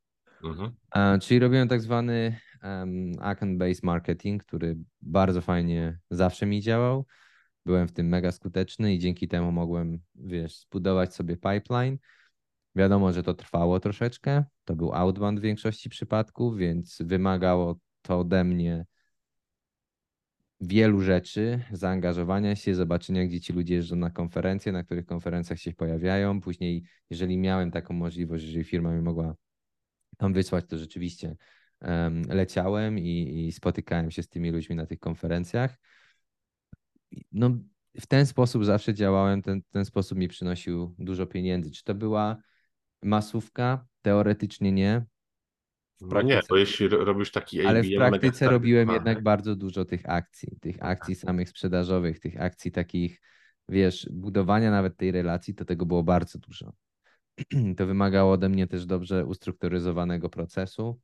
Mhm. 0.45 1.21
Czyli 1.21 1.41
robiłem 1.41 1.69
tak 1.69 1.81
zwany 1.81 2.39
um, 2.63 3.13
account-based 3.13 3.83
marketing, 3.83 4.45
który 4.45 4.77
bardzo 5.01 5.41
fajnie 5.41 5.99
zawsze 6.11 6.47
mi 6.47 6.61
działał. 6.61 7.07
Byłem 7.67 7.89
w 7.89 7.93
tym 7.93 8.09
mega 8.09 8.33
skuteczny 8.33 8.95
i 8.95 8.99
dzięki 8.99 9.29
temu 9.29 9.53
mogłem, 9.53 9.99
wiesz, 10.15 10.61
zbudować 10.61 11.15
sobie 11.15 11.37
pipeline. 11.37 11.99
Wiadomo, 12.77 13.13
że 13.13 13.23
to 13.23 13.35
trwało 13.35 13.81
troszeczkę. 13.81 14.45
To 14.65 14.77
był 14.77 14.93
outbound 14.93 15.41
w 15.41 15.43
większości 15.43 15.91
przypadków, 15.91 16.57
więc 16.57 16.99
wymagało 17.03 17.79
to 18.03 18.19
ode 18.19 18.45
mnie 18.45 18.87
wielu 20.61 21.01
rzeczy, 21.01 21.61
zaangażowania 21.73 22.57
się, 22.57 22.75
zobaczenia, 22.75 23.27
gdzie 23.27 23.41
ci 23.41 23.53
ludzie 23.53 23.75
jeżdżą 23.75 23.97
na 23.97 24.11
konferencje, 24.11 24.73
na 24.73 24.85
których 24.85 25.07
konferencjach 25.07 25.59
się 25.59 25.73
pojawiają. 25.73 26.41
Później, 26.41 26.85
jeżeli 27.11 27.39
miałem 27.39 27.71
taką 27.71 27.95
możliwość, 27.95 28.45
jeżeli 28.45 28.65
firma 28.65 28.93
mi 28.95 29.03
mogła 29.03 29.35
tam 30.17 30.33
wysłać, 30.33 30.65
to 30.69 30.79
rzeczywiście 30.79 31.37
um, 31.81 32.23
leciałem 32.29 32.99
i, 32.99 33.47
i, 33.47 33.53
spotykałem 33.53 34.11
się 34.11 34.23
z 34.23 34.29
tymi 34.29 34.51
ludźmi 34.51 34.77
na 34.77 34.87
tych 34.87 34.99
konferencjach. 34.99 35.79
No, 37.33 37.51
w 38.01 38.07
ten 38.07 38.27
sposób 38.27 38.65
zawsze 38.65 38.95
działałem, 38.95 39.43
ten, 39.43 39.63
ten 39.71 39.85
sposób 39.85 40.19
mi 40.19 40.29
przynosił 40.29 40.95
dużo 40.99 41.27
pieniędzy. 41.27 41.71
Czy 41.71 41.85
to 41.85 41.95
była 41.95 42.37
masówka? 43.03 43.87
Teoretycznie 44.03 44.73
nie. 44.73 45.05
No 46.01 46.23
nie, 46.23 46.41
bo 46.49 46.57
jeśli 46.57 46.89
robisz 46.89 47.31
taki 47.31 47.67
Ale 47.67 47.83
w 47.83 47.95
praktyce 47.97 48.49
robiłem 48.49 48.89
jednak 48.89 49.23
bardzo 49.23 49.57
dużo 49.57 49.85
tych 49.85 50.09
akcji, 50.09 50.59
tych 50.61 50.77
akcji 50.81 51.15
samych 51.15 51.49
sprzedażowych, 51.49 52.21
tych 52.21 52.41
akcji 52.41 52.73
takich, 52.73 53.21
wiesz, 53.69 54.09
budowania 54.13 54.71
nawet 54.71 54.97
tej 54.97 55.13
relacji, 55.13 55.55
to 55.55 55.65
tego 55.65 55.87
było 55.87 56.03
bardzo 56.03 56.39
dużo. 56.39 56.73
To 57.77 57.87
wymagało 57.87 58.33
ode 58.33 58.49
mnie 58.49 58.67
też 58.67 58.87
dobrze 58.87 59.27
ustrukturyzowanego 59.27 60.29
procesu, 60.29 61.01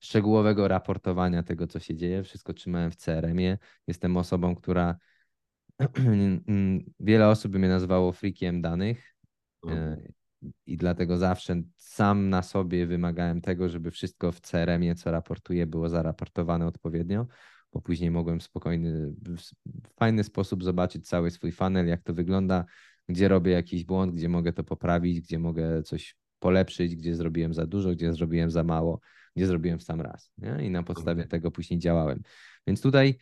szczegółowego 0.00 0.68
raportowania 0.68 1.42
tego, 1.42 1.66
co 1.66 1.78
się 1.78 1.96
dzieje. 1.96 2.22
Wszystko 2.22 2.54
trzymałem 2.54 2.90
w 2.90 2.96
CRM-ie. 2.96 3.58
Jestem 3.86 4.16
osobą, 4.16 4.54
która 4.54 4.96
wiele 7.00 7.28
osób 7.28 7.52
by 7.52 7.58
mnie 7.58 7.68
nazywało 7.68 8.12
freakiem 8.12 8.62
danych 8.62 9.15
e, 9.72 10.02
i 10.66 10.76
dlatego 10.76 11.18
zawsze 11.18 11.62
sam 11.76 12.28
na 12.28 12.42
sobie 12.42 12.86
wymagałem 12.86 13.40
tego, 13.40 13.68
żeby 13.68 13.90
wszystko 13.90 14.32
w 14.32 14.40
CRM-ie, 14.40 14.94
co 14.94 15.10
raportuję, 15.10 15.66
było 15.66 15.88
zaraportowane 15.88 16.66
odpowiednio, 16.66 17.26
bo 17.72 17.80
później 17.80 18.10
mogłem 18.10 18.40
spokojny, 18.40 19.14
w 19.66 19.94
fajny 19.98 20.24
sposób 20.24 20.64
zobaczyć 20.64 21.08
cały 21.08 21.30
swój 21.30 21.52
funnel, 21.52 21.86
jak 21.86 22.02
to 22.02 22.14
wygląda, 22.14 22.64
gdzie 23.08 23.28
robię 23.28 23.52
jakiś 23.52 23.84
błąd, 23.84 24.14
gdzie 24.14 24.28
mogę 24.28 24.52
to 24.52 24.64
poprawić, 24.64 25.20
gdzie 25.20 25.38
mogę 25.38 25.82
coś 25.82 26.16
polepszyć, 26.38 26.96
gdzie 26.96 27.14
zrobiłem 27.14 27.54
za 27.54 27.66
dużo, 27.66 27.90
gdzie 27.90 28.12
zrobiłem 28.12 28.50
za 28.50 28.64
mało, 28.64 29.00
gdzie 29.36 29.46
zrobiłem 29.46 29.78
w 29.78 29.82
sam 29.82 30.00
raz. 30.00 30.32
Nie? 30.38 30.66
I 30.66 30.70
na 30.70 30.82
podstawie 30.82 31.22
mhm. 31.22 31.28
tego 31.28 31.50
później 31.50 31.78
działałem. 31.78 32.22
Więc 32.66 32.82
tutaj 32.82 33.18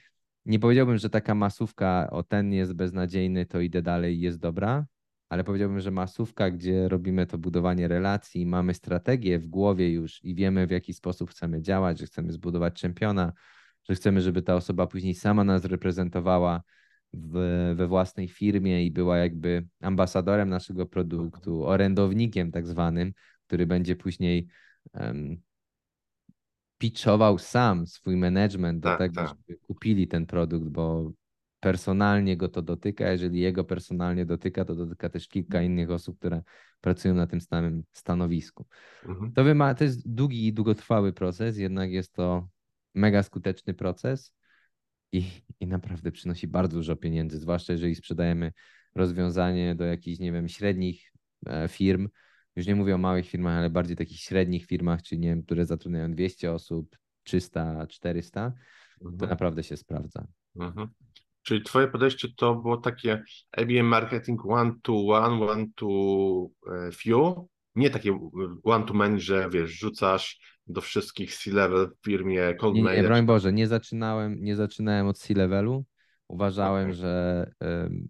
nie 0.47 0.59
powiedziałbym, 0.59 0.99
że 0.99 1.11
taka 1.11 1.35
masówka, 1.35 2.11
o 2.11 2.23
ten 2.23 2.53
jest 2.53 2.73
beznadziejny, 2.73 3.47
to 3.47 3.61
idę 3.61 3.83
dalej 3.83 4.21
jest 4.21 4.39
dobra, 4.39 4.87
ale 5.35 5.45
powiedziałbym, 5.45 5.81
że 5.81 5.91
masówka, 5.91 6.51
gdzie 6.51 6.89
robimy 6.89 7.27
to 7.27 7.39
budowanie 7.39 7.89
relacji, 7.89 8.47
mamy 8.47 8.75
strategię 8.75 9.39
w 9.39 9.47
głowie 9.47 9.91
już 9.91 10.25
i 10.25 10.35
wiemy, 10.35 10.67
w 10.67 10.71
jaki 10.71 10.95
sposób 10.95 11.31
chcemy 11.31 11.63
działać, 11.63 11.99
że 11.99 12.07
chcemy 12.07 12.33
zbudować 12.33 12.81
czempiona, 12.81 13.33
że 13.89 13.95
chcemy, 13.95 14.21
żeby 14.21 14.43
ta 14.43 14.55
osoba 14.55 14.87
później 14.87 15.15
sama 15.15 15.45
nas 15.45 15.65
reprezentowała 15.65 16.63
w, 17.13 17.33
we 17.77 17.89
własnej 17.89 18.29
firmie 18.29 18.87
i 18.87 18.91
była 18.91 19.19
jakby 19.19 19.67
ambasadorem 19.81 20.49
naszego 20.49 20.87
produktu, 20.87 21.67
orędownikiem 21.67 22.53
tak 22.53 22.67
zwanym, 22.67 23.13
który 23.47 23.67
będzie 23.67 23.97
później 23.97 24.47
um, 24.93 25.41
pitchował 26.79 27.39
sam 27.39 27.87
swój 27.87 28.17
management 28.17 28.81
do 28.81 28.89
Tak, 28.89 28.99
tego, 28.99 29.15
tak. 29.15 29.29
żeby 29.29 29.59
kupili 29.59 30.09
ten 30.09 30.27
produkt, 30.27 30.69
bo 30.69 31.13
personalnie 31.65 32.37
go 32.37 32.49
to 32.49 32.63
dotyka. 32.63 33.11
Jeżeli 33.11 33.41
jego 33.41 33.65
personalnie 33.65 34.27
dotyka, 34.27 34.65
to 34.65 34.75
dotyka 34.75 35.09
też 35.09 35.29
kilka 35.29 35.63
innych 35.63 35.91
osób, 35.91 36.19
które 36.19 36.43
pracują 36.81 37.15
na 37.15 37.27
tym 37.27 37.41
samym 37.41 37.83
stanowisku. 37.93 38.67
Mhm. 39.07 39.33
To, 39.33 39.45
wyma- 39.45 39.75
to 39.75 39.85
jest 39.85 40.09
długi 40.09 40.47
i 40.47 40.53
długotrwały 40.53 41.13
proces, 41.13 41.57
jednak 41.59 41.91
jest 41.91 42.13
to 42.13 42.49
mega 42.95 43.23
skuteczny 43.23 43.75
proces 43.75 44.35
i, 45.13 45.25
i 45.61 45.67
naprawdę 45.67 46.13
przynosi 46.13 46.49
bardzo 46.49 46.77
dużo 46.77 46.97
pieniędzy, 46.97 47.39
zwłaszcza 47.39 47.73
jeżeli 47.73 47.95
sprzedajemy 47.95 48.53
rozwiązanie 48.95 49.75
do 49.75 49.85
jakichś, 49.85 50.19
nie 50.19 50.33
wiem, 50.33 50.49
średnich 50.49 51.13
e, 51.47 51.69
firm. 51.69 52.09
Już 52.57 52.67
nie 52.67 52.75
mówię 52.75 52.95
o 52.95 52.99
małych 52.99 53.27
firmach, 53.27 53.59
ale 53.59 53.71
bardziej 53.71 53.97
takich 53.97 54.21
średnich 54.21 54.67
firmach, 54.67 55.03
czyli 55.03 55.21
nie 55.21 55.29
wiem, 55.29 55.43
które 55.43 55.67
zatrudniają 55.67 56.11
200 56.13 56.53
osób, 56.53 56.97
300, 57.23 57.87
400, 57.87 58.53
to 59.01 59.09
Mhm. 59.11 59.31
naprawdę 59.31 59.63
się 59.63 59.77
sprawdza. 59.77 60.27
Mhm. 60.57 60.89
Czyli 61.45 61.63
twoje 61.63 61.89
podejście 61.89 62.29
to 62.37 62.55
było 62.55 62.77
takie 62.77 63.23
ABM 63.53 63.87
marketing 63.87 64.47
one 64.47 64.73
to 64.83 65.07
one, 65.07 65.47
one 65.47 65.67
to 65.75 65.87
e, 66.73 66.93
few, 66.93 67.47
nie 67.75 67.91
takie 67.91 68.31
one 68.65 68.87
to 68.87 68.95
many, 68.95 69.21
że 69.21 69.51
wiesz, 69.51 69.71
rzucasz 69.71 70.41
do 70.67 70.81
wszystkich 70.81 71.35
C-level 71.35 71.91
w 72.01 72.05
firmie 72.05 72.55
cold 72.55 72.75
Nie, 72.75 72.83
nie, 72.83 73.03
broń 73.03 73.27
Boże, 73.27 73.53
nie 73.53 73.67
zaczynałem, 73.67 74.37
nie 74.41 74.57
zaczynałem 74.57 75.07
od 75.07 75.19
C-levelu. 75.19 75.85
Uważałem, 76.29 76.85
Okej. 76.85 76.95
że 76.97 77.51
em, 77.61 78.09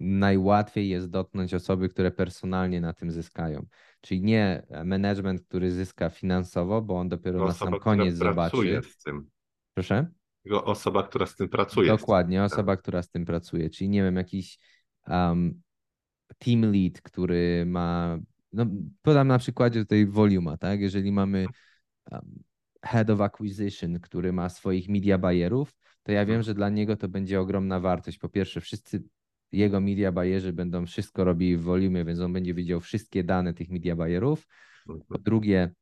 najłatwiej 0.00 0.88
jest 0.88 1.10
dotknąć 1.10 1.54
osoby, 1.54 1.88
które 1.88 2.10
personalnie 2.10 2.80
na 2.80 2.92
tym 2.92 3.10
zyskają. 3.10 3.66
Czyli 4.00 4.22
nie 4.22 4.66
management, 4.84 5.42
który 5.42 5.70
zyska 5.70 6.10
finansowo, 6.10 6.82
bo 6.82 6.98
on 6.98 7.08
dopiero 7.08 7.46
na 7.46 7.52
sam 7.52 7.78
koniec 7.78 8.14
zobaczy. 8.14 8.80
z 8.82 9.02
tym. 9.02 9.30
Proszę? 9.74 10.06
Osoba, 10.50 11.02
która 11.02 11.26
z 11.26 11.36
tym 11.36 11.48
pracuje. 11.48 11.88
Dokładnie, 11.88 12.44
osoba, 12.44 12.76
która 12.76 13.02
z 13.02 13.10
tym 13.10 13.24
pracuje. 13.24 13.70
Czyli 13.70 13.90
nie 13.90 14.02
wiem, 14.02 14.16
jakiś 14.16 14.58
um, 15.08 15.62
team 16.38 16.72
lead, 16.72 17.00
który 17.02 17.66
ma. 17.66 18.18
No, 18.52 18.66
podam 19.02 19.28
na 19.28 19.38
przykładzie 19.38 19.80
tutaj 19.80 20.06
Voluma, 20.06 20.56
tak? 20.56 20.80
Jeżeli 20.80 21.12
mamy 21.12 21.46
um, 22.12 22.42
head 22.82 23.10
of 23.10 23.20
acquisition, 23.20 24.00
który 24.00 24.32
ma 24.32 24.48
swoich 24.48 24.88
media 24.88 25.18
buyerów, 25.18 25.76
to 26.02 26.12
ja 26.12 26.20
wiem, 26.20 26.34
Mhm. 26.36 26.42
że 26.42 26.54
dla 26.54 26.68
niego 26.68 26.96
to 26.96 27.08
będzie 27.08 27.40
ogromna 27.40 27.80
wartość. 27.80 28.18
Po 28.18 28.28
pierwsze, 28.28 28.60
wszyscy 28.60 29.02
jego 29.52 29.80
media 29.80 30.12
buyerzy 30.12 30.52
będą 30.52 30.86
wszystko 30.86 31.24
robili 31.24 31.56
w 31.56 31.62
volumie, 31.62 32.04
więc 32.04 32.20
on 32.20 32.32
będzie 32.32 32.54
widział 32.54 32.80
wszystkie 32.80 33.24
dane 33.24 33.54
tych 33.54 33.70
media 33.70 33.96
buyerów. 33.96 34.46
Po 34.86 34.92
Mhm. 34.92 35.22
drugie, 35.22 35.74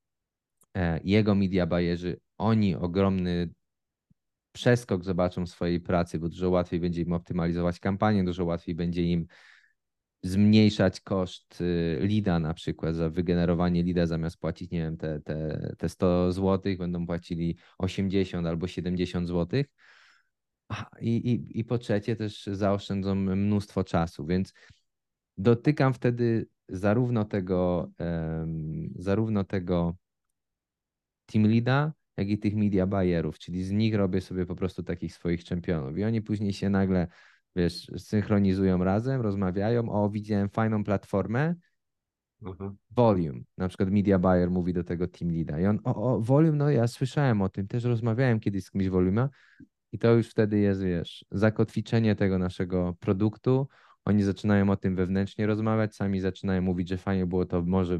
e, 0.76 1.00
jego 1.04 1.34
media 1.34 1.66
buyerzy, 1.66 2.20
oni 2.38 2.74
ogromny 2.74 3.48
przeskok 4.54 5.04
zobaczą 5.04 5.46
swojej 5.46 5.80
pracy, 5.80 6.18
bo 6.18 6.28
dużo 6.28 6.50
łatwiej 6.50 6.80
będzie 6.80 7.02
im 7.02 7.12
optymalizować 7.12 7.80
kampanię, 7.80 8.24
dużo 8.24 8.44
łatwiej 8.44 8.74
będzie 8.74 9.02
im 9.02 9.26
zmniejszać 10.22 11.00
koszt 11.00 11.60
y, 11.60 11.98
leada 12.10 12.38
na 12.38 12.54
przykład 12.54 12.94
za 12.94 13.10
wygenerowanie 13.10 13.84
leada 13.84 14.06
zamiast 14.06 14.36
płacić, 14.36 14.70
nie 14.70 14.78
wiem, 14.78 14.96
te, 14.96 15.20
te, 15.20 15.74
te 15.78 15.88
100 15.88 16.32
zł, 16.32 16.76
będą 16.78 17.06
płacili 17.06 17.56
80 17.78 18.46
albo 18.46 18.66
70 18.66 19.28
zł. 19.28 19.62
I, 21.00 21.16
i, 21.16 21.60
I 21.60 21.64
po 21.64 21.78
trzecie 21.78 22.16
też 22.16 22.46
zaoszczędzą 22.52 23.14
mnóstwo 23.14 23.84
czasu, 23.84 24.26
więc 24.26 24.52
dotykam 25.36 25.94
wtedy 25.94 26.48
zarówno 26.68 27.24
tego, 27.24 27.90
em, 27.98 28.88
zarówno 28.96 29.44
tego 29.44 29.96
team 31.26 31.46
leada, 31.46 31.92
jak 32.16 32.28
i 32.28 32.38
tych 32.38 32.56
media 32.56 32.86
buyerów, 32.86 33.38
czyli 33.38 33.64
z 33.64 33.70
nich 33.70 33.94
robię 33.94 34.20
sobie 34.20 34.46
po 34.46 34.54
prostu 34.54 34.82
takich 34.82 35.14
swoich 35.14 35.44
czempionów. 35.44 35.98
I 35.98 36.04
oni 36.04 36.22
później 36.22 36.52
się 36.52 36.70
nagle, 36.70 37.06
wiesz, 37.56 37.90
synchronizują 37.96 38.84
razem, 38.84 39.20
rozmawiają, 39.20 39.88
o 39.88 40.10
widziałem 40.10 40.48
fajną 40.48 40.84
platformę, 40.84 41.54
Mhm. 42.44 42.76
Volume, 42.90 43.40
na 43.58 43.68
przykład 43.68 43.90
media 43.90 44.18
buyer 44.18 44.50
mówi 44.50 44.72
do 44.72 44.84
tego 44.84 45.08
team 45.08 45.30
leada. 45.32 45.60
I 45.60 45.66
on, 45.66 45.78
o, 45.84 46.14
o 46.14 46.20
Volume, 46.20 46.56
no 46.56 46.70
ja 46.70 46.86
słyszałem 46.86 47.42
o 47.42 47.48
tym, 47.48 47.66
też 47.66 47.84
rozmawiałem 47.84 48.40
kiedyś 48.40 48.64
z 48.64 48.70
kimś 48.70 48.88
Voluma. 48.88 49.28
I 49.92 49.98
to 49.98 50.12
już 50.12 50.28
wtedy 50.28 50.58
jest, 50.58 50.82
wiesz, 50.82 51.24
zakotwiczenie 51.30 52.14
tego 52.14 52.38
naszego 52.38 52.96
produktu, 53.00 53.68
oni 54.04 54.22
zaczynają 54.22 54.70
o 54.70 54.76
tym 54.76 54.96
wewnętrznie 54.96 55.46
rozmawiać, 55.46 55.96
sami 55.96 56.20
zaczynają 56.20 56.62
mówić, 56.62 56.88
że 56.88 56.96
fajnie 56.96 57.26
było 57.26 57.44
to 57.46 57.62
może 57.62 57.98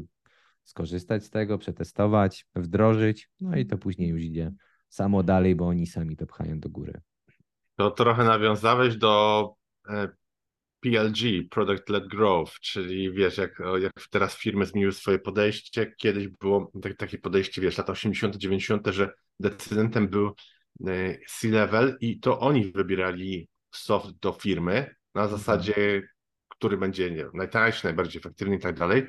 skorzystać 0.65 1.23
z 1.23 1.29
tego, 1.29 1.57
przetestować, 1.57 2.45
wdrożyć, 2.55 3.29
no 3.41 3.57
i 3.57 3.65
to 3.65 3.77
później 3.77 4.09
już 4.09 4.21
idzie 4.21 4.51
samo 4.89 5.23
dalej, 5.23 5.55
bo 5.55 5.67
oni 5.67 5.87
sami 5.87 6.15
to 6.17 6.25
pchają 6.25 6.59
do 6.59 6.69
góry. 6.69 7.01
To 7.75 7.91
trochę 7.91 8.23
nawiązałeś 8.23 8.95
do 8.95 9.53
e, 9.89 10.09
PLG, 10.79 11.49
Product 11.49 11.89
Led 11.89 12.07
Growth, 12.07 12.59
czyli 12.59 13.11
wiesz, 13.11 13.37
jak, 13.37 13.61
jak 13.81 13.91
teraz 14.09 14.37
firmy 14.37 14.65
zmieniły 14.65 14.91
swoje 14.91 15.19
podejście, 15.19 15.93
kiedyś 15.97 16.27
było 16.27 16.71
tak, 16.81 16.97
takie 16.97 17.17
podejście, 17.17 17.61
wiesz, 17.61 17.77
lata 17.77 17.91
80., 17.91 18.35
90., 18.35 18.87
że 18.87 19.13
decydentem 19.39 20.07
był 20.07 20.27
e, 20.87 21.17
C-level 21.27 21.97
i 22.01 22.19
to 22.19 22.39
oni 22.39 22.71
wybierali 22.71 23.49
soft 23.71 24.19
do 24.19 24.31
firmy 24.31 24.95
na 25.15 25.27
zasadzie, 25.27 26.07
który 26.47 26.77
będzie 26.77 27.11
nie 27.11 27.25
najtańszy, 27.33 27.85
najbardziej 27.85 28.19
efektywny 28.19 28.55
i 28.55 28.59
tak 28.59 28.79
dalej, 28.79 29.03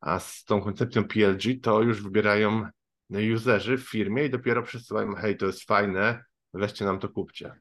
a 0.00 0.18
z 0.18 0.44
tą 0.44 0.60
koncepcją 0.60 1.04
PLG 1.04 1.60
to 1.62 1.82
już 1.82 2.02
wybierają 2.02 2.68
userzy 3.34 3.78
w 3.78 3.90
firmie 3.90 4.24
i 4.24 4.30
dopiero 4.30 4.62
przesyłają, 4.62 5.14
hej, 5.14 5.36
to 5.36 5.46
jest 5.46 5.62
fajne, 5.64 6.24
weźcie 6.54 6.84
nam 6.84 6.98
to 6.98 7.08
kupcie. 7.08 7.44
Czyli 7.44 7.60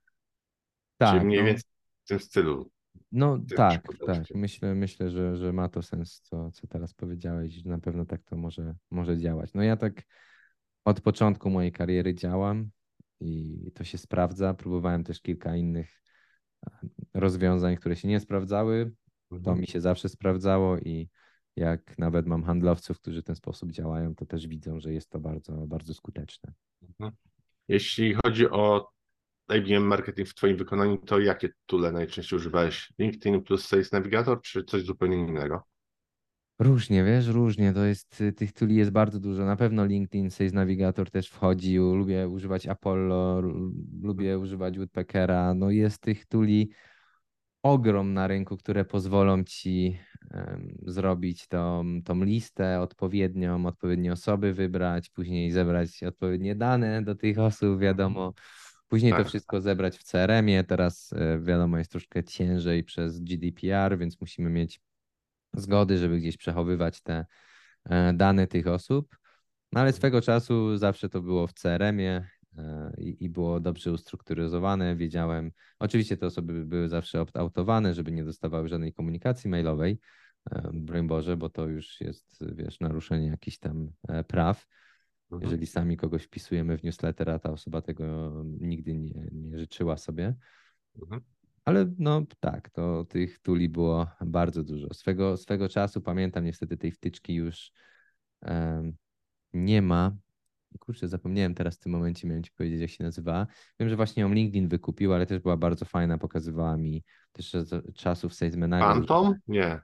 Tak, 1.12 1.24
mniej 1.24 1.40
no. 1.40 1.46
więcej 1.46 1.64
w 2.04 2.08
tym 2.08 2.20
stylu. 2.20 2.72
No 3.12 3.38
tym 3.38 3.58
tak, 3.58 3.82
tak. 4.08 4.24
Myślę, 4.36 4.76
myślę 4.76 5.10
że, 5.10 5.36
że 5.38 5.54
ma 5.54 5.70
to 5.70 5.82
sens, 5.82 6.22
co, 6.24 6.52
co 6.52 6.68
teraz 6.68 6.94
powiedziałeś, 6.94 7.54
że 7.54 7.70
na 7.70 7.80
pewno 7.80 8.06
tak 8.06 8.24
to 8.24 8.36
może, 8.38 8.76
może 8.92 9.18
działać. 9.18 9.54
No 9.54 9.64
ja 9.64 9.78
tak 9.78 10.04
od 10.86 11.02
początku 11.02 11.50
mojej 11.50 11.72
kariery 11.72 12.14
działam 12.16 12.70
i 13.20 13.58
to 13.76 13.84
się 13.84 13.98
sprawdza. 13.98 14.54
Próbowałem 14.54 15.04
też 15.04 15.22
kilka 15.22 15.56
innych 15.56 16.02
e, 16.68 16.72
rozwiązań, 17.14 17.76
które 17.78 17.96
się 17.96 18.08
nie 18.08 18.20
sprawdzały. 18.20 18.92
To 19.30 19.36
Mhm. 19.36 19.60
mi 19.60 19.68
się 19.68 19.82
zawsze 19.82 20.10
sprawdzało 20.10 20.78
i 20.78 21.10
jak 21.56 21.98
nawet 21.98 22.28
mam 22.28 22.44
handlowców, 22.44 23.00
którzy 23.00 23.22
w 23.22 23.26
ten 23.26 23.36
sposób 23.36 23.72
działają, 23.72 24.16
to 24.16 24.26
też 24.26 24.48
widzą, 24.48 24.80
że 24.80 24.94
jest 24.94 25.10
to 25.10 25.20
bardzo, 25.20 25.54
bardzo 25.68 25.94
skuteczne. 25.94 26.54
Jeśli 27.68 28.16
chodzi 28.26 28.50
o 28.50 28.90
IBM 29.56 29.84
Marketing 29.84 30.28
w 30.28 30.36
Twoim 30.36 30.58
wykonaniu, 30.58 30.98
to 30.98 31.20
jakie 31.20 31.50
tule 31.66 31.92
najczęściej 31.92 32.38
używałeś? 32.38 32.94
LinkedIn 33.00 33.42
plus 33.42 33.66
Sales 33.66 33.92
Navigator, 33.92 34.42
czy 34.42 34.64
coś 34.64 34.84
zupełnie 34.84 35.18
innego? 35.18 35.64
Różnie, 36.60 37.04
wiesz, 37.04 37.28
różnie. 37.28 37.74
To 37.74 37.86
jest, 37.86 38.22
y, 38.22 38.34
tych 38.34 38.54
tuli 38.54 38.76
jest 38.76 38.92
bardzo 38.92 39.20
dużo. 39.20 39.46
Na 39.46 39.56
pewno 39.56 39.86
LinkedIn, 39.86 40.32
Sales 40.32 40.54
Navigator 40.54 41.12
też 41.12 41.30
wchodzi. 41.30 41.78
Lubię 41.78 42.28
używać 42.28 42.68
Apollo, 42.68 43.42
lubię 44.02 44.40
używać 44.40 44.78
Woodpeckera. 44.78 45.54
No 45.54 45.70
jest 45.70 46.02
tych 46.02 46.26
tuli 46.26 46.70
ogrom 47.64 48.14
na 48.14 48.28
rynku, 48.28 48.58
które 48.58 48.86
pozwolą 48.86 49.44
ci 49.44 50.00
zrobić 50.86 51.48
tą, 51.48 51.86
tą 52.06 52.24
listę 52.24 52.82
odpowiednią, 52.82 53.66
odpowiednie 53.66 54.14
osoby 54.14 54.54
wybrać, 54.54 55.10
później 55.10 55.52
zebrać 55.52 56.04
odpowiednie 56.04 56.56
dane 56.56 57.02
do 57.04 57.16
tych 57.16 57.40
osób, 57.40 57.80
wiadomo. 57.80 58.34
Później 58.88 59.12
to 59.12 59.18
Tak. 59.18 59.28
wszystko 59.28 59.62
zebrać 59.62 59.98
w 59.98 60.04
CRM-ie. 60.04 60.64
Teraz 60.64 61.14
e, 61.14 61.40
wiadomo, 61.40 61.78
jest 61.78 61.92
troszkę 61.92 62.24
ciężej 62.24 62.84
przez 62.84 63.20
GDPR, 63.20 63.98
więc 63.98 64.22
musimy 64.22 64.50
mieć 64.50 64.82
zgody, 65.54 65.98
żeby 65.98 66.18
gdzieś 66.18 66.38
przechowywać 66.38 67.02
te 67.02 67.26
e, 67.86 68.14
dane 68.14 68.48
tych 68.48 68.68
osób. 68.68 69.18
No 69.72 69.82
ale 69.82 69.94
swego 69.94 70.22
czasu 70.22 70.78
zawsze 70.78 71.10
to 71.10 71.22
było 71.22 71.48
w 71.48 71.54
CRM-ie 71.54 72.30
i, 72.98 73.24
i 73.24 73.30
było 73.30 73.60
dobrze 73.60 73.92
ustrukturyzowane. 73.92 74.96
Wiedziałem, 74.96 75.52
oczywiście 75.80 76.18
te 76.18 76.26
osoby 76.26 76.66
były 76.66 76.90
zawsze 76.90 77.22
opt-outowane, 77.22 77.94
żeby 77.94 78.12
nie 78.12 78.24
dostawały 78.24 78.68
żadnej 78.68 78.94
komunikacji 78.94 79.50
mailowej, 79.50 80.00
e, 80.52 80.70
broń 80.74 81.08
Boże, 81.08 81.38
bo 81.38 81.50
to 81.50 81.68
już 81.68 82.02
jest, 82.02 82.46
wiesz, 82.56 82.80
naruszenie 82.80 83.28
jakichś 83.28 83.58
tam 83.58 83.92
e, 84.08 84.24
praw. 84.24 84.68
Mhm. 85.32 85.42
Jeżeli 85.42 85.68
sami 85.68 85.98
kogoś 85.98 86.24
wpisujemy 86.24 86.78
w 86.78 86.84
newsletter, 86.84 87.30
a 87.30 87.40
ta 87.40 87.52
osoba 87.52 87.82
tego 87.82 88.34
nigdy 88.60 88.94
nie, 88.94 89.30
nie 89.32 89.58
życzyła 89.58 89.98
sobie. 89.98 90.36
Mhm. 91.02 91.22
Ale 91.66 91.94
no 91.98 92.26
tak, 92.40 92.70
to 92.70 93.06
tych 93.06 93.40
tuli 93.40 93.70
było 93.70 94.08
bardzo 94.26 94.64
dużo. 94.64 94.94
Swego, 94.94 95.38
swego 95.38 95.70
czasu 95.70 96.02
pamiętam, 96.02 96.46
niestety 96.46 96.78
tej 96.78 96.92
wtyczki 96.92 97.34
już 97.34 97.72
em, 98.42 98.94
nie 99.54 99.82
ma. 99.82 100.18
Kurczę, 100.80 101.08
zapomniałem 101.08 101.56
teraz 101.56 101.76
w 101.76 101.80
tym 101.80 101.92
momencie, 101.92 102.28
miałem 102.28 102.44
ci 102.44 102.52
powiedzieć, 102.52 102.82
jak 102.82 102.90
się 102.90 103.04
nazywała. 103.04 103.48
Wiem, 103.80 103.90
że 103.90 103.96
właśnie 103.96 104.22
ją 104.22 104.34
LinkedIn 104.34 104.68
wykupił, 104.68 105.14
ale 105.14 105.26
też 105.26 105.40
była 105.40 105.58
bardzo 105.58 105.86
fajna, 105.86 106.18
pokazywała 106.18 106.78
mi 106.78 107.04
też 107.32 107.56
czasów 107.96 108.34
Sales 108.34 108.56
Manager. 108.56 108.88
Phantom? 108.88 109.36
Nie. 109.48 109.82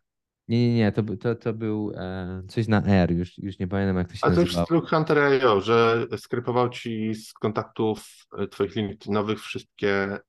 Nie, 0.47 0.67
nie, 0.67 0.75
nie, 0.75 0.91
to, 0.91 1.03
to, 1.19 1.36
to 1.36 1.53
był 1.53 1.91
e, 1.95 2.41
coś 2.47 2.67
na 2.67 2.83
R, 2.83 3.11
już, 3.11 3.38
już 3.38 3.59
nie 3.59 3.67
pamiętam 3.67 3.97
jak 3.97 4.07
to 4.07 4.13
się 4.13 4.19
A 4.21 4.31
to 4.31 4.41
już 4.41 4.55
nazywało. 4.55 4.65
stylu 4.65 4.81
Hunter.io, 4.81 5.61
że 5.61 6.07
skrypował 6.17 6.69
ci 6.69 7.15
z 7.15 7.33
kontaktów 7.33 8.07
e, 8.38 8.47
twoich 8.47 8.75
LinkedInowych 8.75 9.39
wszystkie 9.39 9.89
e, 9.91 10.19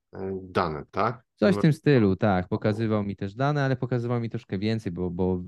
dane, 0.43 0.83
tak? 0.91 1.23
Coś 1.35 1.55
w 1.55 1.61
tym 1.61 1.73
stylu, 1.73 2.15
tak. 2.15 2.47
Pokazywał 2.47 3.03
mi 3.03 3.15
też 3.15 3.35
dane, 3.35 3.63
ale 3.63 3.75
pokazywał 3.75 4.19
mi 4.19 4.29
troszkę 4.29 4.57
więcej, 4.57 4.91
bo, 4.91 5.09
bo 5.09 5.43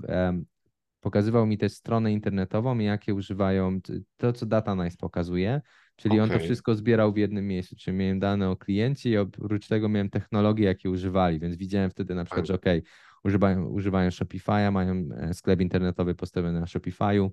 pokazywał 1.00 1.46
mi 1.46 1.58
też 1.58 1.72
stronę 1.72 2.12
internetową 2.12 2.78
jakie 2.78 3.14
używają, 3.14 3.80
to 4.16 4.32
co 4.32 4.46
DataNice 4.46 4.96
pokazuje, 4.96 5.60
czyli 5.96 6.20
on 6.20 6.30
to 6.30 6.38
wszystko 6.38 6.74
zbierał 6.74 7.12
w 7.12 7.16
jednym 7.16 7.46
miejscu, 7.46 7.76
czyli 7.76 7.96
miałem 7.96 8.18
dane 8.18 8.50
o 8.50 8.56
kliencie 8.56 9.10
i 9.10 9.16
oprócz 9.16 9.68
tego 9.68 9.88
miałem 9.88 10.10
technologie, 10.10 10.64
jakie 10.64 10.90
używali, 10.90 11.40
więc 11.40 11.56
widziałem 11.56 11.90
wtedy 11.90 12.14
na 12.14 12.24
przykład, 12.24 12.46
że 12.46 12.54
okej, 12.54 12.82
używają, 13.24 13.66
używają 13.66 14.08
Shopify'a, 14.08 14.72
mają 14.72 15.08
e, 15.16 15.34
sklep 15.34 15.60
internetowy 15.60 16.14
postawiony 16.14 16.60
na 16.60 16.66
Shopify'u 16.66 17.30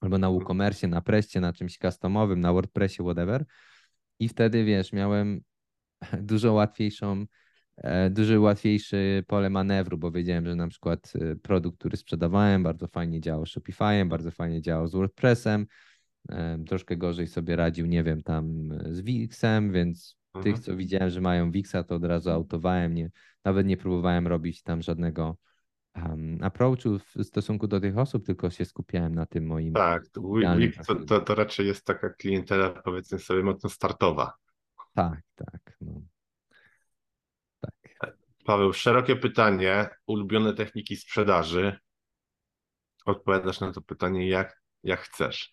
albo 0.00 0.18
na 0.18 0.30
WooCommerce, 0.30 0.88
na 0.88 1.00
Pressie, 1.00 1.40
na 1.40 1.52
czymś 1.52 1.78
customowym, 1.78 2.40
na 2.40 2.52
WordPressie, 2.52 3.02
whatever. 3.02 3.44
I 4.18 4.28
wtedy, 4.28 4.64
wiesz, 4.64 4.92
miałem 4.92 5.40
dużo 6.22 6.52
łatwiejszą, 6.52 7.26
dużo 8.10 8.40
łatwiejszy 8.40 9.24
pole 9.26 9.50
manewru, 9.50 9.98
bo 9.98 10.10
wiedziałem, 10.10 10.46
że 10.46 10.54
na 10.54 10.68
przykład 10.68 11.12
e, 11.14 11.36
produkt, 11.36 11.78
który 11.78 11.96
sprzedawałem, 11.96 12.62
bardzo 12.62 12.86
fajnie 12.86 13.20
działał 13.20 13.46
z 13.46 13.50
Shopify'em, 13.50 14.08
bardzo 14.08 14.30
fajnie 14.30 14.62
działał 14.62 14.86
z 14.86 14.94
WordPressem, 14.94 15.66
e, 16.28 16.58
troszkę 16.66 16.96
gorzej 16.96 17.26
sobie 17.26 17.56
radził, 17.56 17.86
nie 17.86 18.02
wiem, 18.02 18.22
tam 18.22 18.72
e, 18.72 18.94
z 18.94 19.00
Wixem, 19.00 19.72
więc 19.72 20.20
Mhm. 20.34 20.44
tych, 20.54 20.64
co 20.64 20.76
widziałem, 20.76 21.10
że 21.10 21.20
mają 21.20 21.50
Wixa, 21.50 21.76
to 21.86 21.94
od 21.94 22.04
razu 22.04 22.30
autowałem, 22.30 22.94
nie, 22.94 23.10
nawet 23.44 23.66
nie 23.66 23.76
próbowałem 23.76 24.26
robić 24.26 24.62
tam 24.62 24.82
żadnego 24.82 25.36
um, 25.96 26.38
approachu 26.42 26.98
w 26.98 27.24
stosunku 27.24 27.68
do 27.68 27.80
tych 27.80 27.98
osób, 27.98 28.26
tylko 28.26 28.50
się 28.50 28.64
skupiałem 28.64 29.14
na 29.14 29.26
tym 29.26 29.46
moim. 29.46 29.72
Tak, 29.72 30.02
Wix 30.56 30.86
to, 30.86 30.94
to, 30.94 31.20
to 31.20 31.34
raczej 31.34 31.66
jest 31.66 31.84
taka 31.84 32.10
klientela, 32.10 32.70
powiedzmy 32.70 33.18
sobie, 33.18 33.42
mocno 33.42 33.70
startowa. 33.70 34.32
Tak, 34.94 35.20
tak. 35.34 35.76
No. 35.80 36.02
Paweł, 38.50 38.72
szerokie 38.72 39.16
pytanie, 39.16 39.88
ulubione 40.06 40.54
techniki 40.54 40.96
sprzedaży. 40.96 41.76
Odpowiadasz 43.06 43.60
na 43.60 43.72
to 43.72 43.80
pytanie 43.80 44.28
jak, 44.28 44.62
jak 44.82 45.00
chcesz. 45.00 45.50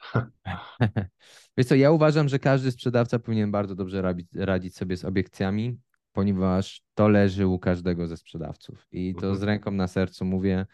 Wiesz 1.57 1.67
co, 1.67 1.75
ja 1.75 1.91
uważam, 1.91 2.29
że 2.29 2.39
każdy 2.39 2.71
sprzedawca 2.71 3.19
powinien 3.19 3.51
bardzo 3.51 3.75
dobrze 3.75 4.01
radzić, 4.01 4.27
radzić 4.35 4.75
sobie 4.75 4.97
z 4.97 5.05
obiekcjami, 5.05 5.79
ponieważ 6.11 6.81
to 6.93 7.07
leży 7.07 7.47
u 7.47 7.59
każdego 7.59 8.07
ze 8.07 8.17
sprzedawców. 8.17 8.87
I 8.91 9.15
to 9.15 9.35
z 9.35 9.39
Mhm. 9.39 9.45
ręką 9.45 9.71
na 9.71 9.87
sercu 9.87 10.25
mówię, 10.25 10.65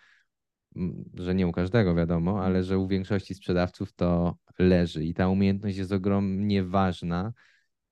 że 1.13 1.35
nie 1.35 1.47
u 1.47 1.51
każdego 1.51 1.95
wiadomo, 1.95 2.43
ale 2.43 2.63
że 2.63 2.77
u 2.77 2.87
większości 2.87 3.35
sprzedawców 3.35 3.93
to 3.93 4.37
leży 4.59 5.05
i 5.05 5.13
ta 5.13 5.27
umiejętność 5.27 5.77
jest 5.77 5.91
ogromnie 5.91 6.63
ważna. 6.63 7.33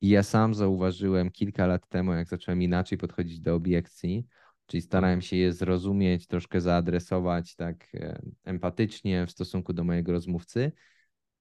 I 0.01 0.09
ja 0.09 0.23
sam 0.23 0.53
zauważyłem 0.53 1.31
kilka 1.31 1.65
lat 1.67 1.87
temu, 1.87 2.13
jak 2.13 2.27
zacząłem 2.27 2.61
inaczej 2.61 2.97
podchodzić 2.97 3.39
do 3.39 3.55
obiekcji, 3.55 4.25
czyli 4.65 4.81
starałem 4.81 5.21
się 5.21 5.35
je 5.35 5.53
zrozumieć, 5.53 6.27
troszkę 6.27 6.61
zaadresować 6.61 7.55
tak 7.55 7.87
e, 7.95 8.21
empatycznie 8.43 9.25
w 9.27 9.31
stosunku 9.31 9.73
do 9.73 9.83
mojego 9.83 10.11
rozmówcy, 10.11 10.71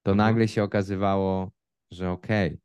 to 0.02 0.11
Mhm. 0.12 0.16
nagle 0.16 0.48
się 0.48 0.62
okazywało, 0.62 1.52
że 1.90 2.11
okej, 2.11 2.58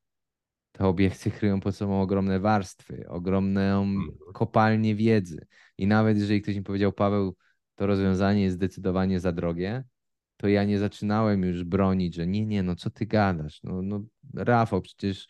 te 0.72 0.86
obiekcje 0.88 1.32
kryją 1.32 1.60
pod 1.60 1.76
sobą 1.76 2.02
ogromne 2.02 2.40
warstwy, 2.40 3.06
ogromną 3.10 3.84
Mhm. 3.84 4.12
kopalnię 4.34 4.96
wiedzy. 4.96 5.48
I 5.78 5.88
nawet 5.88 6.18
jeżeli 6.18 6.42
ktoś 6.42 6.56
mi 6.56 6.64
powiedział, 6.64 6.94
Paweł, 6.94 7.36
to 7.76 7.88
rozwiązanie 7.88 8.44
jest 8.44 8.56
zdecydowanie 8.56 9.20
za 9.20 9.32
drogie, 9.32 9.84
to 10.38 10.48
ja 10.48 10.64
nie 10.64 10.80
zaczynałem 10.80 11.44
już 11.44 11.64
bronić, 11.64 12.16
że 12.16 12.28
nie, 12.28 12.46
nie, 12.46 12.64
no 12.64 12.76
co 12.76 12.90
ty 12.90 13.06
gadasz? 13.06 13.60
No, 13.64 13.82
no 13.82 14.04
Rafał, 14.34 14.82
przecież 14.82 15.28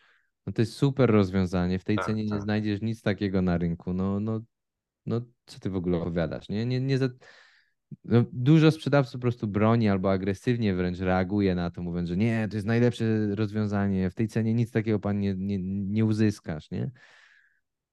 no 0.47 0.53
to 0.53 0.61
jest 0.61 0.73
super 0.73 1.09
rozwiązanie, 1.09 1.79
w 1.79 1.83
tej 1.83 1.95
Tak, 1.95 2.05
cenie 2.05 2.23
nie 2.23 2.29
tak. 2.29 2.41
znajdziesz 2.41 2.81
nic 2.81 3.01
takiego 3.01 3.41
na 3.41 3.57
rynku, 3.57 3.93
no, 3.93 4.19
no, 4.19 4.41
no 5.05 5.21
co 5.45 5.59
ty 5.59 5.69
w 5.69 5.75
ogóle 5.75 5.97
opowiadasz, 5.97 6.49
nie? 6.49 6.65
nie, 6.65 6.81
nie 6.81 6.97
za... 6.97 7.09
no, 8.03 8.25
dużo 8.33 8.71
sprzedawców 8.71 9.13
po 9.13 9.19
prostu 9.19 9.47
broni 9.47 9.89
albo 9.89 10.11
agresywnie 10.11 10.75
wręcz 10.75 10.99
reaguje 10.99 11.55
na 11.55 11.71
to, 11.71 11.81
mówiąc, 11.81 12.09
że 12.09 12.17
nie, 12.17 12.47
to 12.49 12.57
jest 12.57 12.67
najlepsze 12.67 13.35
rozwiązanie, 13.35 14.09
w 14.09 14.15
tej 14.15 14.27
cenie 14.27 14.53
nic 14.53 14.71
takiego 14.71 14.99
pan 14.99 15.19
nie, 15.19 15.35
nie, 15.35 15.59
nie 15.87 16.05
uzyskasz, 16.05 16.71
nie? 16.71 16.91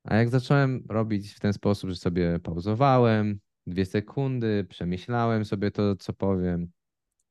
A 0.05 0.17
jak 0.17 0.29
zacząłem 0.29 0.85
robić 0.89 1.33
w 1.33 1.41
ten 1.41 1.53
sposób, 1.53 1.91
że 1.91 1.97
sobie 1.97 2.39
pauzowałem, 2.39 3.41
dwie 3.67 3.87
sekundy, 3.87 4.67
przemyślałem 4.69 5.45
sobie 5.45 5.71
to, 5.71 5.97
co 5.97 6.13
powiem. 6.13 6.71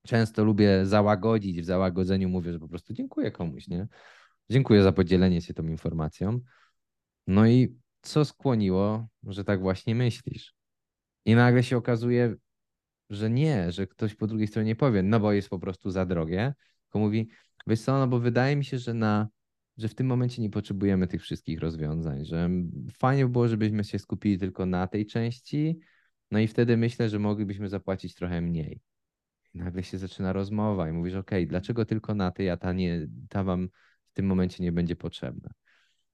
Często 0.07 0.43
lubię 0.43 0.85
załagodzić, 0.85 1.61
w 1.61 1.65
załagodzeniu 1.65 2.29
mówię, 2.29 2.53
że 2.53 2.59
po 2.59 2.67
prostu 2.67 2.93
dziękuję 2.93 3.31
komuś, 3.31 3.67
nie? 3.67 3.87
Dziękuję 4.51 4.83
za 4.83 4.91
podzielenie 4.91 5.41
się 5.41 5.53
tą 5.53 5.67
informacją. 5.67 6.39
No 7.27 7.47
i 7.47 7.75
co 8.01 8.25
skłoniło, 8.25 9.07
że 9.23 9.43
tak 9.43 9.61
właśnie 9.61 9.95
myślisz? 9.95 10.53
I 11.25 11.35
nagle 11.35 11.63
się 11.63 11.77
okazuje, 11.77 12.35
że 13.09 13.29
nie, 13.29 13.71
że 13.71 13.87
ktoś 13.87 14.15
po 14.15 14.27
drugiej 14.27 14.47
stronie 14.47 14.75
powie, 14.75 15.03
no 15.03 15.19
bo 15.19 15.31
jest 15.31 15.49
po 15.49 15.59
prostu 15.59 15.91
za 15.91 16.05
drogie, 16.05 16.53
tylko 16.83 16.99
mówi, 16.99 17.29
wiesz 17.67 17.81
co, 17.81 17.99
no 17.99 18.07
bo 18.07 18.19
wydaje 18.19 18.55
mi 18.55 18.65
się, 18.65 18.77
że 18.77 18.93
na, 18.93 19.27
że 19.77 19.87
w 19.87 19.95
tym 19.95 20.07
momencie 20.07 20.41
nie 20.41 20.49
potrzebujemy 20.49 21.07
tych 21.07 21.21
wszystkich 21.21 21.59
rozwiązań, 21.59 22.25
że 22.25 22.49
fajnie 22.97 23.25
by 23.25 23.31
było, 23.31 23.47
żebyśmy 23.47 23.83
się 23.83 23.99
skupili 23.99 24.39
tylko 24.39 24.65
na 24.65 24.87
tej 24.87 25.05
części, 25.05 25.79
no 26.31 26.39
i 26.39 26.47
wtedy 26.47 26.77
myślę, 26.77 27.09
że 27.09 27.19
moglibyśmy 27.19 27.69
zapłacić 27.69 28.15
trochę 28.15 28.41
mniej. 28.41 28.81
I 29.53 29.57
nagle 29.57 29.83
się 29.83 29.97
zaczyna 29.97 30.33
rozmowa 30.33 30.89
i 30.89 30.91
mówisz, 30.91 31.15
ok, 31.15 31.31
dlaczego 31.47 31.85
tylko 31.85 32.15
na 32.15 32.31
tej, 32.31 32.49
a 32.49 32.57
ta, 32.57 32.73
nie, 32.73 33.07
ta 33.29 33.43
wam 33.43 33.69
w 34.11 34.13
tym 34.13 34.25
momencie 34.25 34.63
nie 34.63 34.71
będzie 34.71 34.95
potrzebna. 34.95 35.49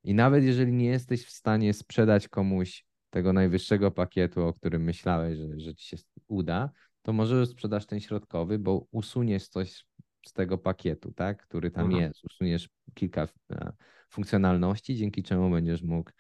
I 0.04 0.14
nawet 0.14 0.44
jeżeli 0.44 0.74
nie 0.74 0.86
jesteś 0.86 1.26
w 1.26 1.32
stanie 1.32 1.74
sprzedać 1.74 2.28
komuś 2.28 2.86
tego 3.10 3.34
najwyższego 3.34 3.92
pakietu, 3.92 4.44
o 4.46 4.54
którym 4.54 4.84
myślałeś, 4.84 5.38
że, 5.38 5.60
że 5.60 5.76
ci 5.76 5.88
się 5.88 5.98
uda, 6.28 6.70
to 7.02 7.14
może 7.14 7.46
sprzedasz 7.46 7.86
ten 7.86 8.00
środkowy, 8.00 8.60
bo 8.60 8.88
usuniesz 8.92 9.48
coś 9.48 9.86
z 10.26 10.34
tego 10.34 10.58
pakietu, 10.58 11.12
tak, 11.12 11.44
który 11.48 11.72
tam 11.72 11.86
Mhm. 11.86 12.04
jest. 12.04 12.24
Usuniesz 12.24 12.70
kilka 12.94 13.28
e, 13.52 13.74
funkcjonalności, 14.10 14.96
dzięki 14.96 15.24
czemu 15.24 15.50
będziesz 15.50 15.82
mógł 15.82 16.12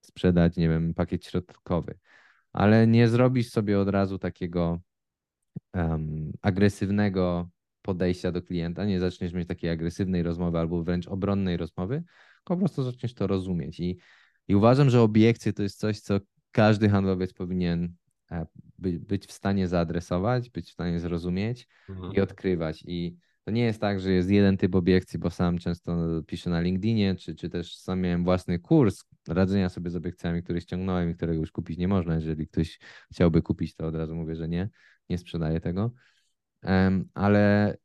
sprzedać, 0.00 0.56
nie 0.56 0.68
wiem, 0.68 0.94
pakiet 0.94 1.24
środkowy. 1.24 1.98
Ale 2.52 2.86
nie 2.86 3.08
zrobisz 3.08 3.50
sobie 3.50 3.78
od 3.80 3.88
razu 3.88 4.18
takiego 4.18 4.80
em, 5.72 6.32
agresywnego 6.42 7.48
podejścia 7.84 8.32
do 8.32 8.42
klienta, 8.42 8.84
nie 8.84 9.00
zaczniesz 9.00 9.32
mieć 9.32 9.48
takiej 9.48 9.70
agresywnej 9.70 10.22
rozmowy 10.22 10.58
albo 10.58 10.82
wręcz 10.82 11.08
obronnej 11.08 11.56
rozmowy, 11.56 11.94
tylko 12.36 12.54
po 12.54 12.56
prostu 12.56 12.82
zaczniesz 12.82 13.14
to 13.14 13.26
rozumieć. 13.26 13.80
I, 13.80 13.98
i 14.48 14.54
uważam, 14.54 14.90
że 14.90 15.02
obiekcje 15.02 15.52
to 15.52 15.62
jest 15.62 15.78
coś, 15.78 16.00
co 16.00 16.20
każdy 16.50 16.88
handlowiec 16.88 17.32
powinien 17.32 17.94
e, 18.30 18.46
by, 18.78 18.92
być 18.92 19.26
w 19.26 19.32
stanie 19.32 19.68
zaadresować, 19.68 20.50
być 20.50 20.68
w 20.68 20.72
stanie 20.72 21.00
zrozumieć 21.00 21.68
Mhm. 21.88 22.12
i 22.12 22.20
odkrywać. 22.20 22.84
I 22.86 23.16
to 23.44 23.50
nie 23.50 23.64
jest 23.64 23.80
tak, 23.80 24.00
że 24.00 24.12
jest 24.12 24.30
jeden 24.30 24.56
typ 24.56 24.74
obiekcji, 24.74 25.18
bo 25.18 25.30
sam 25.30 25.58
często 25.58 26.22
piszę 26.26 26.50
na 26.50 26.60
LinkedInie, 26.60 27.14
czy, 27.14 27.34
czy 27.34 27.50
też 27.50 27.76
sam 27.76 28.00
miałem 28.00 28.24
własny 28.24 28.58
kurs 28.58 29.04
radzenia 29.28 29.68
sobie 29.68 29.90
z 29.90 29.96
obiekcjami, 29.96 30.42
który 30.42 30.60
ściągnąłem 30.60 31.10
i 31.10 31.14
którego 31.14 31.40
już 31.40 31.52
kupić 31.52 31.78
nie 31.78 31.88
można. 31.88 32.14
Jeżeli 32.14 32.46
ktoś 32.46 32.78
chciałby 33.12 33.42
kupić, 33.42 33.74
to 33.74 33.86
od 33.86 33.94
razu 33.94 34.14
mówię, 34.14 34.36
że 34.36 34.48
nie, 34.48 34.70
nie 35.10 35.18
sprzedaję 35.18 35.60
tego. 35.60 35.92
Ale 37.14 37.76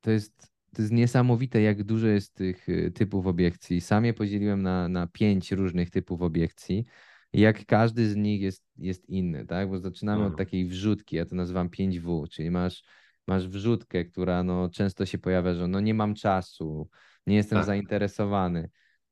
to 0.00 0.10
jest, 0.10 0.52
to 0.74 0.82
jest 0.82 0.92
niesamowite, 0.92 1.62
jak 1.62 1.84
dużo 1.84 2.06
jest 2.06 2.34
tych 2.34 2.68
y, 2.68 2.90
typów 2.94 3.26
obiekcji. 3.26 3.80
Sam 3.80 4.04
je 4.04 4.14
podzieliłem 4.14 4.62
na, 4.62 4.88
na 4.88 5.06
pięć 5.06 5.52
różnych 5.52 5.90
typów 5.90 6.22
obiekcji. 6.22 6.84
I 7.32 7.40
jak 7.40 7.66
każdy 7.66 8.10
z 8.10 8.16
nich 8.16 8.40
jest, 8.40 8.64
jest 8.76 9.08
inny, 9.08 9.46
tak? 9.46 9.68
Bo 9.68 9.78
zaczynamy 9.78 10.24
od 10.24 10.30
Mhm. 10.30 10.46
takiej 10.46 10.66
wrzutki, 10.66 11.16
ja 11.16 11.26
to 11.26 11.34
nazywam 11.34 11.68
5W, 11.68 12.28
czyli 12.28 12.50
masz, 12.50 12.84
masz 13.26 13.48
wrzutkę, 13.48 14.04
która 14.04 14.42
no, 14.42 14.68
często 14.70 15.06
się 15.06 15.18
pojawia, 15.18 15.54
że 15.54 15.68
no 15.68 15.80
nie 15.80 15.94
mam 15.94 16.14
czasu, 16.14 16.88
nie 17.26 17.36
jestem 17.36 17.58
Tak. 17.58 17.66
zainteresowany. 17.66 18.70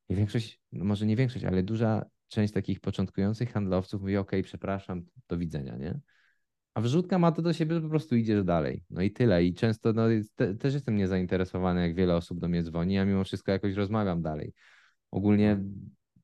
I 0.09 0.15
większość, 0.15 0.61
no 0.73 0.85
może 0.85 1.07
nie 1.07 1.17
większość, 1.17 1.45
ale 1.45 1.63
duża 1.63 2.05
część 2.29 2.53
takich 2.53 2.81
początkujących 2.81 3.53
handlowców 3.53 4.01
mówi, 4.01 4.17
ok, 4.17 4.33
przepraszam, 4.43 5.07
do 5.29 5.39
widzenia, 5.39 5.77
nie? 5.77 6.01
A 6.75 6.81
wrzutka 6.81 7.19
ma 7.19 7.33
to 7.33 7.43
do 7.43 7.53
siebie, 7.53 7.75
że 7.75 7.81
po 7.81 7.89
prostu 7.89 8.17
idziesz 8.17 8.45
dalej. 8.45 8.83
No 8.91 9.03
i 9.03 9.11
tyle. 9.11 9.45
I 9.45 9.55
często 9.55 9.93
no, 9.93 10.03
te, 10.35 10.55
też 10.55 10.75
jestem 10.75 10.97
niezainteresowany, 10.97 11.81
jak 11.81 11.95
wiele 11.95 12.17
osób 12.17 12.39
do 12.39 12.49
mnie 12.49 12.63
dzwoni, 12.63 12.99
a 12.99 13.05
mimo 13.05 13.25
wszystko 13.25 13.53
jakoś 13.53 13.75
rozmawiam 13.75 14.23
dalej. 14.23 14.53
Ogólnie 15.11 15.59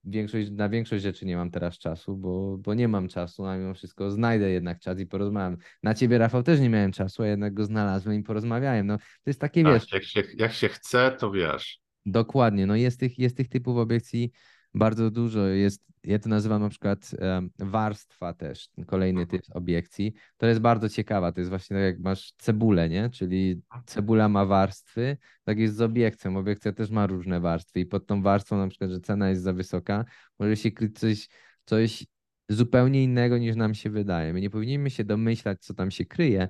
większość, 0.04 0.50
na 0.50 0.68
większość 0.68 1.02
rzeczy 1.02 1.26
nie 1.26 1.36
mam 1.36 1.50
teraz 1.50 1.78
czasu, 1.78 2.16
bo, 2.16 2.58
bo 2.58 2.74
nie 2.74 2.88
mam 2.88 3.08
czasu, 3.08 3.46
a 3.46 3.56
mimo 3.56 3.74
wszystko 3.74 4.10
znajdę 4.10 4.50
jednak 4.50 4.80
czas 4.80 5.00
i 5.00 5.06
porozmawiam. 5.06 5.56
Na 5.82 5.94
ciebie, 5.94 6.18
Rafał, 6.18 6.42
też 6.42 6.60
nie 6.60 6.70
miałem 6.70 6.92
czasu, 6.92 7.22
a 7.22 7.26
jednak 7.26 7.54
go 7.54 7.64
znalazłem 7.64 8.20
i 8.20 8.22
porozmawiałem. 8.22 8.86
No, 8.86 8.98
to 8.98 9.04
jest 9.26 9.40
takie, 9.40 9.62
Tak, 9.62 9.72
wiesz, 9.72 9.92
jak 9.92 10.04
się, 10.04 10.22
jak 10.36 10.52
się 10.52 10.68
chce, 10.68 11.16
to 11.18 11.30
wiesz. 11.30 11.80
Dokładnie, 12.06 12.66
no 12.66 12.76
jest 12.76 13.00
tych, 13.00 13.18
jest 13.18 13.36
tych 13.36 13.48
typów 13.48 13.76
obiekcji 13.76 14.32
bardzo 14.74 15.10
dużo. 15.10 15.46
Jest, 15.46 15.82
ja 16.04 16.18
to 16.18 16.28
nazywam 16.28 16.62
na 16.62 16.68
przykład 16.68 17.10
warstwa 17.58 18.34
też, 18.34 18.68
kolejny 18.86 19.26
typ 19.26 19.42
obiekcji. 19.54 20.14
To 20.36 20.46
jest 20.46 20.60
bardzo 20.60 20.88
ciekawa, 20.88 21.32
to 21.32 21.40
jest 21.40 21.50
właśnie 21.50 21.76
tak 21.76 21.84
jak 21.84 22.00
masz 22.00 22.32
cebulę, 22.38 22.88
nie? 22.88 23.10
Czyli 23.10 23.62
cebula 23.86 24.28
ma 24.28 24.46
warstwy, 24.46 25.16
tak 25.44 25.58
jest 25.58 25.76
z 25.76 25.80
obiekcją. 25.80 26.36
Obiekcja 26.36 26.72
też 26.72 26.90
ma 26.90 27.06
różne 27.06 27.40
warstwy 27.40 27.80
i 27.80 27.86
pod 27.86 28.06
tą 28.06 28.22
warstwą 28.22 28.58
na 28.58 28.68
przykład, 28.68 28.90
że 28.90 29.00
cena 29.00 29.28
jest 29.28 29.42
za 29.42 29.52
wysoka, 29.52 30.04
może 30.38 30.56
się 30.56 30.70
kryć 30.70 30.98
coś, 30.98 31.28
coś 31.64 32.06
zupełnie 32.48 33.04
innego 33.04 33.38
niż 33.38 33.56
nam 33.56 33.74
się 33.74 33.90
wydaje. 33.90 34.32
My 34.32 34.40
nie 34.40 34.50
powinniśmy 34.50 34.90
się 34.90 35.04
domyślać, 35.04 35.60
co 35.60 35.74
tam 35.74 35.90
się 35.90 36.04
kryje, 36.04 36.48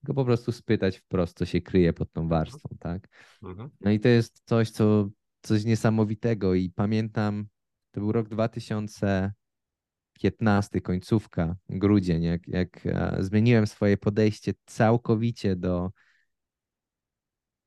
tylko 0.00 0.14
po 0.14 0.24
prostu 0.24 0.52
spytać 0.52 0.98
wprost, 0.98 1.38
co 1.38 1.44
się 1.44 1.60
kryje 1.60 1.92
pod 1.92 2.12
tą 2.12 2.28
warstwą, 2.28 2.68
tak? 2.78 3.08
Mhm. 3.42 3.70
No 3.80 3.90
i 3.90 4.00
to 4.00 4.08
jest 4.08 4.42
coś, 4.44 4.70
co 4.70 5.08
coś 5.42 5.64
niesamowitego 5.64 6.54
i 6.54 6.70
pamiętam, 6.70 7.46
to 7.90 8.00
był 8.00 8.12
rok 8.12 8.28
2015, 8.28 10.80
końcówka, 10.80 11.56
grudzień, 11.68 12.22
jak, 12.22 12.48
jak 12.48 12.86
e, 12.86 13.16
zmieniłem 13.20 13.66
swoje 13.66 13.96
podejście 13.96 14.54
całkowicie 14.66 15.56
do 15.56 15.90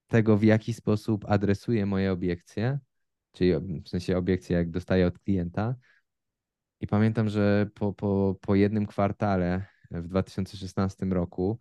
tego, 0.07 0.38
w 0.38 0.43
jaki 0.43 0.74
sposób 0.74 1.26
adresuję 1.28 1.86
moje 1.86 2.11
obiekcje, 2.11 2.80
czyli 3.32 3.82
w 3.84 3.89
sensie 3.89 4.17
obiekcje, 4.17 4.57
jak 4.57 4.69
dostaję 4.69 5.07
od 5.07 5.19
klienta. 5.19 5.76
I 6.80 6.88
pamiętam, 6.88 7.30
że 7.30 7.69
po, 7.74 7.93
po, 7.93 8.36
po 8.41 8.55
jednym 8.55 8.86
kwartale 8.86 9.65
w 9.91 10.07
2016 10.07 11.05
roku 11.05 11.59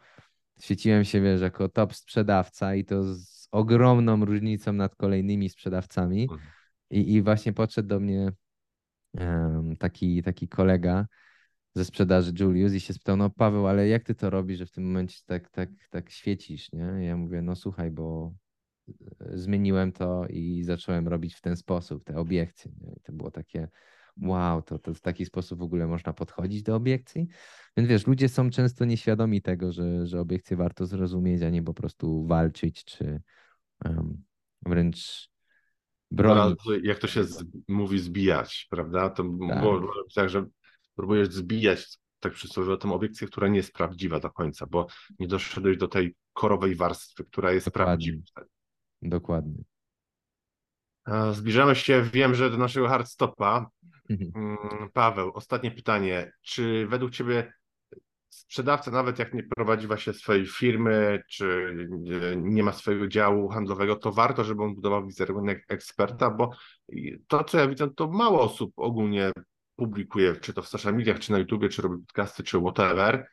świeciłem 0.60 1.04
się, 1.04 1.20
wiesz, 1.20 1.40
jako 1.40 1.68
top 1.68 1.94
sprzedawca 1.94 2.74
i 2.74 2.84
to 2.84 3.14
z 3.14 3.42
ogromną 3.52 4.24
różnicą 4.24 4.72
nad 4.72 4.96
kolejnymi 4.96 5.48
sprzedawcami. 5.48 6.22
Mhm. 6.22 6.40
I, 6.90 7.12
i 7.12 7.22
właśnie 7.22 7.52
podszedł 7.52 7.88
do 7.88 8.00
mnie 8.00 8.32
taki, 9.78 10.22
taki 10.22 10.48
kolega 10.48 11.06
ze 11.74 11.84
sprzedaży 11.84 12.32
Julius 12.40 12.72
i 12.72 12.80
się 12.80 12.94
spytał, 12.94 13.16
no 13.16 13.30
Paweł, 13.30 13.66
ale 13.66 13.88
jak 13.88 14.04
ty 14.04 14.14
to 14.14 14.30
robisz, 14.30 14.58
że 14.58 14.66
w 14.66 14.70
tym 14.70 14.84
momencie 14.84 15.18
tak, 15.26 15.50
tak, 15.50 15.70
tak 15.90 16.10
świecisz, 16.10 16.72
nie? 16.72 16.98
I 17.02 17.06
ja 17.06 17.16
mówię, 17.16 17.42
no 17.42 17.56
słuchaj, 17.56 17.90
bo 17.90 18.34
e, 19.20 19.38
zmieniłem 19.38 19.92
to 19.92 20.26
i 20.26 20.62
zacząłem 20.64 21.08
robić 21.08 21.34
w 21.34 21.40
ten 21.40 21.56
sposób 21.56 22.04
te 22.04 22.16
obiekcje. 22.16 22.72
Nie? 22.80 22.92
I 22.92 23.00
to 23.00 23.12
było 23.12 23.30
takie, 23.30 23.68
wow, 24.22 24.62
to, 24.62 24.78
to 24.78 24.94
w 24.94 25.00
taki 25.00 25.26
sposób 25.26 25.58
w 25.58 25.62
ogóle 25.62 25.86
można 25.86 26.12
podchodzić 26.12 26.62
do 26.62 26.76
obiekcji. 26.76 27.28
Więc 27.76 27.88
wiesz, 27.88 28.06
ludzie 28.06 28.28
są 28.28 28.50
często 28.50 28.84
nieświadomi 28.84 29.42
tego, 29.42 29.72
że, 29.72 30.06
że 30.06 30.20
obiekcje 30.20 30.56
warto 30.56 30.86
zrozumieć, 30.86 31.42
a 31.42 31.50
nie 31.50 31.62
po 31.62 31.74
prostu 31.74 32.26
walczyć, 32.26 32.84
czy 32.84 33.20
em, 33.84 34.22
wręcz 34.62 35.31
jak 36.82 36.98
to 36.98 37.06
się 37.06 37.24
z, 37.24 37.44
mówi, 37.68 37.98
zbijać, 37.98 38.66
prawda? 38.70 39.10
To 39.10 39.22
Tak. 39.48 39.60
było 39.60 39.92
tak, 40.14 40.28
że 40.30 40.46
próbujesz 40.96 41.28
zbijać 41.28 41.98
tak 42.20 42.32
przysłowiowo 42.32 42.76
tę 42.76 42.92
obiekcję, 42.92 43.26
która 43.26 43.48
nie 43.48 43.56
jest 43.56 43.72
prawdziwa 43.72 44.20
do 44.20 44.30
końca, 44.30 44.66
bo 44.66 44.86
nie 45.18 45.26
doszedłeś 45.26 45.76
do 45.76 45.88
tej 45.88 46.14
korowej 46.32 46.74
warstwy, 46.74 47.24
która 47.24 47.52
jest 47.52 47.66
Dokładnie. 47.66 48.06
prawdziwa. 48.06 48.48
Dokładnie. 49.02 49.62
Zbliżamy 51.32 51.74
się, 51.74 52.02
wiem, 52.12 52.34
że 52.34 52.50
do 52.50 52.56
naszego 52.56 52.88
hardstopa. 52.88 53.70
Mhm. 54.10 54.32
Mm, 54.34 54.90
Paweł, 54.92 55.30
ostatnie 55.34 55.70
pytanie. 55.70 56.32
Czy 56.42 56.86
według 56.86 57.10
Ciebie 57.12 57.52
sprzedawca, 58.32 58.90
nawet 58.90 59.18
jak 59.18 59.34
nie 59.34 59.42
prowadzi 59.42 59.86
właśnie 59.86 60.12
swojej 60.12 60.46
firmy, 60.46 61.22
czy 61.30 61.76
nie- 62.36 62.62
ma 62.62 62.72
swojego 62.72 63.08
działu 63.08 63.48
handlowego, 63.48 63.96
to 63.96 64.12
warto, 64.12 64.44
żeby 64.44 64.62
on 64.62 64.74
budował 64.74 65.06
wizerunek 65.06 65.64
eksperta, 65.68 66.30
bo 66.30 66.50
to, 67.26 67.44
co 67.44 67.58
ja 67.58 67.68
widzę, 67.68 67.90
to 67.90 68.08
mało 68.08 68.40
osób 68.40 68.72
ogólnie 68.76 69.32
publikuje, 69.76 70.36
czy 70.36 70.52
to 70.52 70.62
w 70.62 70.68
social 70.68 70.94
mediach, 70.94 71.18
czy 71.18 71.32
na 71.32 71.38
YouTubie, 71.38 71.68
czy 71.68 71.82
robi 71.82 72.04
podcasty, 72.06 72.42
czy 72.42 72.58
whatever. 72.60 73.26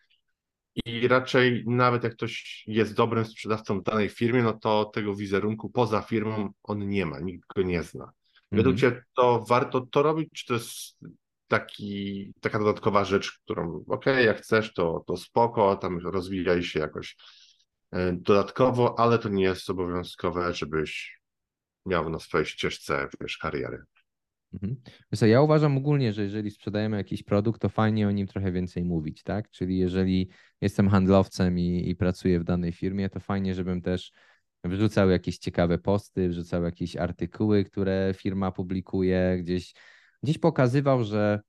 I 0.85 1.07
raczej 1.07 1.63
nawet 1.67 2.03
jak 2.03 2.13
ktoś 2.13 2.63
jest 2.67 2.93
dobrym 2.95 3.25
sprzedawcą 3.25 3.79
w 3.79 3.83
danej 3.83 4.09
firmie, 4.09 4.43
no 4.43 4.53
to 4.53 4.85
tego 4.85 5.15
wizerunku 5.15 5.69
poza 5.69 6.01
firmą 6.01 6.49
on 6.63 6.89
nie 6.89 7.05
ma, 7.05 7.19
nikt 7.19 7.53
go 7.55 7.61
nie 7.61 7.83
zna. 7.83 8.11
Według 8.51 8.75
Mhm. 8.75 9.01
To 9.15 9.45
warto 9.49 9.81
to 9.81 10.03
robić, 10.03 10.29
czy 10.33 10.47
to 10.47 10.53
jest 10.53 10.99
taki, 11.49 12.33
taka 12.41 12.59
dodatkowa 12.59 13.05
rzecz, 13.05 13.39
którą 13.43 13.83
okej, 13.87 14.25
jak 14.25 14.37
chcesz, 14.37 14.73
to, 14.73 15.03
to 15.07 15.17
spoko, 15.17 15.75
tam 15.75 15.97
rozwijaj 15.97 16.63
się 16.63 16.79
jakoś 16.79 17.17
e, 17.91 18.13
dodatkowo, 18.13 18.99
ale 18.99 19.19
to 19.19 19.29
nie 19.29 19.43
jest 19.43 19.69
obowiązkowe, 19.69 20.53
żebyś 20.53 21.19
miał 21.85 22.09
na 22.09 22.19
swojej 22.19 22.45
ścieżce, 22.45 23.07
wiesz, 23.21 23.37
kariery. 23.37 23.83
Mhm. 24.53 24.75
Ja 25.21 25.41
uważam 25.41 25.77
ogólnie, 25.77 26.13
że 26.13 26.23
jeżeli 26.23 26.51
sprzedajemy 26.51 26.97
jakiś 26.97 27.23
produkt, 27.23 27.61
to 27.61 27.69
fajnie 27.69 28.07
o 28.07 28.11
nim 28.11 28.27
trochę 28.27 28.51
więcej 28.51 28.83
mówić, 28.83 29.23
tak? 29.23 29.49
Czyli 29.49 29.77
jeżeli 29.77 30.29
jestem 30.61 30.89
handlowcem 30.89 31.59
i, 31.59 31.89
i 31.89 31.95
pracuję 31.95 32.39
w 32.39 32.43
danej 32.43 32.71
firmie, 32.71 33.09
to 33.09 33.19
fajnie, 33.19 33.55
żebym 33.55 33.81
też 33.81 34.11
wrzucał 34.63 35.09
jakieś 35.09 35.37
ciekawe 35.37 35.77
posty, 35.77 36.29
wrzucał 36.29 36.63
jakieś 36.63 36.95
artykuły, 36.95 37.63
które 37.63 38.13
firma 38.17 38.51
publikuje, 38.51 39.37
gdzieś, 39.39 39.73
gdzieś 40.23 40.37
pokazywał, 40.37 41.03
że 41.03 41.41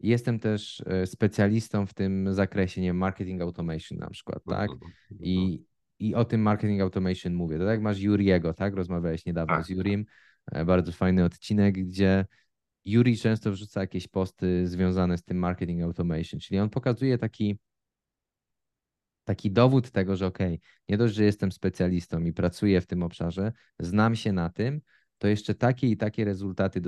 jestem 0.00 0.38
też 0.38 0.82
e, 0.86 1.06
specjalistą 1.06 1.86
w 1.86 1.94
tym 1.94 2.34
zakresie, 2.34 2.80
nie 2.80 2.88
wiem, 2.88 2.96
marketing 2.96 3.42
automation 3.42 3.98
na 3.98 4.10
przykład, 4.10 4.44
tak? 4.44 4.70
Mhm. 4.70 4.92
I, 5.20 5.62
I 5.98 6.14
o 6.14 6.24
tym 6.24 6.40
marketing 6.42 6.80
automation 6.80 7.34
mówię. 7.34 7.58
To 7.58 7.66
tak 7.66 7.80
masz 7.80 7.98
Juriego, 7.98 8.54
tak? 8.54 8.74
Rozmawiałeś 8.74 9.26
niedawno 9.26 9.56
Tak, 9.56 9.64
z 9.64 9.68
Jurim. 9.68 10.04
E, 10.52 10.64
Bardzo 10.64 10.92
fajny 10.92 11.24
odcinek, 11.24 11.74
gdzie 11.74 12.26
Juri 12.84 13.16
często 13.16 13.52
wrzuca 13.52 13.80
jakieś 13.80 14.08
posty 14.08 14.68
związane 14.68 15.18
z 15.18 15.22
tym 15.22 15.38
marketing 15.38 15.82
automation, 15.82 16.40
czyli 16.40 16.60
on 16.60 16.70
pokazuje 16.70 17.18
taki, 17.18 17.58
taki 19.24 19.50
dowód 19.50 19.90
tego, 19.90 20.16
że 20.16 20.26
okej, 20.26 20.60
nie 20.88 20.96
dość, 20.96 21.14
że 21.14 21.24
jestem 21.24 21.52
specjalistą 21.52 22.24
i 22.24 22.32
pracuję 22.32 22.80
w 22.80 22.86
tym 22.86 23.02
obszarze, 23.02 23.52
znam 23.78 24.16
się 24.16 24.32
na 24.32 24.48
tym, 24.50 24.80
to 25.18 25.28
jeszcze 25.28 25.54
takie 25.54 25.88
i 25.88 25.96
takie 25.96 26.24
rezultaty 26.24 26.80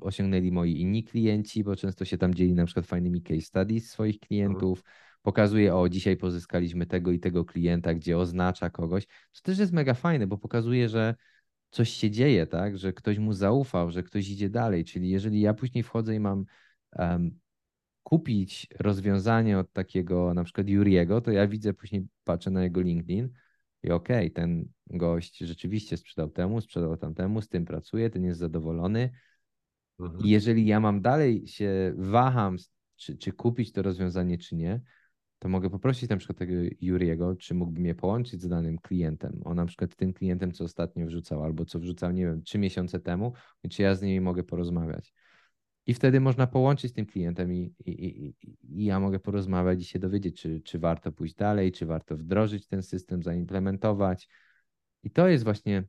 osiągnęli 0.00 0.52
moi 0.52 0.80
inni 0.80 1.04
klienci, 1.04 1.64
bo 1.64 1.76
często 1.76 2.04
się 2.04 2.18
tam 2.18 2.34
dzieli 2.34 2.54
na 2.54 2.64
przykład 2.64 2.86
fajnymi 2.86 3.22
case 3.22 3.40
studies 3.40 3.90
swoich 3.90 4.20
klientów, 4.20 4.82
pokazuje, 5.22 5.74
o 5.74 5.88
dzisiaj 5.88 6.16
pozyskaliśmy 6.16 6.86
tego 6.86 7.12
i 7.12 7.20
tego 7.20 7.44
klienta, 7.44 7.94
gdzie 7.94 8.18
oznacza 8.18 8.70
kogoś. 8.70 9.06
To 9.06 9.42
też 9.42 9.58
jest 9.58 9.72
mega 9.72 9.94
fajne, 9.94 10.26
bo 10.26 10.38
pokazuje, 10.38 10.88
że 10.88 11.14
coś 11.70 11.90
się 11.90 12.10
dzieje, 12.10 12.46
tak, 12.46 12.78
że 12.78 12.92
ktoś 12.92 13.18
mu 13.18 13.32
zaufał, 13.32 13.90
że 13.90 14.02
ktoś 14.02 14.30
idzie 14.30 14.50
dalej, 14.50 14.84
czyli 14.84 15.08
jeżeli 15.08 15.40
ja 15.40 15.54
później 15.54 15.84
wchodzę 15.84 16.14
i 16.14 16.20
mam 16.20 16.44
em, 16.92 17.38
kupić 18.02 18.66
rozwiązanie 18.78 19.58
od 19.58 19.72
takiego 19.72 20.34
na 20.34 20.44
przykład 20.44 20.68
Juriego, 20.68 21.20
to 21.20 21.30
ja 21.30 21.46
widzę 21.46 21.74
później, 21.74 22.06
patrzę 22.24 22.50
na 22.50 22.62
jego 22.62 22.80
LinkedIn 22.80 23.28
i 23.82 23.90
okej, 23.90 24.30
ten 24.30 24.68
gość 24.86 25.38
rzeczywiście 25.38 25.96
sprzedał 25.96 26.30
temu, 26.30 26.60
sprzedał 26.60 26.96
tamtemu, 26.96 27.40
z 27.40 27.48
tym 27.48 27.64
pracuje, 27.64 28.10
ten 28.10 28.24
jest 28.24 28.40
zadowolony. 28.40 29.10
Mhm. 30.00 30.24
I 30.24 30.30
jeżeli 30.30 30.66
ja 30.66 30.80
mam 30.80 31.00
dalej 31.02 31.46
się 31.46 31.94
waham, 31.96 32.56
czy, 32.96 33.16
czy 33.16 33.32
kupić 33.32 33.72
to 33.72 33.82
rozwiązanie, 33.82 34.38
czy 34.38 34.56
nie, 34.56 34.80
to 35.38 35.48
mogę 35.48 35.70
poprosić 35.70 36.10
na 36.10 36.16
przykład 36.16 36.38
tego 36.38 36.52
Juriego, 36.80 37.36
czy 37.36 37.54
mógłby 37.54 37.80
mnie 37.80 37.94
połączyć 37.94 38.42
z 38.42 38.48
danym 38.48 38.78
klientem. 38.78 39.40
On 39.44 39.56
na 39.56 39.66
przykład 39.66 39.96
tym 39.96 40.12
klientem, 40.12 40.52
co 40.52 40.64
ostatnio 40.64 41.06
wrzucał, 41.06 41.42
albo 41.42 41.64
co 41.64 41.78
wrzucał, 41.78 42.12
nie 42.12 42.26
wiem, 42.26 42.42
trzy 42.42 42.58
miesiące 42.58 43.00
temu, 43.00 43.32
czy 43.70 43.82
ja 43.82 43.94
z 43.94 44.02
nimi 44.02 44.20
mogę 44.20 44.42
porozmawiać. 44.42 45.12
I 45.86 45.94
wtedy 45.94 46.20
można 46.20 46.46
połączyć 46.46 46.90
z 46.90 46.94
tym 46.94 47.06
klientem 47.06 47.52
i, 47.52 47.74
i, 47.78 48.26
i, 48.26 48.34
i 48.62 48.84
ja 48.84 49.00
mogę 49.00 49.20
porozmawiać 49.20 49.80
i 49.80 49.84
się 49.84 49.98
dowiedzieć, 49.98 50.40
czy, 50.40 50.60
czy 50.60 50.78
warto 50.78 51.12
pójść 51.12 51.34
dalej, 51.34 51.72
czy 51.72 51.86
warto 51.86 52.16
wdrożyć 52.16 52.66
ten 52.66 52.82
system, 52.82 53.22
zaimplementować. 53.22 54.28
I 55.02 55.10
to 55.10 55.28
jest 55.28 55.44
właśnie 55.44 55.84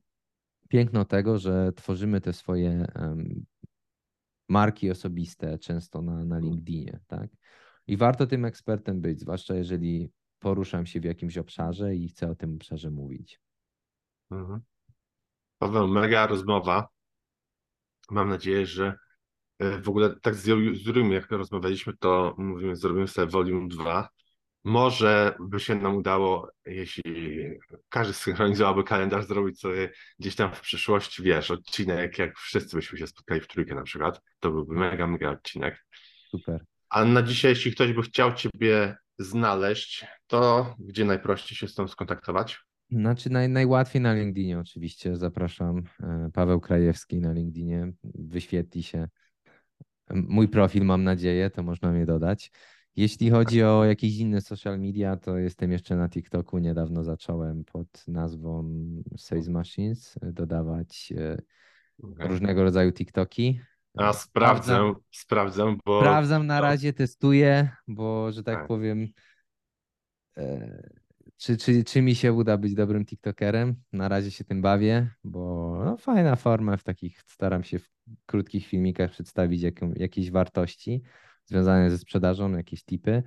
piękno 0.70 1.06
tego, 1.06 1.38
że 1.38 1.72
tworzymy 1.76 2.22
te 2.22 2.34
swoje 2.34 2.70
em, 2.96 3.46
marki 4.50 4.92
osobiste 4.92 5.58
często 5.58 6.02
na, 6.02 6.26
na 6.26 6.40
LinkedInie, 6.40 7.00
tak? 7.08 7.30
I 7.88 7.98
warto 7.98 8.28
tym 8.28 8.46
ekspertem 8.46 9.02
być, 9.02 9.20
zwłaszcza 9.20 9.56
jeżeli 9.56 10.12
poruszam 10.40 10.86
się 10.86 11.00
w 11.00 11.04
jakimś 11.04 11.38
obszarze 11.38 11.96
i 11.96 12.08
chcę 12.08 12.30
o 12.30 12.36
tym 12.36 12.56
obszarze 12.56 12.92
mówić. 12.92 13.42
Mhm. 14.32 14.62
Paweł, 15.58 15.88
mega 15.88 16.28
rozmowa. 16.28 16.88
Mam 18.12 18.30
nadzieję, 18.30 18.66
że 18.66 18.98
w 19.60 19.90
ogóle 19.90 20.16
tak 20.22 20.36
z 20.36 20.48
Ju- 20.48 20.76
z 20.76 20.86
Jurym, 20.86 21.12
jak 21.12 21.32
rozmawialiśmy, 21.32 21.94
to 22.00 22.36
mówimy, 22.38 22.76
zrobimy 22.76 23.08
sobie 23.08 23.28
volume 23.28 23.68
2, 23.68 24.10
Może 24.66 25.36
by 25.40 25.60
się 25.60 25.76
nam 25.76 25.96
udało, 25.96 26.50
jeśli 26.66 27.04
każdy 27.90 28.14
synchronizowałby 28.14 28.84
kalendarz, 28.84 29.26
zrobić 29.26 29.60
sobie 29.60 29.92
gdzieś 30.20 30.36
tam 30.36 30.56
w 30.56 30.62
przyszłości, 30.62 31.24
wiesz, 31.24 31.52
odcinek, 31.52 32.18
jak 32.20 32.38
wszyscy 32.38 32.76
byśmy 32.76 32.98
się 32.98 33.08
spotkali 33.08 33.42
w 33.42 33.48
trójkę 33.48 33.76
na 33.76 33.84
przykład. 33.84 34.22
To 34.40 34.52
byłby 34.52 34.76
mega, 34.76 35.08
mega 35.08 35.30
odcinek. 35.32 35.86
Super. 36.30 36.66
A 36.90 37.06
na 37.06 37.22
dzisiaj, 37.22 37.50
jeśli 37.52 37.72
ktoś 37.72 37.94
by 37.94 38.02
chciał 38.02 38.34
Ciebie 38.34 38.96
znaleźć, 39.20 40.06
to 40.28 40.76
gdzie 40.80 41.06
najprościej 41.06 41.58
się 41.58 41.68
z 41.68 41.76
tą 41.76 41.88
skontaktować? 41.88 42.60
Znaczy 42.92 43.30
naj, 43.30 43.50
najłatwiej 43.50 44.02
na 44.02 44.14
LinkedInie 44.14 44.60
oczywiście. 44.60 45.16
Zapraszam. 45.18 45.84
e, 46.04 46.30
Paweł 46.34 46.60
Krajewski 46.62 47.20
na 47.20 47.34
LinkedInie. 47.34 47.94
Wyświetli 48.04 48.84
się 48.84 49.08
mój 50.10 50.48
profil, 50.48 50.86
mam 50.86 51.04
nadzieję, 51.04 51.50
to 51.50 51.64
można 51.64 51.92
mnie 51.92 52.06
dodać. 52.06 52.52
Jeśli 52.96 53.30
chodzi 53.30 53.64
o 53.64 53.86
jakieś 53.86 54.18
inne 54.18 54.42
social 54.42 54.80
media, 54.80 55.18
to 55.18 55.38
jestem 55.38 55.72
jeszcze 55.72 55.96
na 55.96 56.10
TikToku. 56.10 56.58
Niedawno 56.58 57.04
zacząłem 57.04 57.64
pod 57.64 58.08
nazwą 58.08 58.70
Sales 59.18 59.48
Machines 59.48 60.16
dodawać 60.22 61.14
e, 61.18 61.38
różnego 62.28 62.64
rodzaju 62.64 62.92
TikToki. 62.92 63.60
A 63.98 64.14
sprawdzę, 64.14 64.94
sprawdzę, 65.12 65.76
bo 65.86 66.00
Sprawdzam 66.00 66.48
na 66.48 66.62
razie, 66.62 66.94
testuję, 66.94 67.70
bo 67.88 68.32
że 68.32 68.44
tak 68.44 68.56
Tak. 68.56 68.68
powiem, 68.68 69.08
e, 70.38 70.90
czy, 71.44 71.58
czy, 71.58 71.84
czy 71.84 72.02
mi 72.02 72.16
się 72.16 72.34
uda 72.34 72.58
być 72.58 72.74
dobrym 72.74 73.06
TikTokerem? 73.06 73.76
Na 73.94 74.08
razie 74.08 74.32
się 74.32 74.44
tym 74.44 74.62
bawię, 74.62 75.10
bo 75.24 75.82
no, 75.86 75.98
fajna 75.98 76.36
forma 76.36 76.78
w 76.78 76.84
takich, 76.84 77.22
staram 77.28 77.64
się 77.64 77.80
w 77.80 77.90
krótkich 78.26 78.68
filmikach 78.68 79.12
przedstawić 79.12 79.62
jaką, 79.62 79.94
jakieś 79.96 80.32
wartości 80.32 81.02
związane 81.46 81.90
ze 81.92 81.98
sprzedażą, 81.98 82.58
jakieś 82.58 82.84
tipy. 82.84 83.24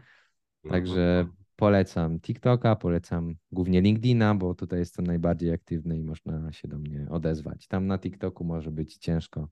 Także 0.63 1.21
Mhm. 1.21 1.37
polecam 1.57 2.21
TikToka, 2.21 2.77
polecam 2.77 3.35
głównie 3.53 3.81
LinkedIna, 3.81 4.35
bo 4.35 4.55
tutaj 4.55 4.79
jestem 4.79 5.07
najbardziej 5.07 5.53
aktywny 5.53 5.99
i 5.99 6.05
można 6.05 6.53
się 6.53 6.69
do 6.69 6.79
mnie 6.79 7.07
odezwać. 7.11 7.67
Tam 7.67 7.87
na 7.87 7.99
TikToku 7.99 8.45
może 8.45 8.71
być 8.71 8.97
ciężko, 8.97 9.49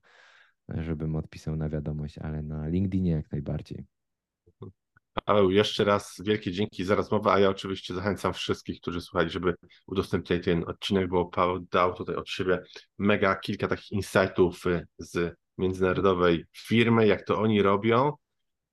żebym 0.69 1.15
odpisał 1.15 1.55
na 1.55 1.69
wiadomość, 1.69 2.17
ale 2.17 2.41
na 2.41 2.67
LinkedInie 2.67 3.11
jak 3.11 3.31
najbardziej. 3.31 3.85
Paweł, 5.23 5.51
jeszcze 5.51 5.83
raz 5.83 6.15
wielkie 6.25 6.51
dzięki 6.51 6.83
za 6.83 6.95
rozmowę, 6.95 7.31
a 7.31 7.39
ja 7.39 7.49
oczywiście 7.49 7.93
zachęcam 7.93 8.33
wszystkich, 8.33 8.81
którzy 8.81 9.01
słuchali, 9.01 9.29
żeby 9.29 9.55
udostępniali 9.87 10.43
ten 10.43 10.63
odcinek, 10.67 11.09
bo 11.09 11.25
Paweł 11.25 11.59
dał 11.71 11.93
tutaj 11.93 12.15
od 12.15 12.29
siebie 12.29 12.63
mega 12.97 13.35
kilka 13.35 13.67
takich 13.67 13.91
insightów 13.91 14.65
y, 14.65 14.87
z 14.97 15.35
międzynarodowej 15.57 16.45
firmy, 16.57 17.07
jak 17.07 17.25
to 17.25 17.39
oni 17.39 17.61
robią. 17.61 18.11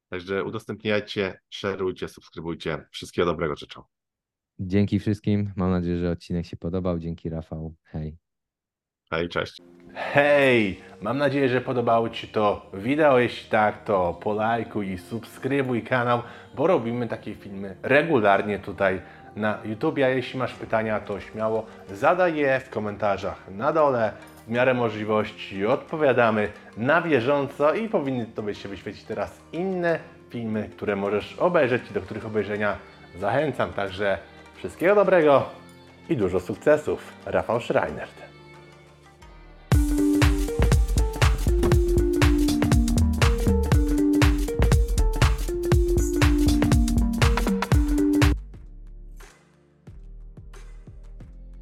Także 0.08 0.44
udostępniajcie, 0.44 1.38
szerujcie, 1.50 2.08
subskrybujcie. 2.08 2.84
Wszystkiego 2.90 3.26
dobrego 3.26 3.56
życzę. 3.56 3.80
Dzięki 4.58 4.98
wszystkim. 4.98 5.52
Mam 5.56 5.70
nadzieję, 5.70 5.98
że 5.98 6.10
odcinek 6.10 6.46
się 6.46 6.56
podobał. 6.56 6.98
Dzięki 6.98 7.28
Rafał. 7.28 7.74
Hej. 7.84 8.21
Hej, 9.12 9.28
cześć. 9.28 9.62
Hej! 9.94 10.80
Mam 11.00 11.18
nadzieję, 11.18 11.48
że 11.48 11.60
podobało 11.60 12.10
Ci 12.10 12.28
to 12.28 12.70
wideo. 12.74 13.18
Jeśli 13.18 13.50
tak, 13.50 13.84
to 13.84 14.18
polajkuj 14.22 14.90
i 14.90 14.98
subskrybuj 14.98 15.82
kanał, 15.82 16.22
bo 16.54 16.66
robimy 16.66 17.08
takie 17.08 17.34
filmy 17.34 17.76
regularnie 17.82 18.58
tutaj 18.58 19.00
na 19.36 19.58
YouTube. 19.64 19.98
A 19.98 20.08
jeśli 20.08 20.38
masz 20.38 20.54
pytania, 20.54 21.00
to 21.00 21.20
śmiało 21.20 21.66
zadaj 21.90 22.36
je 22.36 22.60
w 22.60 22.70
komentarzach 22.70 23.50
na 23.50 23.72
dole. 23.72 24.12
W 24.46 24.50
miarę 24.50 24.74
możliwości 24.74 25.66
odpowiadamy 25.66 26.48
na 26.76 27.02
bieżąco 27.02 27.74
i 27.74 27.88
powinny 27.88 28.26
Tobie 28.26 28.54
się 28.54 28.68
wyświecić 28.68 29.04
teraz 29.04 29.40
inne 29.52 29.98
filmy, 30.30 30.68
które 30.76 30.96
możesz 30.96 31.34
obejrzeć 31.38 31.82
i 31.90 31.94
do 31.94 32.00
których 32.00 32.26
obejrzenia 32.26 32.76
zachęcam. 33.18 33.72
Także 33.72 34.18
wszystkiego 34.54 34.94
dobrego 34.94 35.50
i 36.08 36.16
dużo 36.16 36.40
sukcesów. 36.40 37.12
Rafał 37.26 37.60
Schreinert. 37.60 38.31